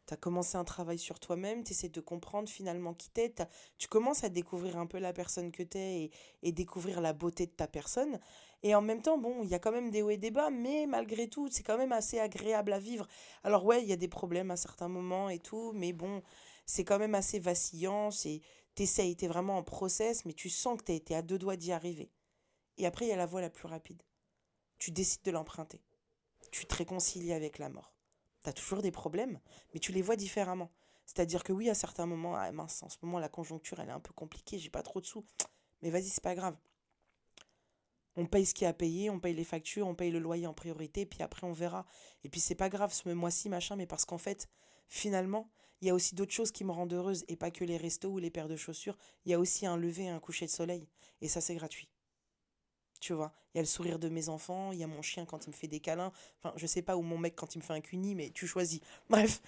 tu 0.07 0.13
as 0.13 0.17
commencé 0.17 0.57
un 0.57 0.63
travail 0.63 0.97
sur 0.97 1.19
toi-même, 1.19 1.63
tu 1.63 1.71
essaies 1.71 1.89
de 1.89 2.01
comprendre 2.01 2.49
finalement 2.49 2.93
qui 2.93 3.09
t'es, 3.09 3.33
tu 3.77 3.87
commences 3.87 4.23
à 4.23 4.29
découvrir 4.29 4.77
un 4.77 4.85
peu 4.85 4.99
la 4.99 5.13
personne 5.13 5.51
que 5.51 5.63
tu 5.63 5.77
es 5.77 6.11
et, 6.43 6.51
découvrir 6.51 7.01
la 7.01 7.13
beauté 7.13 7.45
de 7.45 7.51
ta 7.51 7.67
personne. 7.67 8.19
Et 8.63 8.75
en 8.75 8.81
même 8.81 9.01
temps, 9.01 9.17
bon, 9.17 9.43
il 9.43 9.49
y 9.49 9.55
a 9.55 9.59
quand 9.59 9.71
même 9.71 9.89
des 9.89 10.01
hauts 10.01 10.11
et 10.11 10.17
des 10.17 10.31
bas, 10.31 10.49
mais 10.49 10.85
malgré 10.87 11.27
tout, 11.27 11.47
c'est 11.49 11.63
quand 11.63 11.77
même 11.77 11.91
assez 11.91 12.19
agréable 12.19 12.73
à 12.73 12.79
vivre. 12.79 13.07
Alors 13.43 13.65
ouais, 13.65 13.81
il 13.81 13.89
y 13.89 13.93
a 13.93 13.97
des 13.97 14.07
problèmes 14.07 14.51
à 14.51 14.57
certains 14.57 14.87
moments 14.87 15.29
et 15.29 15.39
tout, 15.39 15.71
mais 15.73 15.93
bon, 15.93 16.21
c'est 16.65 16.83
quand 16.83 16.99
même 16.99 17.15
assez 17.15 17.39
vacillant, 17.39 18.11
c'est 18.11 18.41
t'essayes, 18.75 19.15
t'es 19.15 19.27
vraiment 19.27 19.57
en 19.57 19.63
process, 19.63 20.25
mais 20.25 20.33
tu 20.33 20.49
sens 20.49 20.77
que 20.77 20.85
tu 20.85 20.91
as 20.91 20.95
été 20.95 21.15
à 21.15 21.21
deux 21.21 21.39
doigts 21.39 21.57
d'y 21.57 21.71
arriver. 21.71 22.11
Et 22.77 22.85
après, 22.85 23.05
il 23.05 23.09
y 23.09 23.13
a 23.13 23.17
la 23.17 23.25
voie 23.25 23.41
la 23.41 23.49
plus 23.49 23.67
rapide. 23.67 24.03
Tu 24.77 24.91
décides 24.91 25.23
de 25.23 25.31
l'emprunter. 25.31 25.81
Tu 26.51 26.65
te 26.65 26.75
réconcilies 26.75 27.33
avec 27.33 27.57
la 27.57 27.69
mort 27.69 27.91
tu 28.43 28.49
as 28.49 28.53
toujours 28.53 28.81
des 28.81 28.91
problèmes, 28.91 29.39
mais 29.73 29.79
tu 29.79 29.91
les 29.91 30.01
vois 30.01 30.15
différemment. 30.15 30.71
C'est-à-dire 31.05 31.43
que 31.43 31.53
oui, 31.53 31.69
à 31.69 31.73
certains 31.73 32.05
moments, 32.05 32.35
ah 32.35 32.51
mince, 32.51 32.83
en 32.83 32.89
ce 32.89 32.97
moment, 33.01 33.19
la 33.19 33.29
conjoncture, 33.29 33.79
elle 33.79 33.89
est 33.89 33.93
un 33.93 33.99
peu 33.99 34.13
compliquée, 34.13 34.59
j'ai 34.59 34.69
pas 34.69 34.83
trop 34.83 35.01
de 35.01 35.05
sous. 35.05 35.25
Mais 35.81 35.89
vas-y, 35.89 36.09
c'est 36.09 36.23
pas 36.23 36.35
grave. 36.35 36.55
On 38.17 38.25
paye 38.25 38.45
ce 38.45 38.53
qu'il 38.53 38.63
y 38.63 38.67
a 38.67 38.69
à 38.69 38.73
payer, 38.73 39.09
on 39.09 39.19
paye 39.19 39.33
les 39.33 39.43
factures, 39.43 39.87
on 39.87 39.95
paye 39.95 40.11
le 40.11 40.19
loyer 40.19 40.47
en 40.47 40.53
priorité, 40.53 41.05
puis 41.05 41.23
après 41.23 41.47
on 41.47 41.53
verra. 41.53 41.85
Et 42.23 42.29
puis 42.29 42.39
c'est 42.39 42.55
pas 42.55 42.69
grave 42.69 42.93
ce 42.93 43.09
mois-ci, 43.09 43.49
machin, 43.49 43.75
mais 43.75 43.85
parce 43.85 44.05
qu'en 44.05 44.17
fait, 44.17 44.49
finalement, 44.87 45.49
il 45.81 45.87
y 45.87 45.89
a 45.89 45.95
aussi 45.95 46.13
d'autres 46.13 46.33
choses 46.33 46.51
qui 46.51 46.63
me 46.63 46.71
rendent 46.71 46.93
heureuse, 46.93 47.25
et 47.27 47.35
pas 47.35 47.51
que 47.51 47.63
les 47.63 47.77
restos 47.77 48.09
ou 48.09 48.19
les 48.19 48.29
paires 48.29 48.47
de 48.47 48.55
chaussures. 48.55 48.97
Il 49.25 49.31
y 49.31 49.33
a 49.33 49.39
aussi 49.39 49.65
un 49.65 49.77
lever 49.77 50.03
et 50.03 50.09
un 50.09 50.19
coucher 50.19 50.45
de 50.45 50.51
soleil. 50.51 50.87
Et 51.21 51.27
ça, 51.27 51.41
c'est 51.41 51.55
gratuit. 51.55 51.89
Tu 52.99 53.13
vois, 53.13 53.33
il 53.53 53.57
y 53.57 53.59
a 53.59 53.63
le 53.63 53.67
sourire 53.67 53.97
de 53.97 54.09
mes 54.09 54.29
enfants, 54.29 54.71
il 54.71 54.77
y 54.77 54.83
a 54.83 54.87
mon 54.87 55.01
chien 55.01 55.25
quand 55.25 55.47
il 55.47 55.49
me 55.49 55.55
fait 55.55 55.67
des 55.67 55.79
câlins. 55.79 56.11
Enfin, 56.37 56.53
je 56.55 56.67
sais 56.67 56.83
pas, 56.83 56.95
où 56.95 57.01
mon 57.01 57.17
mec 57.17 57.35
quand 57.35 57.55
il 57.55 57.57
me 57.57 57.63
fait 57.63 57.73
un 57.73 57.81
cuni, 57.81 58.13
mais 58.13 58.29
tu 58.29 58.45
choisis. 58.45 58.79
Bref. 59.09 59.41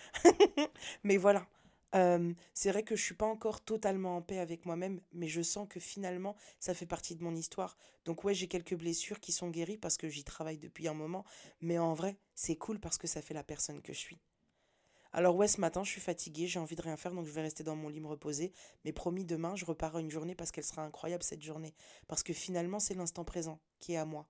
mais 1.04 1.18
voilà. 1.18 1.46
C'est 1.94 2.72
vrai 2.72 2.84
que 2.84 2.96
je 2.96 3.04
suis 3.04 3.14
pas 3.14 3.28
encore 3.28 3.62
totalement 3.62 4.18
en 4.18 4.22
paix 4.22 4.40
avec 4.40 4.66
moi-même, 4.66 5.00
mais 5.12 5.28
je 5.28 5.42
sens 5.42 5.68
que 5.70 5.80
finalement, 5.80 6.36
ça 6.60 6.74
fait 6.74 6.88
partie 6.88 7.16
de 7.16 7.24
mon 7.24 7.36
histoire. 7.36 7.78
Donc 8.06 8.24
ouais, 8.24 8.34
j'ai 8.34 8.48
quelques 8.48 8.76
blessures 8.76 9.20
qui 9.20 9.32
sont 9.32 9.50
guéries 9.50 9.78
parce 9.78 9.98
que 9.98 10.10
j'y 10.10 10.24
travaille 10.24 10.58
depuis 10.58 10.88
un 10.88 10.94
moment, 10.94 11.24
mais 11.62 11.78
en 11.78 11.94
vrai, 11.94 12.18
c'est 12.34 12.56
cool 12.56 12.80
parce 12.80 12.98
que 12.98 13.08
ça 13.08 13.22
fait 13.22 13.36
la 13.36 13.44
personne 13.44 13.82
que 13.82 13.94
je 13.94 14.00
suis. 14.00 14.20
Alors 15.16 15.36
ouais, 15.36 15.48
ce 15.48 15.62
matin, 15.62 15.84
je 15.84 15.92
suis 15.92 16.02
fatiguée, 16.02 16.48
j'ai 16.48 16.58
envie 16.58 16.76
de 16.76 16.82
rien 16.82 16.98
faire, 16.98 17.14
donc 17.14 17.28
je 17.28 17.32
vais 17.32 17.44
rester 17.44 17.64
dans 17.64 17.76
mon 17.76 17.88
lit 17.88 18.00
me 18.00 18.08
reposer. 18.08 18.52
Mais 18.84 18.92
promis, 18.92 19.26
demain, 19.26 19.56
je 19.56 19.64
repars 19.66 20.00
une 20.00 20.10
journée 20.10 20.34
parce 20.34 20.52
qu'elle 20.52 20.64
sera 20.64 20.84
incroyable 20.84 21.22
cette 21.22 21.44
journée. 21.44 21.76
Parce 22.08 22.24
que 22.24 22.34
finalement, 22.34 22.80
c'est 22.80 22.96
l'instant 22.96 23.24
présent 23.24 23.60
qui 23.80 23.94
est 23.94 23.98
à 23.98 24.06
moi. 24.06 24.28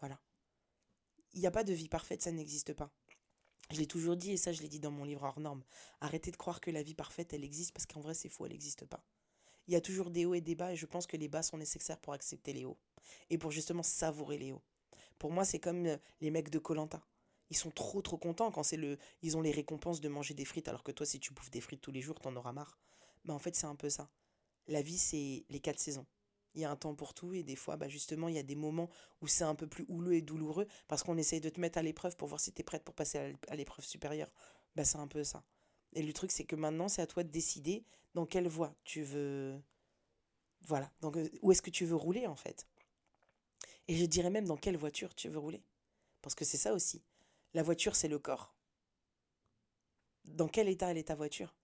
Voilà. 0.00 0.20
Il 1.32 1.40
n'y 1.40 1.46
a 1.46 1.50
pas 1.50 1.64
de 1.64 1.72
vie 1.72 1.88
parfaite, 1.88 2.20
ça 2.20 2.30
n'existe 2.30 2.74
pas. 2.74 2.92
Je 3.72 3.78
l'ai 3.78 3.86
toujours 3.86 4.16
dit, 4.16 4.32
et 4.32 4.36
ça 4.36 4.52
je 4.52 4.60
l'ai 4.60 4.68
dit 4.68 4.80
dans 4.80 4.90
mon 4.90 5.04
livre 5.04 5.22
hors 5.22 5.40
norme. 5.40 5.62
Arrêtez 6.00 6.30
de 6.30 6.36
croire 6.36 6.60
que 6.60 6.70
la 6.70 6.82
vie 6.82 6.94
parfaite, 6.94 7.32
elle 7.32 7.42
existe, 7.42 7.72
parce 7.72 7.86
qu'en 7.86 8.00
vrai, 8.00 8.12
c'est 8.12 8.28
faux, 8.28 8.44
elle 8.44 8.52
n'existe 8.52 8.84
pas. 8.84 9.02
Il 9.66 9.72
y 9.72 9.76
a 9.76 9.80
toujours 9.80 10.10
des 10.10 10.26
hauts 10.26 10.34
et 10.34 10.42
des 10.42 10.54
bas, 10.54 10.72
et 10.72 10.76
je 10.76 10.86
pense 10.86 11.06
que 11.06 11.16
les 11.16 11.28
bas 11.28 11.42
sont 11.42 11.56
nécessaires 11.56 11.98
pour 11.98 12.12
accepter 12.12 12.52
les 12.52 12.66
hauts. 12.66 12.78
Et 13.30 13.38
pour 13.38 13.50
justement 13.50 13.82
savourer 13.82 14.36
les 14.36 14.52
hauts. 14.52 14.62
Pour 15.18 15.32
moi, 15.32 15.44
c'est 15.44 15.58
comme 15.58 15.86
euh, 15.86 15.96
les 16.20 16.30
mecs 16.30 16.50
de 16.50 16.58
Colanta 16.58 17.02
ils 17.52 17.56
sont 17.56 17.70
trop 17.70 18.00
trop 18.00 18.16
contents 18.16 18.50
quand 18.50 18.62
c'est 18.62 18.78
le 18.78 18.96
ils 19.20 19.36
ont 19.36 19.42
les 19.42 19.50
récompenses 19.50 20.00
de 20.00 20.08
manger 20.08 20.32
des 20.32 20.46
frites 20.46 20.68
alors 20.68 20.82
que 20.82 20.90
toi 20.90 21.04
si 21.04 21.20
tu 21.20 21.34
bouffes 21.34 21.50
des 21.50 21.60
frites 21.60 21.82
tous 21.82 21.92
les 21.92 22.00
jours 22.00 22.18
t'en 22.18 22.34
auras 22.34 22.52
marre 22.52 22.78
bah 23.26 23.34
en 23.34 23.38
fait 23.38 23.54
c'est 23.54 23.66
un 23.66 23.74
peu 23.74 23.90
ça 23.90 24.08
la 24.68 24.80
vie 24.80 24.96
c'est 24.96 25.44
les 25.50 25.60
quatre 25.60 25.78
saisons 25.78 26.06
il 26.54 26.60
y 26.60 26.64
a 26.64 26.70
un 26.70 26.76
temps 26.76 26.94
pour 26.94 27.14
tout 27.14 27.32
et 27.32 27.42
des 27.42 27.56
fois 27.56 27.76
bah 27.76 27.88
justement 27.88 28.28
il 28.28 28.34
y 28.34 28.38
a 28.38 28.42
des 28.42 28.54
moments 28.54 28.90
où 29.20 29.26
c'est 29.26 29.44
un 29.44 29.54
peu 29.54 29.66
plus 29.66 29.84
houleux 29.88 30.14
et 30.14 30.22
douloureux 30.22 30.66
parce 30.88 31.02
qu'on 31.02 31.16
essaye 31.16 31.40
de 31.40 31.48
te 31.48 31.60
mettre 31.60 31.78
à 31.78 31.82
l'épreuve 31.82 32.16
pour 32.16 32.28
voir 32.28 32.40
si 32.40 32.52
tu 32.52 32.60
es 32.60 32.64
prête 32.64 32.84
pour 32.84 32.94
passer 32.94 33.34
à 33.48 33.56
l'épreuve 33.56 33.84
supérieure. 33.84 34.30
Bah 34.76 34.84
c'est 34.84 34.98
un 34.98 35.08
peu 35.08 35.24
ça. 35.24 35.44
Et 35.94 36.02
le 36.02 36.12
truc 36.12 36.30
c'est 36.30 36.44
que 36.44 36.56
maintenant 36.56 36.88
c'est 36.88 37.02
à 37.02 37.06
toi 37.06 37.24
de 37.24 37.30
décider 37.30 37.84
dans 38.14 38.26
quelle 38.26 38.48
voie 38.48 38.74
tu 38.84 39.02
veux 39.02 39.60
voilà. 40.66 40.90
Donc 41.00 41.16
euh, 41.16 41.28
où 41.42 41.52
est-ce 41.52 41.62
que 41.62 41.70
tu 41.70 41.84
veux 41.84 41.96
rouler 41.96 42.26
en 42.26 42.36
fait? 42.36 42.66
Et 43.88 43.96
je 43.96 44.06
dirais 44.06 44.30
même 44.30 44.46
dans 44.46 44.56
quelle 44.56 44.76
voiture 44.76 45.14
tu 45.14 45.28
veux 45.28 45.38
rouler. 45.38 45.62
Parce 46.20 46.34
que 46.34 46.44
c'est 46.44 46.56
ça 46.56 46.72
aussi. 46.72 47.02
La 47.54 47.62
voiture, 47.62 47.96
c'est 47.96 48.08
le 48.08 48.18
corps. 48.18 48.54
Dans 50.24 50.48
quel 50.48 50.68
état 50.68 50.90
elle 50.90 50.98
est 50.98 51.08
ta 51.08 51.14
voiture? 51.14 51.54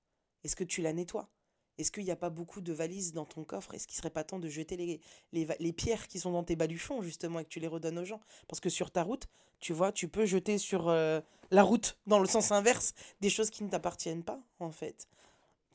Est-ce 0.45 0.57
que 0.57 0.65
tu 0.65 0.83
la 0.83 0.93
nettoies? 0.93 1.31
Est-ce 1.79 1.93
qu'il 1.93 2.05
n'y 2.05 2.11
a 2.11 2.17
pas 2.17 2.31
beaucoup 2.31 2.61
de 2.61 2.73
valises 2.73 3.13
dans 3.13 3.25
ton 3.25 3.45
coffre? 3.45 3.73
Est-ce 3.75 3.87
qu'il 3.87 3.97
serait 3.97 4.11
pas 4.11 4.25
temps 4.25 4.41
de 4.41 4.49
jeter 4.49 5.01
les, 5.33 5.73
pierres 5.73 6.09
qui 6.09 6.19
sont 6.19 6.33
dans 6.33 6.43
tes 6.43 6.57
baluchons, 6.57 7.03
justement, 7.03 7.39
et 7.39 7.45
que 7.45 7.49
tu 7.49 7.61
les 7.61 7.69
redonnes 7.69 7.99
aux 7.99 8.05
gens? 8.05 8.21
Parce 8.49 8.61
que 8.61 8.69
sur 8.69 8.91
ta 8.91 9.05
route, 9.05 9.29
tu 9.61 9.73
vois, 9.73 9.93
tu 9.93 10.09
peux 10.09 10.27
jeter 10.27 10.59
sur 10.59 10.89
euh, 10.89 11.21
la 11.51 11.63
route, 11.63 11.97
dans 12.07 12.19
le 12.19 12.27
sens 12.27 12.51
inverse, 12.51 12.95
des 13.21 13.31
choses 13.31 13.51
qui 13.51 13.63
ne 13.63 13.71
t'appartiennent 13.71 14.25
pas, 14.25 14.41
en 14.59 14.73
fait. 14.73 15.09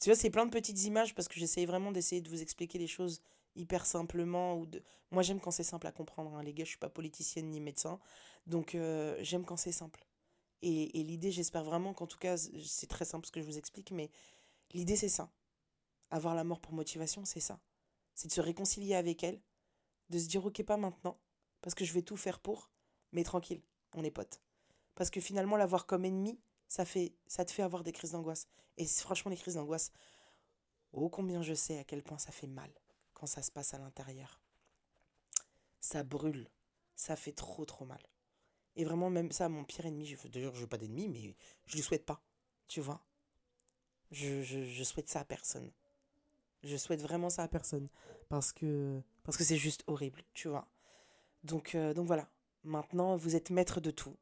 Tu 0.02 0.10
vois, 0.10 0.18
c'est 0.18 0.30
plein 0.30 0.46
de 0.46 0.52
petites 0.52 0.84
images 0.84 1.16
parce 1.16 1.30
que 1.30 1.40
j'essaye 1.40 1.66
vraiment 1.66 1.94
d'essayer 1.94 2.22
de 2.22 2.30
vous 2.30 2.42
expliquer 2.42 2.78
les 2.78 2.88
choses 2.88 3.22
hyper 3.56 3.86
simplement. 3.86 4.62
Moi, 5.12 5.24
j'aime 5.24 5.40
quand 5.40 5.52
c'est 5.52 5.64
simple 5.64 5.88
à 5.88 5.94
comprendre, 5.94 6.36
hein, 6.36 6.44
les 6.44 6.54
gars, 6.54 6.66
je 6.66 6.70
suis 6.72 6.80
pas 6.80 6.90
politicienne 6.90 7.50
ni 7.50 7.62
médecin. 7.62 8.00
Donc 8.46 8.76
euh, 8.76 9.16
j'aime 9.22 9.46
quand 9.46 9.56
c'est 9.56 9.72
simple. 9.72 10.06
Et 10.62 11.04
l'idée, 11.04 11.32
j'espère 11.32 11.66
vraiment 11.66 11.94
qu'en 11.94 12.08
tout 12.08 12.18
cas, 12.18 12.38
c'est 12.38 12.88
très 12.88 13.04
simple 13.04 13.26
ce 13.28 13.32
que 13.34 13.42
je 13.42 13.46
vous 13.46 13.58
explique, 13.58 13.92
mais 13.92 14.10
l'idée 14.74 14.96
c'est 14.96 15.10
ça. 15.10 15.30
Avoir 16.14 16.36
la 16.36 16.44
mort 16.44 16.62
pour 16.62 16.74
motivation, 16.74 17.26
c'est 17.26 17.40
ça. 17.40 17.60
C'est 18.14 18.28
de 18.28 18.34
se 18.34 18.40
réconcilier 18.40 18.94
avec 18.94 19.24
elle, 19.24 19.42
de 20.12 20.20
se 20.20 20.28
dire 20.28 20.46
ok 20.46 20.62
pas 20.62 20.78
maintenant, 20.78 21.20
parce 21.60 21.74
que 21.74 21.86
je 21.86 21.92
vais 21.92 22.04
tout 22.04 22.18
faire 22.18 22.40
pour, 22.40 22.70
mais 23.14 23.24
tranquille, 23.24 23.64
on 23.96 24.04
est 24.04 24.12
potes. 24.12 24.40
Parce 24.94 25.10
que 25.10 25.20
finalement, 25.20 25.58
l'avoir 25.58 25.88
comme 25.88 26.06
ennemi, 26.06 26.40
ça, 26.68 26.86
fait, 26.86 27.16
ça 27.26 27.46
te 27.46 27.52
fait 27.52 27.64
avoir 27.64 27.84
des 27.84 27.92
crises 27.92 28.12
d'angoisse. 28.12 28.48
Et 28.78 28.86
franchement, 28.86 29.32
les 29.32 29.38
crises 29.38 29.56
d'angoisse, 29.56 29.92
oh 30.92 31.10
combien 31.10 31.42
je 31.42 31.56
sais 31.56 31.80
à 31.80 31.84
quel 31.84 32.04
point 32.04 32.20
ça 32.20 32.32
fait 32.32 32.46
mal 32.46 32.72
quand 33.16 33.26
ça 33.26 33.42
se 33.42 33.50
passe 33.50 33.74
à 33.74 33.80
l'intérieur. 33.80 34.40
Ça 35.80 36.04
brûle, 36.04 36.48
ça 36.96 37.16
fait 37.16 37.34
trop 37.34 37.66
trop 37.66 37.86
mal. 37.86 38.06
Et 38.76 38.86
vraiment, 38.86 39.10
même 39.10 39.32
ça, 39.32 39.50
mon 39.50 39.64
pire 39.64 39.88
ennemi, 39.88 40.06
je, 40.06 40.28
d'ailleurs, 40.28 40.54
je 40.54 40.62
veux 40.62 40.68
pas 40.68 40.78
d'ennemi, 40.78 41.10
mais 41.10 41.36
je 41.66 41.76
le 41.76 41.82
souhaite 41.82 42.06
pas. 42.06 42.24
Tu 42.68 42.82
vois 42.82 43.04
je, 44.12 44.44
je, 44.44 44.64
je, 44.64 44.84
souhaite 44.84 45.10
ça 45.10 45.22
à 45.22 45.26
personne. 45.26 45.72
Je 46.64 46.78
souhaite 46.78 47.02
vraiment 47.02 47.30
ça 47.30 47.44
à 47.44 47.48
personne. 47.48 47.90
Parce 48.30 48.52
que 48.52 49.02
parce 49.24 49.38
que 49.38 49.44
c'est 49.44 49.58
juste 49.58 49.84
horrible, 49.88 50.24
tu 50.34 50.48
vois. 50.48 50.68
Donc, 51.44 51.76
euh, 51.76 51.94
donc 51.94 52.08
voilà. 52.08 52.28
Maintenant, 52.64 53.16
vous 53.18 53.36
êtes 53.36 53.50
maître 53.50 53.82
de 53.82 53.92
tout. 53.92 54.16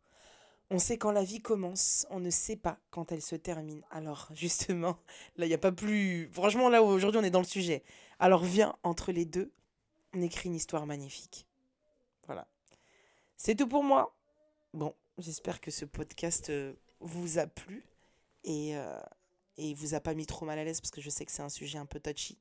On 0.69 0.79
sait 0.79 0.97
quand 0.97 1.11
la 1.11 1.23
vie 1.23 1.41
commence, 1.41 2.07
on 2.09 2.19
ne 2.19 2.29
sait 2.29 2.55
pas 2.55 2.79
quand 2.91 3.11
elle 3.11 3.21
se 3.21 3.35
termine. 3.35 3.83
Alors, 3.91 4.29
justement, 4.33 4.97
là, 5.35 5.45
il 5.45 5.49
n'y 5.49 5.53
a 5.53 5.59
pas 5.59 5.71
plus. 5.71 6.29
Franchement, 6.31 6.69
là, 6.69 6.81
aujourd'hui, 6.81 7.19
on 7.19 7.23
est 7.23 7.31
dans 7.31 7.41
le 7.41 7.45
sujet. 7.45 7.83
Alors, 8.19 8.43
viens, 8.43 8.75
entre 8.83 9.11
les 9.11 9.25
deux, 9.25 9.51
on 10.13 10.21
écrit 10.21 10.49
une 10.49 10.55
histoire 10.55 10.85
magnifique. 10.85 11.45
Voilà. 12.25 12.47
C'est 13.37 13.55
tout 13.55 13.67
pour 13.67 13.83
moi. 13.83 14.15
Bon, 14.73 14.95
j'espère 15.17 15.59
que 15.59 15.71
ce 15.71 15.85
podcast 15.85 16.49
euh, 16.49 16.73
vous 16.99 17.37
a 17.37 17.47
plu 17.47 17.83
et, 18.43 18.77
euh, 18.77 18.99
et 19.61 19.75
vous 19.75 19.93
a 19.93 19.99
pas 19.99 20.15
mis 20.15 20.25
trop 20.25 20.43
mal 20.45 20.57
à 20.57 20.63
l'aise 20.63 20.81
parce 20.81 20.89
que 20.89 21.01
je 21.01 21.11
sais 21.11 21.23
que 21.23 21.31
c'est 21.31 21.43
un 21.43 21.49
sujet 21.49 21.77
un 21.77 21.85
peu 21.85 21.99
touchy. 21.99 22.39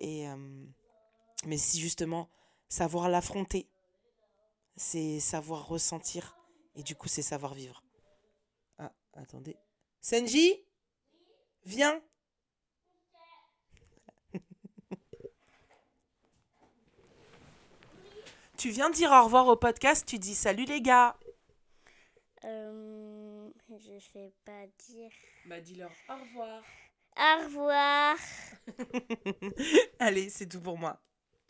Et, 0.00 0.28
euh, 0.28 0.66
mais 1.46 1.58
si 1.58 1.78
justement, 1.78 2.28
savoir 2.68 3.08
l'affronter, 3.08 3.68
c'est 4.76 5.20
savoir 5.20 5.68
ressentir 5.68 6.36
et 6.74 6.82
du 6.82 6.96
coup, 6.96 7.06
c'est 7.06 7.22
savoir 7.22 7.54
vivre. 7.54 7.84
Ah, 8.78 8.92
attendez. 9.12 9.56
Senji 10.00 10.52
Viens 11.66 12.02
Tu 18.56 18.70
viens 18.70 18.90
dire 18.90 19.12
au 19.12 19.22
revoir 19.22 19.46
au 19.46 19.54
podcast, 19.54 20.04
tu 20.04 20.18
dis 20.18 20.34
salut 20.34 20.64
les 20.64 20.82
gars. 20.82 21.16
Euh, 22.42 23.13
je 23.78 23.98
sais 23.98 24.32
pas 24.44 24.66
dire. 24.86 25.10
Bah 25.46 25.60
dis-leur 25.60 25.90
au 26.08 26.14
revoir. 26.14 26.62
Au 27.16 27.44
revoir. 27.44 28.16
Allez, 29.98 30.30
c'est 30.30 30.48
tout 30.48 30.60
pour 30.60 30.78
moi. 30.78 31.00